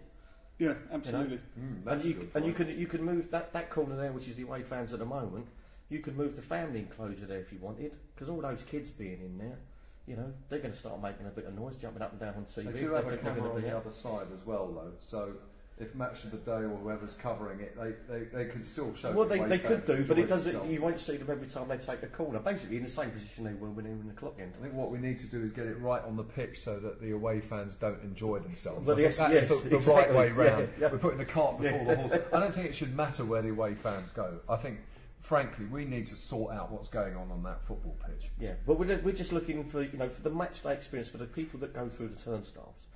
Yeah, 0.58 0.74
absolutely. 0.92 1.38
Mm, 1.58 1.84
that's 1.84 2.04
And 2.04 2.04
a 2.04 2.08
you, 2.08 2.20
good 2.20 2.30
and 2.34 2.46
you 2.46 2.52
can 2.52 2.78
you 2.78 2.86
can 2.86 3.02
move 3.02 3.30
that, 3.30 3.54
that 3.54 3.70
corner 3.70 3.96
there, 3.96 4.12
which 4.12 4.28
is 4.28 4.36
the 4.36 4.42
away 4.42 4.62
fans 4.62 4.92
at 4.92 4.98
the 4.98 5.06
moment. 5.06 5.46
You 5.88 6.00
could 6.00 6.18
move 6.18 6.36
the 6.36 6.42
family 6.42 6.80
enclosure 6.80 7.24
there 7.24 7.38
if 7.38 7.50
you 7.50 7.58
wanted, 7.60 7.92
because 8.14 8.28
all 8.28 8.42
those 8.42 8.62
kids 8.62 8.90
being 8.90 9.20
in 9.22 9.38
there, 9.38 9.58
you 10.06 10.16
know, 10.16 10.34
they're 10.50 10.58
going 10.58 10.72
to 10.72 10.76
start 10.76 11.00
making 11.00 11.26
a 11.26 11.30
bit 11.30 11.46
of 11.46 11.54
noise, 11.58 11.76
jumping 11.76 12.02
up 12.02 12.10
and 12.10 12.20
down 12.20 12.34
on 12.34 12.44
TV. 12.44 12.64
They 12.64 12.80
if 12.80 12.80
do 12.80 12.92
have 12.92 13.06
a 13.06 13.10
think 13.10 13.22
they're 13.22 13.32
camera 13.32 13.48
gonna 13.48 13.54
on 13.54 13.62
the 13.62 13.76
other 13.76 13.90
side 13.90 14.26
as 14.34 14.44
well, 14.44 14.66
though. 14.66 14.92
So 14.98 15.32
if 15.78 15.94
match 15.94 16.24
of 16.24 16.30
the 16.30 16.38
day 16.38 16.62
or 16.64 16.78
whoever's 16.82 17.16
covering 17.16 17.60
it, 17.60 17.76
they, 17.78 17.92
they, 18.08 18.24
they 18.24 18.50
can 18.50 18.64
still 18.64 18.94
show. 18.94 19.12
Well, 19.12 19.26
the 19.26 19.36
they, 19.36 19.44
they 19.44 19.58
could 19.58 19.84
do, 19.84 20.04
but 20.04 20.18
it 20.18 20.26
doesn't. 20.26 20.70
You 20.70 20.80
won't 20.80 20.98
see 20.98 21.16
them 21.16 21.28
every 21.30 21.48
time 21.48 21.68
they 21.68 21.76
take 21.76 22.02
a 22.02 22.06
corner. 22.06 22.38
Basically, 22.38 22.78
in 22.78 22.82
the 22.82 22.88
same 22.88 23.10
position 23.10 23.44
they 23.44 23.52
were 23.52 23.68
when 23.68 23.84
they 23.84 23.90
were 23.90 24.00
in 24.00 24.08
the 24.08 24.14
clock 24.14 24.36
end. 24.40 24.54
I 24.58 24.62
think 24.62 24.74
what 24.74 24.90
we 24.90 24.98
need 24.98 25.18
to 25.18 25.26
do 25.26 25.42
is 25.42 25.52
get 25.52 25.66
it 25.66 25.78
right 25.78 26.02
on 26.04 26.16
the 26.16 26.22
pitch 26.24 26.60
so 26.60 26.78
that 26.78 27.02
the 27.02 27.10
away 27.12 27.40
fans 27.40 27.76
don't 27.76 28.02
enjoy 28.02 28.38
themselves. 28.38 28.86
Well, 28.86 28.98
yes, 28.98 29.18
that 29.18 29.32
yes, 29.32 29.50
is 29.50 29.62
the, 29.62 29.68
the 29.68 29.76
exactly. 29.76 30.14
right 30.14 30.34
way 30.34 30.44
Yeah, 30.46 30.50
round. 30.52 30.68
yeah. 30.80 30.88
We're 30.92 30.98
putting 30.98 31.18
the 31.18 31.26
cart 31.26 31.60
before 31.60 31.78
Yeah. 31.78 31.84
the 31.84 31.96
horse. 31.96 32.12
I 32.32 32.40
don't 32.40 32.54
think 32.54 32.68
it 32.68 32.74
should 32.74 32.96
matter 32.96 33.26
where 33.26 33.42
the 33.42 33.50
away 33.50 33.74
fans 33.74 34.10
go. 34.12 34.40
I 34.48 34.56
think, 34.56 34.78
frankly, 35.20 35.66
we 35.66 35.84
need 35.84 36.06
to 36.06 36.16
sort 36.16 36.54
out 36.54 36.72
what's 36.72 36.88
going 36.88 37.16
on 37.16 37.30
on 37.30 37.42
that 37.42 37.62
football 37.66 37.96
pitch. 38.06 38.30
Yeah, 38.40 38.54
but 38.66 38.78
we're, 38.78 38.98
we're 39.00 39.12
just 39.12 39.32
looking 39.34 39.62
for 39.64 39.82
you 39.82 39.98
know 39.98 40.08
for 40.08 40.22
the 40.22 40.30
match 40.30 40.62
day 40.62 40.72
experience 40.72 41.10
for 41.10 41.18
the 41.18 41.26
people 41.26 41.60
that 41.60 41.74
go 41.74 41.90
through 41.90 42.08
the 42.08 42.18
turnstiles 42.22 42.86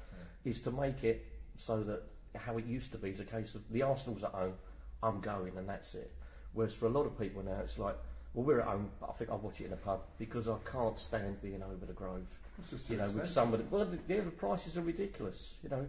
is 0.47 0.63
to 0.63 0.71
make 0.71 1.05
it 1.05 1.27
so 1.57 1.83
that 1.83 2.03
how 2.37 2.57
it 2.59 2.67
used 2.67 2.93
to 2.93 2.99
be 2.99 3.11
is 3.11 3.21
a 3.21 3.25
case 3.25 3.55
of 3.55 3.63
the 3.71 3.83
Arsenal's 3.83 4.25
at 4.25 4.31
home, 4.31 4.55
I'm 5.03 5.21
going 5.21 5.57
and 5.57 5.69
that's 5.69 5.95
it. 5.95 6.13
Whereas 6.53 6.75
for 6.75 6.87
a 6.87 6.91
lot 6.91 7.07
of 7.07 7.19
people 7.19 7.43
now 7.43 7.59
it's 7.63 7.79
like, 7.79 7.97
well 8.35 8.45
we're 8.45 8.61
at 8.61 8.67
home, 8.67 8.91
but 9.01 9.11
I 9.11 9.13
think 9.13 9.31
I'll 9.31 9.39
watch 9.39 9.61
it 9.61 9.67
in 9.67 9.73
a 9.73 9.77
pub 9.77 10.03
because 10.19 10.49
I 10.49 10.57
can't 10.71 10.99
stand 10.99 11.41
being 11.43 11.63
over 11.63 11.87
the 11.87 11.93
Grove. 11.93 12.27
It's 12.59 12.71
just 12.71 12.87
too 12.87 12.95
You 12.95 13.01
know, 13.01 13.11
with 13.11 13.29
somebody. 13.29 13.65
Well, 13.71 13.85
the, 13.85 13.99
yeah, 14.13 14.21
the 14.21 14.31
prices 14.31 14.77
are 14.77 14.83
ridiculous. 14.83 15.57
You 15.63 15.71
know, 15.71 15.87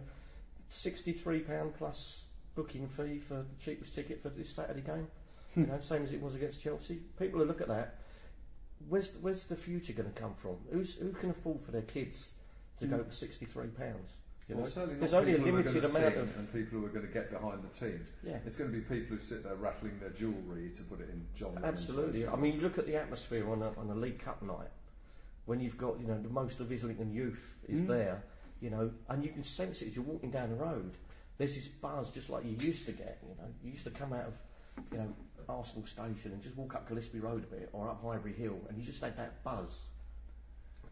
sixty-three 0.68 1.40
pound 1.40 1.74
plus 1.76 2.24
booking 2.54 2.88
fee 2.88 3.18
for 3.18 3.34
the 3.34 3.64
cheapest 3.64 3.94
ticket 3.94 4.22
for 4.22 4.30
this 4.30 4.50
Saturday 4.50 4.80
game. 4.80 5.06
you 5.56 5.66
know, 5.66 5.78
same 5.80 6.02
as 6.02 6.12
it 6.12 6.22
was 6.22 6.34
against 6.34 6.62
Chelsea. 6.62 7.00
People 7.18 7.40
who 7.40 7.46
look 7.46 7.60
at 7.60 7.68
that. 7.68 7.98
Where's 8.88 9.12
where's 9.20 9.44
the 9.44 9.56
future 9.56 9.92
going 9.92 10.12
to 10.12 10.20
come 10.20 10.34
from? 10.34 10.56
Who's 10.72 10.96
who 10.96 11.12
can 11.12 11.30
afford 11.30 11.60
for 11.60 11.70
their 11.70 11.82
kids 11.82 12.34
to 12.78 12.86
go 12.86 12.98
mm. 12.98 13.06
for 13.06 13.12
sixty-three 13.12 13.68
pounds? 13.68 14.18
You 14.52 14.62
know, 14.62 14.68
Well, 14.76 14.86
there's 14.98 15.12
only 15.14 15.32
a 15.32 15.36
people 15.36 15.50
who 15.50 15.56
are 15.58 15.62
limited 15.62 15.84
amount 15.84 16.16
of 16.16 16.36
and 16.38 16.52
people 16.52 16.78
who 16.78 16.86
are 16.86 16.90
going 16.90 17.06
to 17.06 17.12
get 17.12 17.30
behind 17.30 17.62
the 17.62 17.68
team. 17.86 18.04
yeah. 18.24 18.38
It's 18.46 18.56
going 18.56 18.70
to 18.70 18.76
be 18.76 18.82
people 18.82 19.16
who 19.16 19.22
sit 19.22 19.42
there 19.44 19.54
rattling 19.56 19.98
their 20.00 20.10
jewellery 20.10 20.70
to 20.76 20.82
put 20.84 21.00
it 21.00 21.10
in 21.10 21.24
John. 21.34 21.58
Absolutely. 21.62 22.26
I 22.26 22.36
mean, 22.36 22.54
you 22.56 22.60
look 22.60 22.78
at 22.78 22.86
the 22.86 22.96
atmosphere 22.96 23.50
on 23.50 23.62
a, 23.62 23.70
on 23.78 23.88
a 23.90 23.94
League 23.94 24.18
Cup 24.18 24.42
night 24.42 24.68
when 25.46 25.60
you've 25.60 25.76
got 25.78 25.98
you 26.00 26.06
know 26.06 26.20
the 26.20 26.28
most 26.28 26.60
of 26.60 26.70
Islington 26.70 27.12
youth 27.12 27.56
is 27.68 27.82
Mm. 27.82 27.86
there, 27.88 28.22
you 28.60 28.70
know, 28.70 28.90
and 29.08 29.24
you 29.24 29.30
can 29.30 29.42
sense 29.42 29.82
it 29.82 29.88
as 29.88 29.96
you're 29.96 30.04
walking 30.04 30.30
down 30.30 30.50
the 30.50 30.54
road. 30.56 30.92
There's 31.38 31.54
this 31.56 31.66
buzz 31.68 32.10
just 32.10 32.30
like 32.30 32.44
you 32.44 32.52
used 32.52 32.86
to 32.86 32.92
get. 32.92 33.18
You 33.28 33.34
know, 33.36 33.48
you 33.64 33.72
used 33.72 33.84
to 33.84 33.90
come 33.90 34.12
out 34.12 34.26
of 34.26 34.36
you 34.92 34.98
know 34.98 35.12
Arsenal 35.48 35.84
Station 35.86 36.32
and 36.32 36.40
just 36.42 36.56
walk 36.56 36.74
up 36.76 36.88
Gillespie 36.88 37.18
Road 37.18 37.42
a 37.44 37.46
bit 37.54 37.70
or 37.72 37.88
up 37.90 38.00
Highbury 38.04 38.34
Hill, 38.34 38.58
and 38.68 38.78
you 38.78 38.84
just 38.84 39.02
had 39.02 39.16
that 39.16 39.42
buzz. 39.42 39.86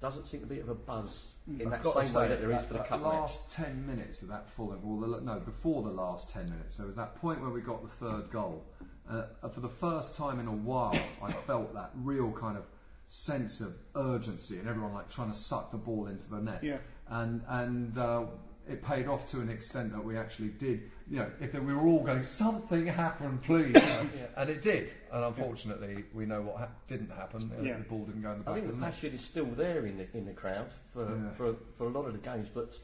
Doesn't 0.00 0.26
seem 0.26 0.40
to 0.40 0.46
be 0.46 0.60
of 0.60 0.68
a 0.70 0.74
buzz 0.74 1.34
in 1.46 1.60
I've 1.66 1.70
that 1.72 1.82
got 1.82 1.94
to 2.00 2.06
same 2.06 2.14
way 2.22 2.28
that 2.28 2.40
there 2.40 2.50
is 2.52 2.60
that- 2.62 2.66
for 2.68 2.72
the 2.74 2.78
that 2.78 2.88
cup 2.88 3.00
match. 3.02 3.12
last 3.12 3.50
ten 3.50 3.86
minutes 3.86 4.22
of 4.22 4.28
that 4.28 4.48
Fulham, 4.48 4.80
well, 4.82 5.10
the, 5.10 5.20
no, 5.20 5.40
before 5.40 5.82
the 5.82 5.90
last 5.90 6.30
ten 6.30 6.48
minutes, 6.48 6.78
there 6.78 6.86
was 6.86 6.96
that 6.96 7.16
point 7.16 7.40
where 7.42 7.50
we 7.50 7.60
got 7.60 7.82
the 7.82 7.88
third 7.88 8.30
goal. 8.30 8.64
Uh, 9.08 9.24
for 9.52 9.60
the 9.60 9.68
first 9.68 10.16
time 10.16 10.38
in 10.40 10.46
a 10.46 10.52
while, 10.52 10.96
I 11.22 11.32
felt 11.32 11.74
that 11.74 11.90
real 11.96 12.32
kind 12.32 12.56
of 12.56 12.64
sense 13.08 13.60
of 13.60 13.74
urgency 13.96 14.58
and 14.58 14.68
everyone 14.68 14.94
like 14.94 15.10
trying 15.10 15.32
to 15.32 15.36
suck 15.36 15.72
the 15.72 15.76
ball 15.78 16.06
into 16.06 16.30
the 16.30 16.40
net. 16.40 16.62
Yeah. 16.62 16.78
And 17.08 17.42
and 17.48 17.98
uh, 17.98 18.26
it 18.68 18.82
paid 18.82 19.06
off 19.08 19.28
to 19.32 19.40
an 19.40 19.50
extent 19.50 19.92
that 19.92 20.02
we 20.04 20.16
actually 20.16 20.48
did. 20.50 20.90
You 21.10 21.16
know, 21.16 21.30
if 21.40 21.52
we 21.54 21.74
were 21.74 21.80
all 21.86 22.04
going, 22.04 22.22
something 22.22 22.86
happened, 22.86 23.42
please, 23.42 23.74
know, 23.74 24.08
and 24.36 24.48
it 24.48 24.62
did. 24.62 24.92
And 25.12 25.24
unfortunately, 25.24 26.04
we 26.14 26.24
know 26.24 26.40
what 26.40 26.58
hap 26.58 26.86
didn't 26.86 27.10
happen. 27.10 27.50
Yeah. 27.62 27.78
The 27.78 27.84
ball 27.84 28.04
didn't 28.04 28.22
go 28.22 28.30
in 28.30 28.38
the 28.38 28.44
back. 28.44 28.54
I 28.54 28.60
think 28.60 28.70
the 28.72 28.78
passion 28.80 29.12
is 29.12 29.24
still 29.24 29.46
there 29.46 29.86
in 29.86 29.98
the 29.98 30.06
in 30.16 30.24
the 30.24 30.32
crowd 30.32 30.72
for 30.88 31.02
Yeah. 31.02 31.30
for, 31.30 31.56
for 31.76 31.86
a 31.86 31.90
lot 31.90 32.06
of 32.06 32.12
the 32.12 32.20
games, 32.20 32.48
but 32.48 32.78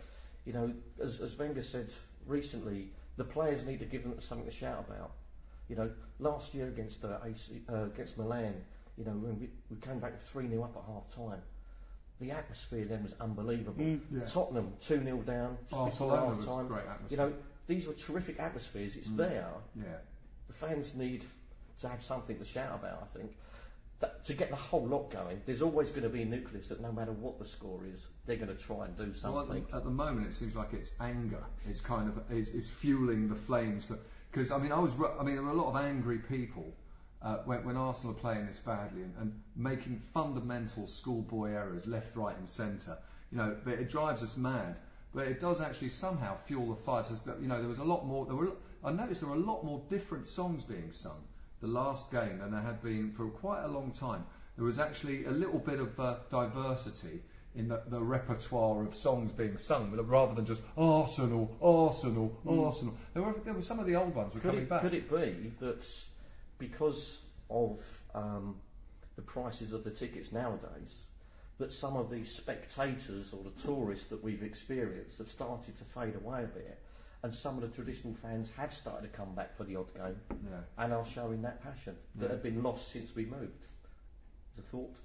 you 0.44 0.52
know, 0.52 0.72
as, 1.00 1.20
as 1.20 1.38
Wenger 1.38 1.62
said 1.62 1.92
recently, 2.26 2.90
the 3.16 3.24
players 3.24 3.64
need 3.64 3.78
to 3.78 3.84
give 3.86 4.02
them 4.02 4.18
something 4.18 4.44
to 4.46 4.52
shout 4.52 4.84
about. 4.88 5.12
You 5.68 5.76
know, 5.76 5.90
last 6.18 6.52
year 6.54 6.66
against 6.66 7.04
uh, 7.04 7.18
AC, 7.24 7.62
uh, 7.72 7.84
against 7.84 8.18
Milan, 8.18 8.54
you 8.96 9.04
know, 9.04 9.12
when 9.12 9.38
we, 9.38 9.50
we 9.70 9.76
came 9.80 9.98
back 10.00 10.20
three 10.20 10.48
0 10.48 10.64
up 10.64 10.76
at 10.76 10.82
half 10.92 11.08
time, 11.14 11.42
the 12.20 12.30
atmosphere 12.32 12.84
then 12.84 13.02
was 13.04 13.14
unbelievable. 13.20 13.84
Mm. 13.84 14.00
Yeah. 14.12 14.24
Tottenham 14.24 14.72
two 14.80 15.02
0 15.04 15.18
down 15.18 15.58
just 15.70 15.84
before 16.00 16.16
half 16.16 16.44
time. 16.44 16.66
great 16.66 16.84
You 16.84 16.90
atmosphere. 16.90 17.18
know, 17.18 17.32
these 17.66 17.87
were 17.87 17.94
terrific 17.94 18.38
atmospheres. 18.40 18.96
It's 18.96 19.09
Mm. 19.09 19.16
there. 19.16 19.50
yeah. 19.74 19.98
The 20.46 20.52
fans 20.52 20.94
need 20.94 21.24
to 21.81 21.88
have 21.88 22.02
something 22.02 22.38
to 22.38 22.44
shout 22.44 22.74
about, 22.74 23.02
I 23.02 23.18
think. 23.18 23.37
That, 23.98 24.24
to 24.26 24.35
get 24.35 24.50
the 24.50 24.57
whole 24.57 24.87
lot 24.87 25.11
going, 25.11 25.40
there's 25.46 25.62
always 25.62 25.90
going 25.90 26.02
to 26.02 26.11
be 26.11 26.20
a 26.20 26.26
nucleus 26.26 26.68
that 26.68 26.81
no 26.83 26.92
matter 26.92 27.12
what 27.12 27.38
the 27.38 27.46
score 27.46 27.81
is, 27.90 28.09
they're 28.26 28.37
going 28.37 28.55
to 28.55 28.62
try 28.62 28.85
and 28.85 28.94
do 28.94 29.05
Well, 29.05 29.40
at, 29.40 29.46
something. 29.46 29.66
the, 29.70 29.76
at 29.76 29.85
the 29.85 29.90
moment, 29.90 30.26
it 30.26 30.35
seems 30.35 30.55
like 30.55 30.74
it's 30.74 30.92
anger 31.00 31.42
is 31.68 31.81
kind 31.81 32.09
of 32.11 32.31
is, 32.31 32.50
is 32.55 32.68
fueling 32.68 33.29
the 33.29 33.35
flames. 33.35 33.86
Because 34.30 34.53
I 34.53 34.59
mean, 34.59 34.70
I 34.70 34.78
was 34.78 34.93
I 35.18 35.22
mean, 35.22 35.34
there 35.36 35.43
were 35.45 35.51
a 35.51 35.55
lot 35.55 35.70
of 35.70 35.76
angry 35.82 36.18
people 36.18 36.74
uh, 37.22 37.38
when, 37.47 37.64
when 37.64 37.76
Arsenal 37.78 38.14
are 38.14 38.18
playing 38.18 38.47
this 38.47 38.59
badly 38.59 39.01
and, 39.03 39.14
and 39.18 39.40
making 39.57 40.03
fundamental 40.12 40.86
schoolboy 40.86 41.53
errors 41.53 41.86
left, 41.86 42.14
right, 42.16 42.36
and 42.36 42.47
centre. 42.49 42.99
You 43.32 43.38
know, 43.38 43.57
but 43.64 43.74
it 43.74 43.88
drives 43.88 44.22
us 44.22 44.36
mad. 44.36 44.76
But 45.16 45.28
it 45.28 45.40
does 45.40 45.62
actually 45.62 45.88
somehow 45.88 46.36
fuel 46.36 46.66
the 46.66 46.76
fight. 46.76 47.10
As 47.10 47.22
that, 47.22 47.40
you 47.40 47.48
know, 47.48 47.58
there 47.58 47.70
was 47.70 47.78
a 47.78 47.84
lot 47.84 48.04
more. 48.06 48.26
There 48.26 48.36
were 48.36 48.52
I 48.84 48.92
noticed 48.92 49.22
there 49.22 49.30
were 49.30 49.36
a 49.36 49.50
lot 49.52 49.64
more 49.64 49.82
different 49.88 50.28
songs 50.28 50.62
being 50.62 50.92
sung 50.92 51.24
the 51.62 51.66
last 51.66 52.12
game 52.12 52.38
than 52.38 52.50
there 52.52 52.60
had 52.60 52.82
been 52.82 53.10
for 53.12 53.26
quite 53.28 53.64
a 53.64 53.66
long 53.66 53.92
time. 53.92 54.26
There 54.56 54.64
was 54.66 54.78
actually 54.78 55.24
a 55.24 55.30
little 55.30 55.58
bit 55.58 55.80
of 55.80 55.98
uh, 55.98 56.16
diversity 56.30 57.22
in 57.54 57.68
the, 57.68 57.80
the 57.88 57.98
repertoire 57.98 58.84
of 58.84 58.94
songs 58.94 59.32
being 59.32 59.56
sung, 59.56 59.90
rather 60.06 60.34
than 60.34 60.44
just 60.44 60.60
Arsenal, 60.76 61.56
Arsenal, 61.62 62.38
Arsenal. 62.46 62.94
There 63.14 63.22
were, 63.22 63.34
there 63.42 63.54
were 63.54 63.62
some 63.62 63.78
of 63.78 63.86
the 63.86 63.94
old 63.94 64.14
ones 64.14 64.34
were 64.34 64.40
Could 64.40 64.50
coming 64.50 64.64
it, 64.64 64.68
back. 64.68 64.82
could 64.82 64.92
it 64.92 65.10
be 65.10 65.52
that 65.60 65.82
because 66.58 67.24
of 67.48 67.82
um, 68.14 68.56
the 69.16 69.22
prices 69.22 69.72
of 69.72 69.82
the 69.82 69.90
tickets 69.90 70.30
nowadays, 70.30 71.04
that 71.59 71.72
some 71.72 71.96
of 71.96 72.11
these 72.11 72.30
spectators 72.34 73.32
or 73.32 73.42
the 73.42 73.62
tourists 73.62 74.07
that 74.09 74.22
we've 74.22 74.42
experienced 74.42 75.18
have 75.18 75.28
started 75.28 75.76
to 75.76 75.84
fade 75.84 76.14
away 76.16 76.44
a 76.44 76.46
bit, 76.46 76.78
and 77.22 77.34
some 77.34 77.57
of 77.57 77.62
the 77.62 77.68
traditional 77.74 78.14
fans 78.14 78.50
have 78.57 78.72
started 78.72 79.11
to 79.11 79.16
come 79.16 79.34
back 79.34 79.57
for 79.57 79.64
the 79.64 79.74
odd 79.76 79.92
game 79.94 80.20
Yeah. 80.50 80.61
and 80.78 80.92
are 80.92 81.04
showing 81.04 81.42
that 81.42 81.62
passion 81.62 81.96
that 82.16 82.26
Yeah. 82.26 82.32
had 82.32 82.42
been 82.42 82.62
lost 82.62 82.88
since 82.88 83.14
we 83.14 83.24
moved. 83.24 83.64
The 84.57 84.62
thought. 84.62 84.96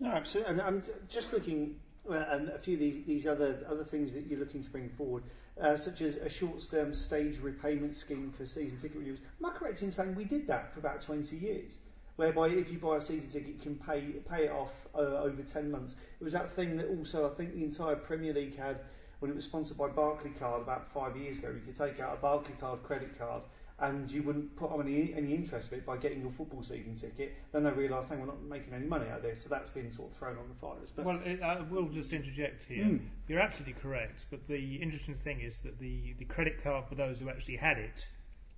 No, 0.00 0.10
absolutely. 0.10 0.52
And 0.52 0.62
I'm 0.62 0.82
just 1.08 1.32
looking 1.32 1.80
at 2.10 2.40
a 2.54 2.58
few 2.58 2.74
of 2.74 2.80
these, 2.80 3.04
these 3.06 3.26
other 3.26 3.64
other 3.68 3.84
things 3.84 4.12
that 4.12 4.26
you're 4.26 4.38
looking 4.40 4.62
to 4.62 4.70
bring 4.70 4.88
forward, 4.90 5.22
uh, 5.60 5.76
such 5.76 6.00
as 6.00 6.16
a 6.16 6.28
short-term 6.28 6.92
stage 6.94 7.38
repayment 7.38 7.94
scheme 7.94 8.32
for 8.32 8.44
season 8.46 8.76
ticket 8.78 8.98
renewals. 8.98 9.20
Am 9.38 9.46
I 9.46 9.50
correct 9.50 9.82
in 9.82 9.90
saying 9.90 10.14
we 10.16 10.24
did 10.24 10.46
that 10.48 10.72
for 10.72 10.80
about 10.80 11.00
20 11.02 11.36
years? 11.36 11.78
Whereby, 12.16 12.48
if 12.48 12.70
you 12.70 12.78
buy 12.78 12.96
a 12.96 13.00
season 13.00 13.28
ticket, 13.28 13.54
you 13.54 13.60
can 13.60 13.76
pay 13.76 14.00
pay 14.30 14.44
it 14.44 14.52
off 14.52 14.86
uh, 14.94 14.98
over 14.98 15.42
10 15.42 15.70
months. 15.70 15.96
It 16.20 16.24
was 16.24 16.32
that 16.34 16.50
thing 16.50 16.76
that 16.76 16.88
also 16.88 17.30
I 17.30 17.34
think 17.34 17.54
the 17.54 17.64
entire 17.64 17.96
Premier 17.96 18.32
League 18.32 18.56
had 18.56 18.80
when 19.20 19.30
it 19.30 19.34
was 19.34 19.44
sponsored 19.44 19.78
by 19.78 19.88
Barclaycard 19.88 20.62
about 20.62 20.92
five 20.92 21.16
years 21.16 21.38
ago. 21.38 21.48
You 21.50 21.60
could 21.60 21.76
take 21.76 22.00
out 22.00 22.18
a 22.20 22.26
Barclaycard 22.26 22.82
credit 22.82 23.18
card 23.18 23.42
and 23.82 24.10
you 24.10 24.22
wouldn't 24.22 24.54
put 24.56 24.70
on 24.70 24.80
any, 24.82 25.12
any 25.14 25.34
interest 25.34 25.68
of 25.68 25.78
it 25.78 25.84
by 25.84 25.96
getting 25.96 26.20
your 26.20 26.30
football 26.30 26.62
season 26.62 26.94
ticket. 26.94 27.34
Then 27.50 27.64
they 27.64 27.70
realised, 27.70 28.10
hey, 28.10 28.16
we're 28.16 28.26
not 28.26 28.42
making 28.42 28.72
any 28.72 28.86
money 28.86 29.08
out 29.10 29.18
of 29.18 29.22
this, 29.22 29.42
so 29.42 29.48
that's 29.48 29.70
been 29.70 29.90
sort 29.90 30.12
of 30.12 30.16
thrown 30.16 30.38
on 30.38 30.48
the 30.48 30.54
fires. 30.54 30.92
But 30.94 31.04
Well, 31.04 31.20
it, 31.24 31.42
I 31.42 31.60
will 31.62 31.88
just 31.88 32.12
interject 32.12 32.64
here. 32.64 32.84
Mm. 32.84 33.00
You're 33.26 33.40
absolutely 33.40 33.74
correct, 33.74 34.26
but 34.30 34.46
the 34.46 34.76
interesting 34.76 35.16
thing 35.16 35.40
is 35.40 35.60
that 35.62 35.80
the, 35.80 36.14
the 36.18 36.24
credit 36.24 36.62
card 36.62 36.86
for 36.86 36.94
those 36.94 37.18
who 37.18 37.28
actually 37.28 37.56
had 37.56 37.78
it 37.78 38.06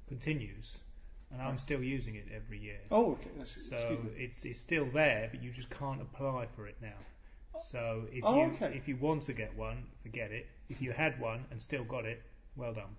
continues, 0.09 0.79
and 1.33 1.43
I'm 1.43 1.59
still 1.59 1.83
using 1.83 2.15
it 2.15 2.27
every 2.35 2.59
year. 2.59 2.81
oh, 2.91 3.13
okay, 3.13 3.31
that's, 3.37 3.69
So 3.69 3.99
it's 4.17 4.45
it's 4.45 4.61
still 4.61 4.87
there, 4.93 5.29
but 5.31 5.43
you 5.43 5.51
just 5.51 5.71
can't 5.71 6.01
apply 6.01 6.47
for 6.55 6.67
it 6.67 6.77
now. 6.81 6.99
So 7.71 8.05
if 8.13 8.25
Oh, 8.25 8.37
you 8.37 8.43
okay. 8.53 8.75
if 8.77 8.89
you 8.89 8.97
want 8.97 9.23
to 9.25 9.33
get 9.33 9.57
one, 9.57 9.85
forget 10.03 10.31
it. 10.33 10.47
If 10.69 10.81
you 10.83 10.93
had 10.93 11.21
one 11.21 11.45
and 11.51 11.61
still 11.61 11.85
got 11.85 12.05
it, 12.05 12.23
well 12.57 12.73
done. 12.75 12.97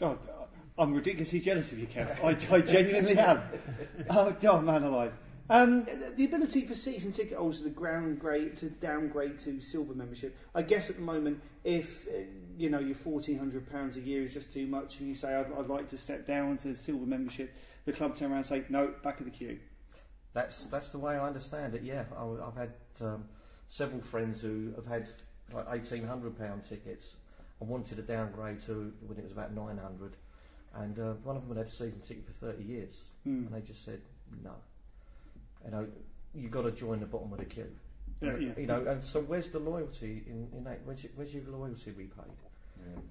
Oh, 0.00 0.18
I'm 0.78 0.94
ridiculously 0.94 1.40
jealous 1.40 1.70
of 1.72 1.78
you, 1.78 1.86
Kev. 1.86 2.08
I, 2.24 2.56
I 2.56 2.60
genuinely 2.62 3.16
am. 3.18 3.42
Oh, 4.10 4.34
God, 4.40 4.64
man 4.64 4.82
alive. 4.84 5.12
Um, 5.50 5.86
the 6.16 6.24
ability 6.24 6.62
for 6.62 6.74
season 6.74 7.12
ticket 7.12 7.36
holders 7.36 7.62
to 7.62 7.68
ground 7.70 8.20
grade 8.20 8.56
to 8.58 8.70
downgrade 8.70 9.38
to 9.40 9.60
silver 9.60 9.94
membership. 9.94 10.36
I 10.54 10.62
guess 10.62 10.88
at 10.88 10.96
the 10.96 11.02
moment, 11.02 11.42
if 11.64 12.06
uh, 12.08 12.20
you 12.56 12.70
know 12.70 12.78
your 12.78 12.94
fourteen 12.94 13.38
hundred 13.38 13.70
pounds 13.70 13.96
a 13.96 14.00
year 14.00 14.22
is 14.22 14.32
just 14.32 14.52
too 14.52 14.66
much, 14.66 15.00
and 15.00 15.08
you 15.08 15.14
say 15.14 15.34
I'd, 15.34 15.52
I'd 15.52 15.66
like 15.66 15.88
to 15.88 15.98
step 15.98 16.26
down 16.26 16.56
to 16.58 16.74
silver 16.74 17.06
membership, 17.06 17.52
the 17.84 17.92
club 17.92 18.16
turn 18.16 18.30
around 18.30 18.38
and 18.38 18.46
say 18.46 18.64
no, 18.68 18.94
back 19.02 19.18
of 19.18 19.26
the 19.26 19.30
queue. 19.32 19.58
That's 20.32 20.66
that's 20.66 20.90
the 20.92 20.98
way 20.98 21.16
I 21.16 21.26
understand 21.26 21.74
it. 21.74 21.82
Yeah, 21.82 22.04
I, 22.16 22.44
have 22.44 22.56
had 22.56 22.72
um, 23.00 23.24
several 23.68 24.00
friends 24.00 24.40
who 24.40 24.72
have 24.76 24.86
had 24.86 25.08
like 25.52 25.66
eighteen 25.72 26.06
hundred 26.06 26.38
pound 26.38 26.64
tickets 26.64 27.16
and 27.60 27.68
wanted 27.68 27.96
to 27.96 28.02
downgrade 28.02 28.60
to 28.60 28.92
when 29.06 29.18
it 29.18 29.24
was 29.24 29.32
about 29.32 29.54
nine 29.54 29.76
hundred, 29.78 30.16
and 30.76 30.98
uh, 30.98 31.12
one 31.24 31.36
of 31.36 31.42
them 31.42 31.50
had 31.56 31.58
had 31.58 31.66
a 31.66 31.70
season 31.70 32.00
ticket 32.00 32.24
for 32.26 32.32
thirty 32.32 32.62
years, 32.64 33.10
Hmm. 33.24 33.46
and 33.46 33.52
they 33.52 33.60
just 33.60 33.84
said 33.84 34.00
no. 34.42 34.54
You 35.64 35.70
know, 35.70 35.86
you 36.34 36.48
got 36.48 36.62
to 36.62 36.72
join 36.72 37.00
the 37.00 37.06
bottom 37.06 37.32
of 37.32 37.38
the 37.38 37.44
queue. 37.44 37.70
Yeah, 38.20 38.36
yeah. 38.38 38.52
You 38.56 38.66
know, 38.66 38.84
and 38.86 39.02
so 39.02 39.20
where's 39.20 39.50
the 39.50 39.58
loyalty 39.58 40.22
in, 40.26 40.48
in 40.56 40.64
that? 40.64 40.80
Where's 40.84 41.02
your, 41.02 41.12
where's 41.16 41.34
your 41.34 41.44
loyalty 41.48 41.90
repaid? 41.90 42.32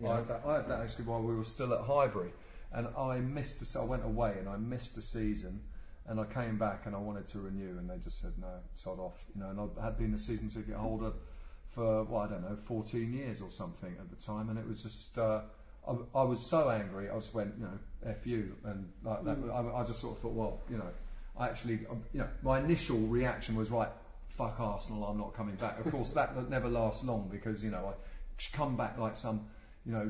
I, 0.07 0.15
had 0.15 0.27
that, 0.27 0.41
I 0.45 0.53
had 0.55 0.67
that 0.69 0.81
actually 0.81 1.05
while 1.05 1.21
we 1.21 1.35
were 1.35 1.43
still 1.43 1.73
at 1.73 1.81
Highbury, 1.81 2.31
and 2.73 2.87
I 2.97 3.19
missed. 3.19 3.61
A, 3.61 3.65
se- 3.65 3.79
I 3.79 3.83
went 3.83 4.05
away 4.05 4.35
and 4.39 4.49
I 4.49 4.57
missed 4.57 4.97
a 4.97 5.01
season, 5.01 5.61
and 6.07 6.19
I 6.19 6.25
came 6.25 6.57
back 6.57 6.85
and 6.85 6.95
I 6.95 6.99
wanted 6.99 7.27
to 7.27 7.39
renew, 7.39 7.77
and 7.77 7.89
they 7.89 7.97
just 7.97 8.19
said 8.19 8.33
no, 8.39 8.47
sod 8.73 8.99
off. 8.99 9.23
You 9.35 9.41
know, 9.41 9.49
and 9.49 9.69
I 9.79 9.85
had 9.85 9.97
been 9.97 10.13
a 10.13 10.17
season 10.17 10.49
ticket 10.49 10.75
holder 10.75 11.13
for 11.69 12.03
well, 12.03 12.21
I 12.21 12.27
don't 12.27 12.41
know, 12.41 12.57
14 12.65 13.13
years 13.13 13.41
or 13.41 13.49
something 13.49 13.95
at 13.99 14.09
the 14.09 14.15
time, 14.15 14.49
and 14.49 14.57
it 14.57 14.67
was 14.67 14.83
just. 14.83 15.17
Uh, 15.17 15.41
I, 15.87 15.95
I 16.19 16.23
was 16.23 16.45
so 16.45 16.69
angry. 16.69 17.09
I 17.09 17.15
just 17.15 17.33
went, 17.33 17.55
you 17.57 17.63
know, 17.63 17.79
f 18.05 18.25
you, 18.25 18.55
and 18.65 18.87
like 19.03 19.23
that. 19.23 19.37
I, 19.51 19.81
I 19.81 19.83
just 19.83 19.99
sort 19.99 20.15
of 20.15 20.21
thought, 20.21 20.33
well, 20.33 20.61
you 20.69 20.77
know, 20.77 20.89
I 21.37 21.47
actually, 21.47 21.79
um, 21.89 22.03
you 22.13 22.19
know, 22.19 22.27
my 22.43 22.59
initial 22.59 22.97
reaction 22.99 23.55
was 23.55 23.71
right. 23.71 23.89
Fuck 24.29 24.59
Arsenal, 24.59 25.03
I'm 25.05 25.17
not 25.17 25.33
coming 25.33 25.55
back. 25.55 25.83
Of 25.85 25.91
course, 25.91 26.11
that 26.13 26.49
never 26.49 26.69
lasts 26.69 27.03
long 27.03 27.27
because 27.31 27.63
you 27.63 27.69
know 27.71 27.93
I 27.93 28.57
come 28.57 28.75
back 28.77 28.97
like 28.97 29.17
some, 29.17 29.45
you 29.85 29.91
know, 29.91 30.09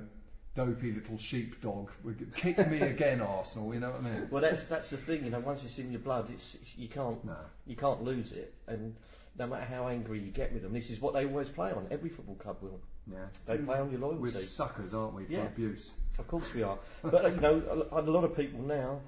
dopey 0.56 0.92
little 0.94 1.18
sheepdog. 1.18 1.90
Kick 2.36 2.70
me 2.70 2.80
again, 2.82 3.22
Arsenal. 3.38 3.74
You 3.74 3.80
know 3.80 3.92
what 3.92 4.00
I 4.02 4.04
mean? 4.04 4.28
Well, 4.30 4.42
that's 4.42 4.66
that's 4.66 4.90
the 4.92 4.98
thing. 4.98 5.24
You 5.26 5.32
know, 5.32 5.40
once 5.40 5.64
it's 5.64 5.80
in 5.80 5.92
your 5.92 6.02
blood, 6.02 6.30
it's 6.30 6.58
you 6.78 6.88
can't 6.88 7.24
No. 7.26 7.36
you 7.66 7.76
can't 7.76 8.04
lose 8.04 8.32
it, 8.32 8.54
and 8.68 8.96
no 9.40 9.48
matter 9.48 9.66
how 9.66 9.88
angry 9.88 10.20
you 10.20 10.32
get 10.32 10.54
with 10.54 10.62
them, 10.62 10.74
this 10.74 10.90
is 10.90 11.02
what 11.02 11.14
they 11.14 11.26
always 11.26 11.50
play 11.50 11.72
on. 11.72 11.88
Every 11.90 12.10
football 12.10 12.36
club 12.36 12.58
will. 12.62 12.80
Yeah. 13.12 13.18
They 13.46 13.58
play 13.58 13.80
on 13.80 13.90
your 13.92 14.02
loyalty. 14.02 14.22
We're 14.22 14.32
suckers, 14.32 14.94
aren't 14.94 15.16
we, 15.16 15.26
for 15.26 15.32
Yeah. 15.34 15.46
abuse? 15.46 15.92
Of 16.20 16.28
course 16.28 16.54
we 16.54 16.62
are. 16.64 16.78
But 17.02 17.26
uh, 17.26 17.28
you 17.30 17.42
know, 17.42 17.88
a 17.92 18.02
lot 18.02 18.24
of 18.24 18.36
people 18.36 18.62
now, 18.62 19.00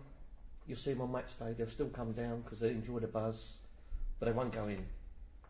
you'll 0.68 0.78
see 0.78 0.92
them 0.94 1.02
on 1.02 1.12
match 1.12 1.38
day. 1.40 1.54
They'll 1.58 1.68
still 1.68 1.90
come 1.90 2.12
down 2.14 2.42
because 2.42 2.60
they 2.60 2.70
enjoy 2.70 3.00
the 3.00 3.08
buzz, 3.08 3.58
but 4.20 4.26
they 4.28 4.32
won't 4.32 4.52
go 4.52 4.64
in. 4.64 4.86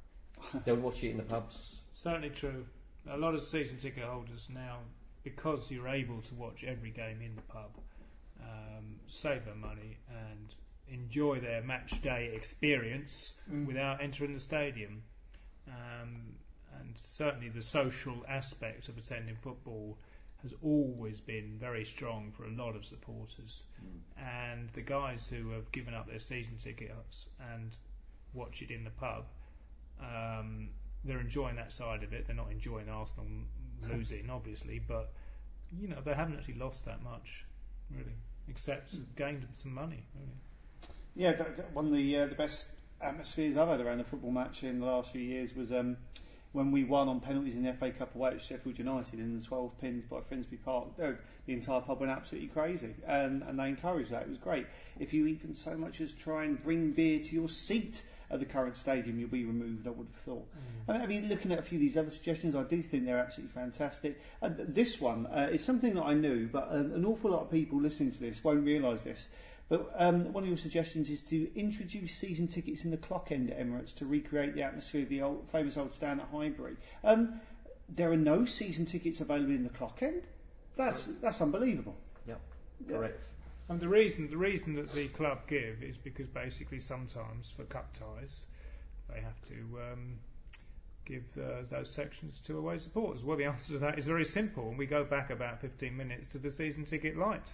They'll 0.65 0.75
watch 0.75 1.03
it 1.03 1.11
in 1.11 1.17
the 1.17 1.23
pubs. 1.23 1.79
Certainly 1.93 2.31
true. 2.31 2.65
A 3.09 3.17
lot 3.17 3.33
of 3.35 3.43
season 3.43 3.77
ticket 3.77 4.03
holders 4.03 4.47
now, 4.53 4.79
because 5.23 5.71
you're 5.71 5.87
able 5.87 6.21
to 6.21 6.35
watch 6.35 6.63
every 6.63 6.89
game 6.89 7.21
in 7.21 7.35
the 7.35 7.41
pub, 7.43 7.71
um, 8.41 8.95
save 9.07 9.45
their 9.45 9.55
money 9.55 9.97
and 10.09 10.53
enjoy 10.89 11.39
their 11.39 11.61
match 11.61 12.01
day 12.01 12.31
experience 12.35 13.35
Mm. 13.51 13.65
without 13.67 14.01
entering 14.01 14.33
the 14.33 14.39
stadium. 14.39 15.03
Um, 15.67 16.35
and 16.79 16.97
certainly 16.97 17.49
the 17.49 17.61
social 17.61 18.25
aspect 18.27 18.89
of 18.89 18.97
attending 18.97 19.35
football 19.35 19.97
has 20.43 20.53
always 20.61 21.19
been 21.19 21.57
very 21.59 21.85
strong 21.85 22.31
for 22.35 22.45
a 22.45 22.51
lot 22.51 22.75
of 22.75 22.85
supporters. 22.85 23.63
And 24.17 24.69
the 24.69 24.81
guys 24.81 25.29
who 25.29 25.51
have 25.51 25.71
given 25.71 25.93
up 25.93 26.07
their 26.07 26.19
season 26.19 26.57
tickets 26.57 27.27
and 27.53 27.75
watch 28.33 28.61
it 28.61 28.69
in 28.69 28.83
the 28.83 28.89
pub, 28.91 29.25
um, 29.99 30.69
they're 31.03 31.19
enjoying 31.19 31.55
that 31.55 31.71
side 31.71 32.03
of 32.03 32.13
it. 32.13 32.27
They're 32.27 32.35
not 32.35 32.51
enjoying 32.51 32.89
Arsenal 32.89 33.25
losing, 33.89 34.29
obviously, 34.29 34.79
but 34.85 35.13
you 35.79 35.87
know 35.87 36.01
they 36.03 36.13
haven't 36.13 36.35
actually 36.35 36.55
lost 36.55 36.85
that 36.85 37.01
much, 37.01 37.45
really, 37.89 38.15
except 38.47 38.95
gained 39.15 39.47
some 39.51 39.73
money. 39.73 40.05
Really. 40.15 40.37
Yeah, 41.15 41.41
one 41.73 41.87
of 41.87 41.93
the 41.93 42.17
uh, 42.17 42.27
the 42.27 42.35
best 42.35 42.69
atmospheres 43.01 43.57
I've 43.57 43.67
had 43.67 43.81
around 43.81 43.99
a 43.99 44.03
football 44.03 44.31
match 44.31 44.63
in 44.63 44.79
the 44.79 44.85
last 44.85 45.11
few 45.11 45.21
years 45.21 45.55
was 45.55 45.71
um, 45.71 45.97
when 46.53 46.71
we 46.71 46.83
won 46.83 47.09
on 47.09 47.19
penalties 47.19 47.55
in 47.55 47.63
the 47.63 47.73
FA 47.73 47.91
Cup 47.91 48.15
away 48.15 48.31
at 48.31 48.41
Sheffield 48.41 48.77
United 48.77 49.19
in 49.19 49.37
the 49.37 49.43
12 49.43 49.77
pins 49.81 50.05
by 50.05 50.21
Finsbury 50.21 50.59
Park. 50.63 50.95
The 50.97 51.53
entire 51.53 51.81
pub 51.81 51.99
went 51.99 52.11
absolutely 52.11 52.49
crazy, 52.49 52.93
and, 53.05 53.43
and 53.43 53.59
they 53.59 53.67
encouraged 53.67 54.11
that. 54.11 54.21
It 54.21 54.29
was 54.29 54.37
great. 54.37 54.67
If 54.99 55.13
you 55.13 55.27
even 55.27 55.53
so 55.53 55.75
much 55.75 55.99
as 55.99 56.13
try 56.13 56.45
and 56.45 56.61
bring 56.61 56.91
beer 56.91 57.19
to 57.19 57.35
your 57.35 57.49
seat 57.49 58.03
at 58.29 58.39
the 58.39 58.45
current 58.45 58.77
stadium, 58.77 59.19
you'll 59.19 59.29
be 59.29 59.45
removed. 59.45 59.87
I 59.87 59.89
would 59.89 60.07
have 60.07 60.15
thought. 60.15 60.47
I 60.87 60.93
mean, 60.93 61.01
I 61.01 61.05
mean, 61.07 61.29
looking 61.29 61.51
at 61.51 61.59
a 61.59 61.61
few 61.63 61.77
of 61.77 61.81
these 61.81 61.97
other 61.97 62.11
suggestions, 62.11 62.55
I 62.55 62.63
do 62.63 62.81
think 62.81 63.05
they're 63.05 63.17
absolutely 63.17 63.53
fantastic. 63.53 64.21
Uh, 64.41 64.49
this 64.53 65.01
one 65.01 65.25
uh, 65.27 65.49
is 65.51 65.63
something 65.63 65.95
that 65.95 66.03
I 66.03 66.13
knew, 66.13 66.47
but 66.47 66.67
um, 66.69 66.93
an 66.93 67.05
awful 67.05 67.31
lot 67.31 67.41
of 67.41 67.51
people 67.51 67.81
listening 67.81 68.11
to 68.11 68.19
this 68.19 68.43
won't 68.43 68.63
realise 68.63 69.01
this. 69.01 69.27
But 69.73 69.91
um, 69.97 70.31
one 70.31 70.43
of 70.43 70.47
your 70.47 70.57
suggestions 70.57 71.09
is 71.09 71.23
to 71.23 71.49
introduce 71.59 72.13
season 72.13 72.47
tickets 72.47 72.85
in 72.85 72.91
the 72.91 72.97
clock 72.97 73.31
end 73.31 73.49
at 73.49 73.59
Emirates 73.59 73.95
to 73.95 74.05
recreate 74.05 74.53
the 74.53 74.61
atmosphere 74.61 75.01
of 75.01 75.09
the 75.09 75.23
old, 75.23 75.49
famous 75.51 75.77
old 75.77 75.91
stand 75.91 76.21
at 76.21 76.27
Highbury. 76.27 76.75
Um, 77.03 77.41
there 77.89 78.11
are 78.11 78.15
no 78.15 78.45
season 78.45 78.85
tickets 78.85 79.19
available 79.19 79.49
in 79.49 79.63
the 79.63 79.71
clock 79.71 80.03
end. 80.03 80.27
That's 80.75 81.07
that's 81.23 81.41
unbelievable. 81.41 81.95
Yep, 82.27 82.39
Yeah. 82.87 82.97
correct. 82.97 83.23
And 83.67 83.79
the 83.79 83.89
reason 83.89 84.29
the 84.29 84.37
reason 84.37 84.75
that 84.75 84.91
the 84.91 85.07
club 85.07 85.47
give 85.47 85.81
is 85.81 85.97
because 85.97 86.27
basically 86.27 86.79
sometimes 86.79 87.49
for 87.49 87.63
cup 87.63 87.95
ties 87.97 88.45
they 89.11 89.21
have 89.21 89.41
to 89.47 89.79
um, 89.91 90.19
give 91.03 91.23
uh, 91.35 91.63
those 91.71 91.89
sections 91.89 92.39
to 92.41 92.59
away 92.59 92.77
supporters. 92.77 93.23
Well, 93.23 93.37
the 93.37 93.45
answer 93.45 93.73
to 93.73 93.79
that 93.79 93.97
is 93.97 94.05
very 94.05 94.25
simple, 94.25 94.69
and 94.69 94.77
we 94.77 94.85
go 94.85 95.03
back 95.03 95.31
about 95.31 95.61
15 95.61 95.97
minutes 95.97 96.27
to 96.29 96.37
the 96.37 96.51
season 96.51 96.85
ticket 96.85 97.17
light. 97.17 97.53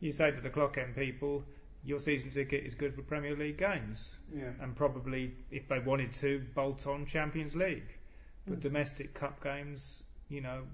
You 0.00 0.12
say 0.12 0.30
to 0.30 0.40
the 0.40 0.50
clock 0.50 0.76
end 0.78 0.94
people, 0.94 1.44
your 1.84 1.98
season 1.98 2.30
ticket 2.30 2.64
is 2.64 2.74
good 2.74 2.94
for 2.94 3.02
Premier 3.02 3.36
League 3.36 3.58
games, 3.58 4.18
Yeah. 4.34 4.50
and 4.60 4.74
probably 4.76 5.34
if 5.50 5.68
they 5.68 5.78
wanted 5.78 6.12
to, 6.14 6.44
bolt 6.54 6.86
on 6.86 7.06
Champions 7.06 7.54
League. 7.54 7.98
But 8.46 8.60
domestic 8.60 9.14
cup 9.14 9.42
games, 9.42 10.02
you 10.28 10.40
know, 10.42 10.64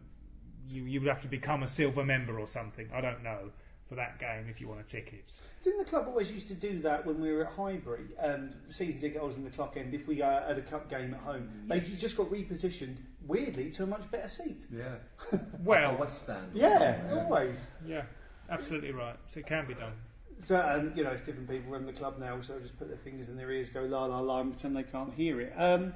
you 0.71 0.83
you 0.85 1.01
would 1.01 1.09
have 1.09 1.23
to 1.23 1.29
become 1.29 1.63
a 1.63 1.69
silver 1.69 2.05
member 2.05 2.39
or 2.39 2.47
something. 2.47 2.89
I 2.93 3.01
don't 3.01 3.23
know 3.23 3.51
for 3.89 3.95
that 3.97 4.19
game 4.21 4.47
if 4.49 4.61
you 4.61 4.69
want 4.69 4.81
a 4.81 4.85
ticket. 4.85 5.33
Didn't 5.65 5.79
the 5.79 5.85
club 5.85 6.07
always 6.07 6.31
used 6.31 6.47
to 6.49 6.55
do 6.55 6.81
that 6.83 7.05
when 7.07 7.21
we 7.21 7.33
were 7.33 7.45
at 7.47 7.53
Highbury? 7.53 8.07
Um, 8.21 8.51
season 8.69 9.01
ticket 9.01 9.19
holders 9.19 9.37
in 9.37 9.45
the 9.45 9.51
clock 9.51 9.77
end, 9.77 9.95
if 9.95 10.07
we 10.07 10.23
uh, 10.23 10.47
had 10.47 10.59
a 10.59 10.63
cup 10.63 10.89
game 10.89 11.13
at 11.15 11.21
home, 11.21 11.49
they 11.67 11.81
just 11.81 12.17
got 12.17 12.29
repositioned 12.31 12.97
weirdly 13.27 13.71
to 13.73 13.83
a 13.83 13.87
much 13.87 14.09
better 14.11 14.29
seat. 14.29 14.67
Yeah. 14.73 14.97
Well, 15.61 15.97
West 15.99 16.23
Stand. 16.23 16.55
or 16.55 16.59
Yeah, 16.59 16.79
something, 17.01 17.19
always. 17.19 17.59
yeah, 17.87 18.03
absolutely 18.51 18.93
right. 18.93 19.17
So 19.29 19.41
it 19.41 19.47
can 19.47 19.67
be 19.67 19.75
done. 19.75 19.93
So 20.39 20.57
um, 20.57 20.93
you 20.95 21.05
know, 21.05 21.11
it's 21.11 21.23
different 21.23 21.49
people 21.51 21.71
run 21.73 21.85
the 21.87 21.93
club 21.93 22.19
now, 22.19 22.41
so 22.41 22.59
just 22.61 22.79
put 22.79 22.89
their 22.89 22.97
fingers 22.99 23.29
in 23.29 23.37
their 23.37 23.51
ears, 23.51 23.69
go 23.69 23.83
la 23.83 24.07
la 24.07 24.21
la, 24.21 24.41
and 24.41 24.53
pretend 24.53 24.77
they 24.77 24.83
can't 24.85 25.13
hear 25.13 25.41
it. 25.41 25.53
Um, 25.57 25.93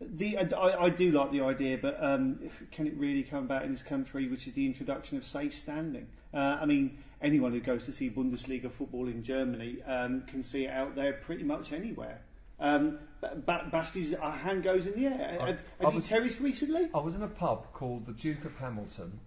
The 0.00 0.36
I, 0.38 0.84
I 0.84 0.90
do 0.90 1.10
like 1.12 1.32
the 1.32 1.40
idea, 1.40 1.78
but 1.78 1.96
um, 2.04 2.38
can 2.70 2.86
it 2.86 2.94
really 2.98 3.22
come 3.22 3.44
about 3.44 3.62
in 3.64 3.70
this 3.70 3.82
country, 3.82 4.28
which 4.28 4.46
is 4.46 4.52
the 4.52 4.66
introduction 4.66 5.16
of 5.16 5.24
safe 5.24 5.54
standing? 5.54 6.06
Uh, 6.34 6.58
I 6.60 6.66
mean, 6.66 6.98
anyone 7.22 7.52
who 7.52 7.60
goes 7.60 7.86
to 7.86 7.92
see 7.92 8.10
Bundesliga 8.10 8.70
football 8.70 9.08
in 9.08 9.22
Germany 9.22 9.82
um, 9.84 10.22
can 10.26 10.42
see 10.42 10.66
it 10.66 10.70
out 10.70 10.94
there 10.94 11.14
pretty 11.14 11.44
much 11.44 11.72
anywhere. 11.72 12.20
Um, 12.60 12.98
ba- 13.22 13.68
Basti's 13.72 14.12
hand 14.18 14.62
goes 14.62 14.86
in 14.86 15.00
the 15.00 15.06
air. 15.08 15.38
I- 15.40 15.46
Have, 15.46 15.62
I 15.80 15.84
have 15.84 15.92
you 15.94 15.96
was- 16.00 16.08
terraced 16.08 16.40
recently? 16.42 16.90
I 16.94 16.98
was 16.98 17.14
in 17.14 17.22
a 17.22 17.28
pub 17.28 17.72
called 17.72 18.04
the 18.04 18.12
Duke 18.12 18.44
of 18.44 18.54
Hamilton. 18.58 19.18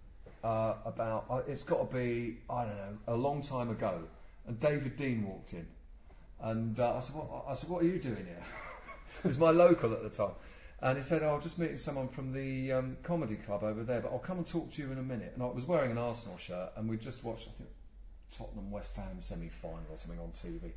Uh, 0.44 0.76
about 0.86 1.26
uh, 1.30 1.42
it's 1.48 1.64
got 1.64 1.90
to 1.90 1.98
be 1.98 2.38
I 2.50 2.64
don't 2.64 2.78
know 2.78 2.98
a 3.08 3.16
long 3.16 3.42
time 3.42 3.70
ago, 3.70 4.04
and 4.48 4.58
David 4.60 4.96
Dein 4.96 5.26
walked 5.26 5.52
in, 5.52 5.68
and 6.40 6.80
uh, 6.80 6.96
I 6.96 7.00
said, 7.02 7.16
what, 7.16 7.46
I 7.46 7.54
said, 7.54 7.70
"What 7.70 7.84
are 7.84 7.88
you 7.88 8.00
doing 8.00 8.26
here?" 8.26 8.44
it 9.20 9.28
was 9.28 9.38
my 9.38 9.52
local 9.52 9.92
at 9.92 10.02
the 10.02 10.10
time, 10.10 10.32
and 10.82 10.98
he 10.98 11.04
said, 11.04 11.24
oh, 11.24 11.36
"I'm 11.36 11.42
just 11.42 11.60
meeting 11.60 11.76
someone 11.76 12.08
from 12.08 12.32
the 12.32 12.72
um, 12.72 12.98
comedy 13.04 13.36
club 13.36 13.64
over 13.64 13.84
there, 13.84 14.00
but 14.00 14.14
I'll 14.14 14.20
come 14.20 14.38
and 14.38 14.48
talk 14.48 14.72
to 14.72 14.82
you 14.82 14.92
in 14.94 14.98
a 14.98 15.04
minute." 15.04 15.34
And 15.36 15.44
I 15.44 15.48
was 15.48 15.66
wearing 15.66 15.92
an 15.92 15.98
Arsenal 15.98 16.38
shirt, 16.38 16.72
and 16.78 16.90
we 16.90 16.96
just 16.96 17.26
watched 17.26 17.50
I 17.50 17.52
think 17.58 17.70
Tottenham 18.32 18.72
West 18.72 18.96
Ham 18.96 19.18
semi 19.20 19.50
final 19.50 19.88
or 19.90 19.98
something 19.98 20.20
on 20.20 20.32
TV. 20.32 20.72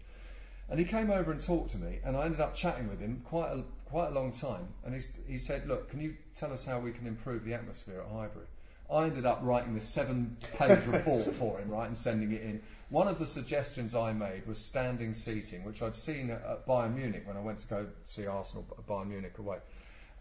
And 0.68 0.78
he 0.78 0.84
came 0.84 1.10
over 1.10 1.30
and 1.30 1.40
talked 1.40 1.70
to 1.70 1.78
me, 1.78 1.98
and 2.04 2.16
I 2.16 2.24
ended 2.24 2.40
up 2.40 2.54
chatting 2.54 2.88
with 2.88 3.00
him 3.00 3.22
quite 3.24 3.50
a, 3.50 3.62
quite 3.84 4.08
a 4.08 4.10
long 4.10 4.32
time. 4.32 4.68
And 4.84 4.94
he, 4.94 5.00
he 5.26 5.38
said, 5.38 5.68
Look, 5.68 5.90
can 5.90 6.00
you 6.00 6.16
tell 6.34 6.52
us 6.52 6.64
how 6.64 6.78
we 6.80 6.92
can 6.92 7.06
improve 7.06 7.44
the 7.44 7.54
atmosphere 7.54 8.00
at 8.00 8.10
Highbury? 8.10 8.46
I 8.92 9.06
ended 9.06 9.26
up 9.26 9.40
writing 9.42 9.74
this 9.74 9.88
seven 9.88 10.36
page 10.58 10.84
report 10.86 11.24
for 11.34 11.58
him, 11.58 11.70
right, 11.70 11.86
and 11.86 11.96
sending 11.96 12.32
it 12.32 12.42
in. 12.42 12.62
One 12.90 13.08
of 13.08 13.18
the 13.18 13.26
suggestions 13.26 13.94
I 13.94 14.12
made 14.12 14.46
was 14.46 14.58
standing 14.58 15.14
seating, 15.14 15.64
which 15.64 15.82
I'd 15.82 15.96
seen 15.96 16.30
at, 16.30 16.44
at 16.44 16.66
Bayern 16.66 16.94
Munich 16.94 17.22
when 17.26 17.36
I 17.36 17.40
went 17.40 17.58
to 17.60 17.68
go 17.68 17.86
see 18.04 18.26
Arsenal, 18.26 18.66
Bayern 18.86 19.08
Munich 19.08 19.38
away. 19.38 19.58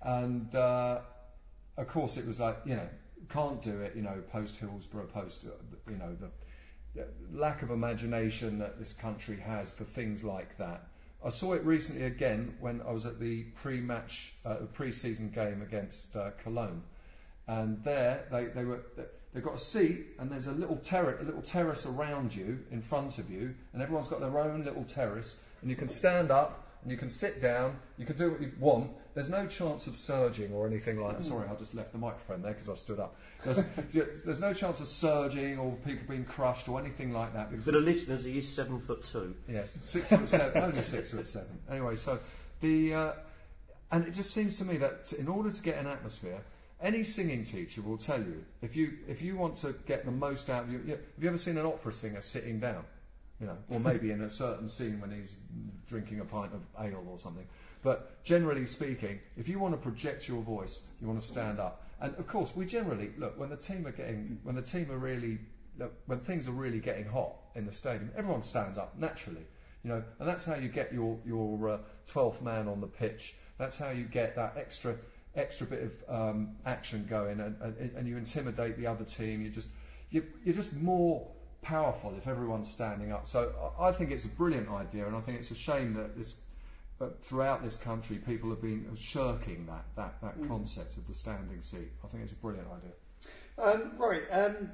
And 0.02 0.54
uh, 0.56 1.00
of 1.78 1.88
course, 1.88 2.16
it 2.18 2.26
was 2.26 2.40
like, 2.40 2.58
you 2.66 2.76
know, 2.76 2.88
can't 3.30 3.62
do 3.62 3.82
it, 3.82 3.94
you 3.96 4.02
know, 4.02 4.24
post 4.32 4.58
Hillsborough, 4.58 5.08
post, 5.08 5.46
you 5.88 5.98
know, 5.98 6.16
the 6.20 6.30
the 6.94 7.08
lack 7.32 7.62
of 7.62 7.72
imagination 7.72 8.60
that 8.60 8.78
this 8.78 8.94
country 8.94 9.38
has 9.38 9.72
for 9.72 9.84
things 9.84 10.24
like 10.24 10.58
that. 10.58 10.88
I 11.24 11.30
saw 11.30 11.54
it 11.54 11.64
recently 11.64 12.06
again 12.06 12.56
when 12.60 12.82
I 12.82 12.92
was 12.92 13.06
at 13.06 13.20
the 13.20 13.44
pre-match, 13.56 14.34
uh, 14.44 14.56
pre-season 14.74 15.30
game 15.30 15.62
against 15.62 16.16
uh, 16.16 16.32
Cologne, 16.44 16.82
and 17.48 17.84
there 17.84 18.26
they, 18.32 18.46
they 18.46 18.66
were 18.66 18.82
they've 19.34 19.44
got 19.44 19.56
a 19.56 19.60
seat 19.60 20.08
and 20.20 20.32
there's 20.32 20.48
a 20.48 20.52
little 20.52 20.78
terrace, 20.78 21.22
a 21.22 21.24
little 21.24 21.42
terrace 21.42 21.86
around 21.86 22.36
you 22.36 22.60
in 22.72 22.82
front 22.82 23.18
of 23.18 23.30
you, 23.30 23.54
and 23.74 23.82
everyone's 23.82 24.08
got 24.08 24.20
their 24.20 24.40
own 24.40 24.64
little 24.64 24.84
terrace, 24.84 25.40
and 25.62 25.70
you 25.70 25.76
can 25.76 25.90
stand 25.90 26.32
up 26.32 26.68
and 26.84 26.92
you 26.92 26.98
can 26.98 27.10
sit 27.10 27.42
down, 27.42 27.78
you 27.98 28.06
can 28.06 28.18
do 28.18 28.32
what 28.32 28.42
you 28.42 28.52
want. 28.60 28.92
There's 29.14 29.30
no 29.30 29.46
chance 29.46 29.88
of 29.88 29.96
surging 29.96 30.52
or 30.54 30.66
anything 30.66 31.00
like 31.00 31.18
that. 31.18 31.24
Sorry, 31.24 31.48
I 31.48 31.54
just 31.56 31.76
left 31.76 31.92
the 31.92 31.98
microphone 31.98 32.42
there 32.42 32.54
because 32.54 32.70
I 32.70 32.76
stood 32.76 33.00
up. 33.00 33.16
There's, 33.44 34.24
there's 34.24 34.40
no 34.40 34.54
chance 34.54 34.80
of 34.80 34.88
surging 34.88 35.58
or 35.58 35.74
people 35.84 36.08
being 36.08 36.26
crushed 36.26 36.70
or 36.70 36.80
anything 36.80 37.12
like 37.12 37.34
that. 37.34 37.50
Because 37.50 37.66
For 37.66 37.72
the 37.72 37.80
listeners, 37.80 38.24
he 38.24 38.38
is 38.38 38.48
seven 38.48 38.80
foot 38.80 39.04
two. 39.04 39.36
Yes, 39.50 39.80
six 39.84 40.08
foot 40.10 40.30
seven, 40.30 40.64
only 40.64 40.80
six 40.80 41.12
foot 41.12 41.28
seven. 41.28 41.60
Anyway, 41.70 41.96
so 41.96 42.20
the 42.62 42.94
uh, 42.94 43.12
and 43.92 44.08
it 44.08 44.12
just 44.12 44.32
seems 44.32 44.58
to 44.60 44.66
me 44.66 44.78
that 44.78 45.12
in 45.14 45.28
order 45.28 45.52
to 45.52 45.62
get 45.62 45.78
an 45.78 45.88
atmosphere, 45.88 46.40
any 46.82 47.04
singing 47.04 47.44
teacher 47.44 47.82
will 47.82 47.98
tell 47.98 48.20
you 48.20 48.44
if 48.62 48.76
you 48.76 48.94
if 49.08 49.22
you 49.22 49.38
want 49.38 49.56
to 49.58 49.76
get 49.86 50.06
the 50.06 50.12
most 50.12 50.50
out 50.50 50.64
of 50.64 50.72
you. 50.72 50.82
you 50.86 50.92
have 50.92 51.00
you 51.20 51.30
ever 51.30 51.38
seen 51.38 51.58
an 51.58 51.66
opera 51.66 51.94
singer 51.94 52.22
sitting 52.22 52.60
down? 52.60 52.84
You 53.40 53.48
know, 53.48 53.58
or 53.70 53.80
maybe 53.80 54.12
in 54.12 54.22
a 54.22 54.30
certain 54.30 54.70
scene 54.70 55.02
when 55.02 55.12
he's 55.12 55.40
drinking 55.88 56.20
a 56.20 56.26
pint 56.26 56.54
of 56.54 56.62
ale 56.80 57.04
or 57.10 57.18
something. 57.18 57.48
But 57.84 58.24
generally 58.24 58.68
speaking, 58.68 59.20
if 59.36 59.48
you 59.48 59.58
want 59.58 59.74
to 59.74 59.80
project 59.80 60.28
your 60.28 60.44
voice, 60.44 60.86
you 61.02 61.08
want 61.08 61.20
to 61.20 61.28
stand 61.28 61.60
up. 61.60 61.88
And 62.00 62.16
of 62.16 62.28
course, 62.28 62.56
we 62.56 62.66
generally 62.66 63.12
look 63.18 63.40
when 63.40 63.50
the 63.50 63.58
team 63.58 63.88
are 63.88 63.92
getting 63.92 64.40
when 64.44 64.56
the 64.56 64.62
team 64.62 64.92
are 64.92 64.98
really 64.98 65.40
look, 65.78 65.94
when 66.06 66.20
things 66.20 66.48
are 66.48 66.52
really 66.52 66.80
getting 66.80 67.06
hot 67.06 67.34
in 67.56 67.66
the 67.66 67.74
stadium, 67.74 68.12
everyone 68.16 68.44
stands 68.44 68.78
up 68.78 68.98
naturally. 68.98 69.46
You 69.84 69.90
know, 69.90 70.04
and 70.20 70.28
that's 70.28 70.46
how 70.46 70.56
you 70.56 70.70
get 70.70 70.94
your 70.94 71.18
your 71.26 71.70
uh, 71.70 71.78
twelfth 72.08 72.42
man 72.42 72.68
on 72.68 72.82
the 72.82 72.88
pitch. 72.88 73.36
That's 73.58 73.78
how 73.78 73.90
you 73.92 74.04
get 74.04 74.36
that 74.36 74.56
extra 74.58 74.96
extra 75.36 75.66
bit 75.68 75.84
of 75.84 75.94
um, 76.10 76.56
action 76.66 77.06
going, 77.10 77.40
and, 77.40 77.56
and, 77.62 77.92
and 77.96 78.08
you 78.08 78.18
intimidate 78.18 78.78
the 78.78 78.88
other 78.88 79.06
team. 79.06 79.42
You 79.42 79.50
just 79.50 79.70
you, 80.10 80.24
you're 80.44 80.56
just 80.56 80.76
more 80.76 81.28
powerful 81.62 82.14
if 82.18 82.28
everyone's 82.28 82.70
standing 82.70 83.12
up. 83.12 83.28
So 83.28 83.54
I 83.80 83.90
I 83.90 83.92
think 83.92 84.12
it's 84.12 84.26
a 84.26 84.30
brilliant 84.30 84.70
idea, 84.70 85.08
and 85.08 85.16
I 85.16 85.22
think 85.22 85.38
it's 85.38 85.52
a 85.52 85.56
shame 85.56 85.94
that 85.96 86.18
this. 86.18 86.38
But 87.00 87.24
throughout 87.24 87.64
this 87.64 87.78
country, 87.78 88.18
people 88.18 88.52
have 88.52 88.62
been 88.62 88.86
shirking 88.96 89.66
that, 89.66 89.86
that, 89.96 90.22
that 90.22 90.40
Mm. 90.40 90.48
concept 90.48 90.98
of 90.98 91.08
the 91.08 91.16
standing 91.16 91.60
seat. 91.60 91.90
I 92.04 92.08
think 92.08 92.22
it's 92.22 92.34
a 92.34 92.36
brilliant 92.36 92.68
idea. 92.78 92.92
Um, 93.58 93.98
right, 93.98 94.22
um, 94.30 94.70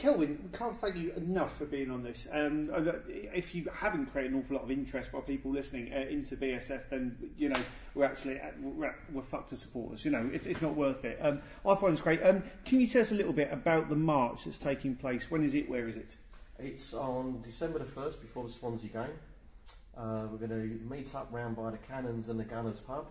Kelvin, 0.00 0.38
we 0.42 0.58
can't 0.58 0.74
thank 0.74 0.96
you 0.96 1.12
enough 1.12 1.58
for 1.58 1.66
being 1.66 1.90
on 1.90 2.02
this. 2.02 2.26
Um, 2.32 2.70
uh, 2.74 2.92
if 3.34 3.54
you 3.54 3.68
haven't 3.70 4.06
created 4.06 4.32
an 4.32 4.40
awful 4.40 4.56
lot 4.56 4.64
of 4.64 4.70
interest 4.70 5.12
by 5.12 5.20
people 5.20 5.50
listening 5.50 5.92
uh, 5.92 6.08
into 6.08 6.36
BSF, 6.36 6.88
then 6.88 7.18
you 7.36 7.50
know 7.50 7.60
we're 7.94 8.06
actually 8.06 8.40
uh, 8.40 8.46
we're, 8.62 8.94
we're 9.12 9.20
fucked 9.20 9.50
to 9.50 9.58
supporters. 9.58 10.02
You 10.06 10.12
know, 10.12 10.30
it's, 10.32 10.46
it's 10.46 10.62
not 10.62 10.74
worth 10.74 11.04
it. 11.04 11.18
Um, 11.20 11.42
I 11.68 11.74
find 11.74 11.92
it's 11.92 12.00
great. 12.00 12.22
Um, 12.22 12.42
can 12.64 12.80
you 12.80 12.86
tell 12.86 13.02
us 13.02 13.12
a 13.12 13.14
little 13.14 13.34
bit 13.34 13.52
about 13.52 13.90
the 13.90 13.94
march 13.94 14.44
that's 14.44 14.58
taking 14.58 14.96
place? 14.96 15.30
When 15.30 15.44
is 15.44 15.54
it? 15.54 15.68
Where 15.68 15.86
is 15.86 15.98
it? 15.98 16.16
It's 16.58 16.94
on 16.94 17.42
December 17.42 17.78
the 17.78 17.84
1st 17.84 18.22
before 18.22 18.44
the 18.44 18.50
Swansea 18.50 18.90
game. 18.90 19.04
Uh, 19.96 20.26
we're 20.30 20.46
going 20.46 20.50
to 20.50 20.94
meet 20.94 21.14
up 21.14 21.28
round 21.30 21.56
by 21.56 21.70
the 21.70 21.78
Cannons 21.78 22.30
and 22.30 22.40
the 22.40 22.44
Gunners 22.44 22.80
pub. 22.80 23.06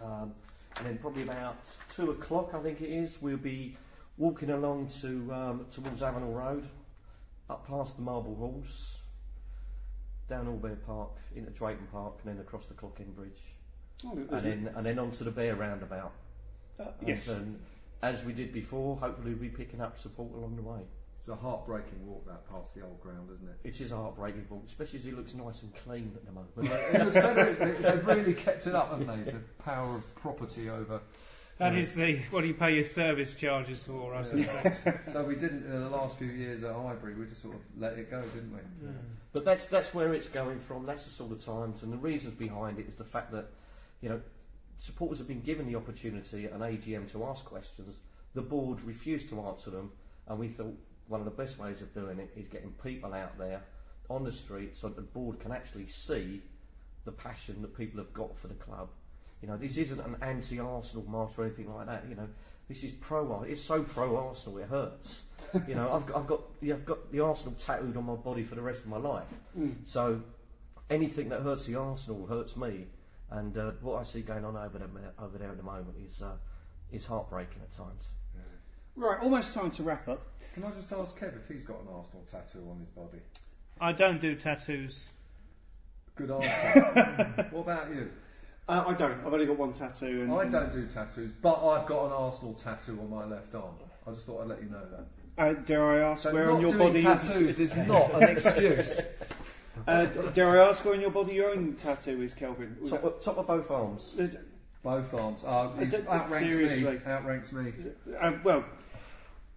Um, 0.00 0.32
and 0.76 0.86
then 0.86 0.98
probably 0.98 1.22
about 1.22 1.56
2 1.94 2.12
o'clock, 2.12 2.54
I 2.54 2.60
think 2.60 2.80
it 2.82 2.90
is, 2.90 3.20
we'll 3.20 3.36
be 3.36 3.76
walking 4.18 4.50
along 4.50 4.88
to 5.00 5.32
um, 5.32 5.66
towards 5.72 6.02
Avenell 6.02 6.34
Road, 6.34 6.66
up 7.48 7.66
past 7.66 7.96
the 7.96 8.02
Marble 8.02 8.34
Halls, 8.34 8.98
down 10.28 10.48
Aubert 10.48 10.84
Park, 10.86 11.12
into 11.34 11.50
Drayton 11.50 11.86
Park, 11.90 12.14
and 12.24 12.34
then 12.34 12.40
across 12.40 12.66
the 12.66 12.74
Clock 12.74 12.96
End 13.00 13.14
Bridge. 13.16 13.40
Oh, 14.04 14.12
And 14.12 14.28
then, 14.40 14.70
and 14.76 14.86
then 14.86 14.98
onto 14.98 15.24
the 15.24 15.30
Bear 15.30 15.54
Roundabout. 15.56 16.12
Uh, 16.78 16.84
yes. 17.04 17.26
then, 17.26 17.58
as 18.02 18.24
we 18.24 18.32
did 18.32 18.52
before, 18.52 18.96
hopefully 18.96 19.30
we'll 19.32 19.40
be 19.40 19.48
picking 19.48 19.80
up 19.80 19.98
support 19.98 20.32
along 20.34 20.56
the 20.56 20.62
way. 20.62 20.80
It's 21.18 21.28
a 21.28 21.34
heartbreaking 21.34 22.06
walk 22.06 22.24
that 22.28 22.48
past 22.48 22.76
the 22.76 22.82
old 22.82 23.00
ground, 23.00 23.28
isn't 23.34 23.48
it? 23.48 23.56
It 23.64 23.80
is 23.80 23.90
a 23.90 23.96
heartbreaking 23.96 24.46
walk, 24.48 24.62
especially 24.66 25.00
as 25.00 25.06
it 25.06 25.16
looks 25.16 25.34
nice 25.34 25.62
and 25.62 25.74
clean 25.74 26.12
at 26.14 26.24
the 26.24 26.30
moment. 26.30 26.50
it 26.94 27.04
looks 27.04 27.16
better. 27.16 27.54
They- 27.54 27.72
They've 27.90 28.06
really 28.06 28.34
kept 28.34 28.68
it 28.68 28.74
up, 28.76 28.90
haven't 28.90 29.24
they? 29.24 29.32
The 29.32 29.38
power 29.64 29.96
of 29.96 30.14
property 30.14 30.70
over. 30.70 31.00
That 31.58 31.72
Yeah. 31.72 31.80
is 31.80 31.94
the 31.94 32.18
what 32.30 32.42
do 32.42 32.46
you 32.46 32.54
pay 32.54 32.74
your 32.76 32.84
service 32.84 33.34
charges 33.34 33.82
for? 33.84 34.14
I 34.14 34.22
suspect. 34.22 35.08
So 35.12 35.24
we 35.24 35.34
didn't 35.34 35.64
in 35.64 35.80
the 35.82 35.88
last 35.90 36.16
few 36.18 36.28
years 36.28 36.62
at 36.62 36.74
Highbury. 36.74 37.14
We 37.14 37.26
just 37.26 37.42
sort 37.42 37.56
of 37.56 37.60
let 37.76 37.98
it 37.98 38.10
go, 38.10 38.22
didn't 38.22 38.52
we? 38.52 38.60
But 39.32 39.44
that's 39.44 39.66
that's 39.66 39.92
where 39.92 40.14
it's 40.14 40.28
going 40.28 40.60
from. 40.60 40.86
That's 40.86 41.04
the 41.04 41.10
sort 41.10 41.32
of 41.32 41.44
times, 41.44 41.82
and 41.82 41.92
the 41.92 41.96
reasons 41.96 42.34
behind 42.34 42.78
it 42.78 42.88
is 42.88 42.94
the 42.96 43.04
fact 43.04 43.32
that, 43.32 43.50
you 44.00 44.08
know, 44.08 44.20
supporters 44.78 45.18
have 45.18 45.26
been 45.28 45.40
given 45.42 45.66
the 45.66 45.74
opportunity 45.74 46.44
at 46.46 46.52
an 46.52 46.60
AGM 46.60 47.10
to 47.12 47.24
ask 47.24 47.44
questions. 47.44 48.00
The 48.34 48.42
board 48.42 48.80
refused 48.82 49.28
to 49.30 49.40
answer 49.42 49.70
them, 49.70 49.90
and 50.28 50.38
we 50.38 50.48
thought 50.48 50.76
one 51.08 51.20
of 51.20 51.24
the 51.24 51.32
best 51.32 51.58
ways 51.58 51.82
of 51.82 51.92
doing 51.92 52.20
it 52.20 52.30
is 52.36 52.46
getting 52.46 52.70
people 52.84 53.14
out 53.14 53.36
there 53.36 53.62
on 54.08 54.22
the 54.22 54.32
street 54.32 54.76
so 54.76 54.88
that 54.88 54.96
the 54.96 55.02
board 55.02 55.40
can 55.40 55.50
actually 55.50 55.86
see 55.86 56.40
the 57.04 57.12
passion 57.12 57.62
that 57.62 57.76
people 57.76 57.98
have 57.98 58.12
got 58.12 58.36
for 58.36 58.46
the 58.46 58.54
club. 58.54 58.88
You 59.42 59.48
know, 59.48 59.56
this 59.56 59.76
isn't 59.76 60.00
an 60.00 60.16
anti-Arsenal 60.20 61.04
march 61.08 61.32
or 61.38 61.44
anything 61.44 61.72
like 61.72 61.86
that. 61.86 62.04
You 62.08 62.16
know, 62.16 62.28
this 62.68 62.82
is 62.84 62.92
pro. 62.92 63.42
It's 63.42 63.62
so 63.62 63.82
pro-Arsenal 63.82 64.58
it 64.58 64.68
hurts. 64.68 65.24
you 65.66 65.74
know, 65.74 65.92
I've 65.92 66.06
got, 66.06 66.18
I've 66.18 66.26
got 66.26 66.40
yeah, 66.60 66.74
I've 66.74 66.84
got 66.84 67.12
the 67.12 67.20
Arsenal 67.20 67.54
tattooed 67.54 67.96
on 67.96 68.04
my 68.04 68.14
body 68.14 68.42
for 68.42 68.54
the 68.54 68.62
rest 68.62 68.84
of 68.84 68.90
my 68.90 68.98
life. 68.98 69.32
Mm. 69.58 69.76
So 69.84 70.22
anything 70.90 71.28
that 71.28 71.42
hurts 71.42 71.66
the 71.66 71.76
Arsenal 71.76 72.26
hurts 72.26 72.56
me. 72.56 72.86
And 73.30 73.56
uh, 73.58 73.72
what 73.82 74.00
I 74.00 74.04
see 74.04 74.22
going 74.22 74.44
on 74.44 74.56
over 74.56 74.78
there, 74.78 74.88
over 75.18 75.36
there 75.36 75.50
at 75.50 75.58
the 75.58 75.62
moment 75.62 75.96
is 76.04 76.22
uh, 76.22 76.36
is 76.90 77.06
heartbreaking 77.06 77.60
at 77.62 77.70
times. 77.70 78.10
Right, 78.98 79.20
almost 79.22 79.54
time 79.54 79.70
to 79.70 79.84
wrap 79.84 80.08
up. 80.08 80.26
Can 80.54 80.64
I 80.64 80.72
just 80.72 80.92
ask 80.92 81.16
Kev 81.16 81.36
if 81.36 81.46
he's 81.46 81.64
got 81.64 81.80
an 81.82 81.86
Arsenal 81.94 82.26
tattoo 82.28 82.66
on 82.68 82.80
his 82.80 82.88
body? 82.88 83.22
I 83.80 83.92
don't 83.92 84.20
do 84.20 84.34
tattoos. 84.34 85.10
Good 86.16 86.32
answer. 86.32 87.46
what 87.52 87.60
about 87.60 87.90
you? 87.94 88.10
Uh, 88.68 88.84
I 88.88 88.92
don't. 88.94 89.12
I've 89.24 89.32
only 89.32 89.46
got 89.46 89.56
one 89.58 89.72
tattoo. 89.72 90.22
And, 90.22 90.32
I 90.32 90.44
don't 90.46 90.70
do 90.72 90.86
tattoos, 90.86 91.32
but 91.32 91.54
I've 91.66 91.86
got 91.86 92.06
an 92.06 92.12
Arsenal 92.12 92.52
tattoo 92.54 92.98
on 93.00 93.08
my 93.10 93.24
left 93.24 93.54
arm. 93.54 93.74
I 94.06 94.10
just 94.12 94.26
thought 94.26 94.42
I'd 94.42 94.48
let 94.48 94.62
you 94.62 94.68
know 94.68 94.82
that. 94.90 95.06
Uh, 95.42 95.52
dare 95.54 95.86
I 95.90 95.98
ask 96.00 96.24
So 96.24 96.32
where 96.34 96.46
not 96.46 96.54
on 96.56 96.60
your 96.60 96.72
doing 96.72 96.88
body? 96.88 97.02
tattoos 97.02 97.58
is 97.60 97.76
not 97.76 98.12
an 98.14 98.24
excuse. 98.28 99.00
Uh, 99.86 100.04
dare 100.06 100.60
I 100.60 100.68
ask 100.68 100.84
where 100.84 100.94
on 100.94 101.00
your 101.00 101.10
body 101.10 101.34
your 101.34 101.50
own 101.50 101.74
tattoo 101.76 102.20
is, 102.22 102.34
Kelvin? 102.34 102.76
Was 102.80 102.90
Top, 102.90 103.04
of- 103.04 103.20
top 103.22 103.38
of 103.38 103.46
both 103.46 103.70
arms. 103.70 104.14
that- 104.16 104.22
is- 104.24 104.36
Both 104.82 105.14
arms. 105.14 105.44
Uh, 105.46 105.70
he's- 105.78 105.90
d- 105.92 105.96
d- 105.98 106.02
outranks 106.08 106.38
seriously. 106.38 106.92
me. 106.94 107.00
Outranks 107.06 107.52
me. 107.52 107.72
Uh, 108.20 108.32
well, 108.44 108.64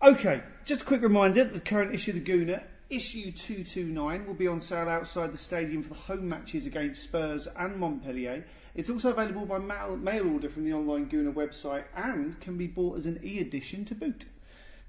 okay. 0.01 0.41
Just 0.63 0.81
a 0.81 0.85
quick 0.85 1.01
reminder: 1.01 1.43
the 1.43 1.59
current 1.59 1.93
issue 1.93 2.11
of 2.11 2.23
the 2.23 2.31
Gooner 2.31 2.63
issue 2.93 3.31
229 3.31 4.25
will 4.27 4.33
be 4.33 4.47
on 4.47 4.59
sale 4.59 4.89
outside 4.89 5.31
the 5.31 5.37
stadium 5.37 5.81
for 5.81 5.89
the 5.89 5.99
home 5.99 6.27
matches 6.29 6.65
against 6.65 7.03
Spurs 7.03 7.47
and 7.57 7.77
Montpellier. 7.77 8.45
It's 8.75 8.89
also 8.89 9.11
available 9.11 9.45
by 9.45 9.57
mail, 9.59 9.97
mail 9.97 10.31
order 10.31 10.49
from 10.49 10.65
the 10.65 10.73
online 10.73 11.09
Gooner 11.09 11.33
website 11.33 11.83
and 11.95 12.39
can 12.39 12.57
be 12.57 12.67
bought 12.67 12.97
as 12.97 13.05
an 13.05 13.19
e 13.23 13.39
edition 13.39 13.85
to 13.85 13.95
boot. 13.95 14.25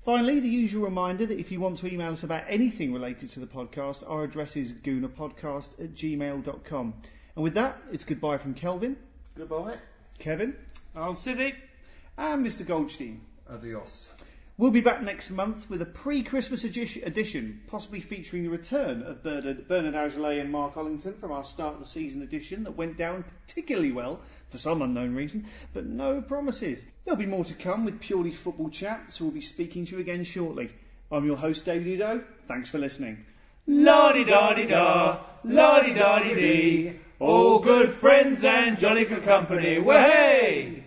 Finally, 0.05 0.41
the 0.41 0.49
usual 0.49 0.85
reminder 0.85 1.25
that 1.27 1.39
if 1.39 1.53
you 1.53 1.61
want 1.61 1.79
to 1.79 1.87
email 1.87 2.11
us 2.13 2.25
about 2.25 2.43
anything 2.49 2.93
related 2.93 3.31
to 3.31 3.41
the 3.41 3.47
podcast, 3.47 4.03
our 4.11 4.25
address 4.25 4.57
is 4.57 4.73
goonerpodcast 4.73 5.79
at 5.83 5.95
gmail.com. 5.95 6.95
And 7.37 7.43
with 7.45 7.55
that, 7.55 7.81
it's 7.93 8.05
goodbye 8.05 8.39
from 8.39 8.55
Kelvin, 8.55 8.97
Goodbye. 9.37 9.77
Kevin, 10.19 10.57
Old 10.97 11.19
Civic. 11.19 11.55
and 12.19 12.45
Mr. 12.45 12.67
Goldstein. 12.67 13.21
Adios. 13.49 14.11
We'll 14.59 14.71
be 14.71 14.83
back 14.83 15.03
next 15.03 15.31
month 15.31 15.71
with 15.71 15.81
a 15.81 15.87
pre-Christmas 15.87 16.63
edi- 16.63 17.01
edition, 17.03 17.63
possibly 17.69 18.01
featuring 18.01 18.43
the 18.43 18.51
return 18.51 19.03
of 19.03 19.23
Bernard, 19.23 19.67
Bernard 19.67 19.95
and 19.95 20.53
Mark 20.53 20.75
Ollington 20.75 21.19
from 21.19 21.33
our 21.33 21.43
start 21.43 21.75
of 21.75 21.81
the 21.81 21.87
season 21.87 22.21
edition 22.21 22.63
that 22.65 22.77
went 22.77 22.99
down 22.99 23.25
particularly 23.47 23.93
well 23.93 24.21
for 24.51 24.59
some 24.59 24.83
unknown 24.83 25.15
reason, 25.15 25.47
but 25.73 25.87
no 25.87 26.21
promises. 26.21 26.85
There'll 27.05 27.19
be 27.19 27.25
more 27.25 27.47
to 27.47 27.55
come 27.55 27.87
with 27.87 27.99
purely 27.99 28.31
football 28.31 28.69
chat, 28.69 29.11
so 29.11 29.25
we'll 29.25 29.33
be 29.33 29.41
speaking 29.41 29.87
to 29.87 29.97
you 29.97 30.03
again 30.03 30.23
shortly. 30.23 30.71
I'm 31.11 31.25
your 31.25 31.37
host, 31.39 31.65
David 31.65 32.01
Oudot. 32.01 32.23
Thanks 32.47 32.69
for 32.69 32.77
listening. 32.77 33.25
La 33.67 34.13
di 34.13 34.25
da 34.25 34.53
di 34.53 34.67
da, 34.67 35.21
la 35.45 35.83
di 35.83 35.95
da 35.95 36.19
di 36.19 36.35
dee. 36.35 37.01
All 37.21 37.59
good 37.61 37.91
friends 37.91 38.45
and 38.45 38.79
jolly 38.79 39.07
good 39.07 39.23
company. 39.23 39.79
Way! 39.79 40.82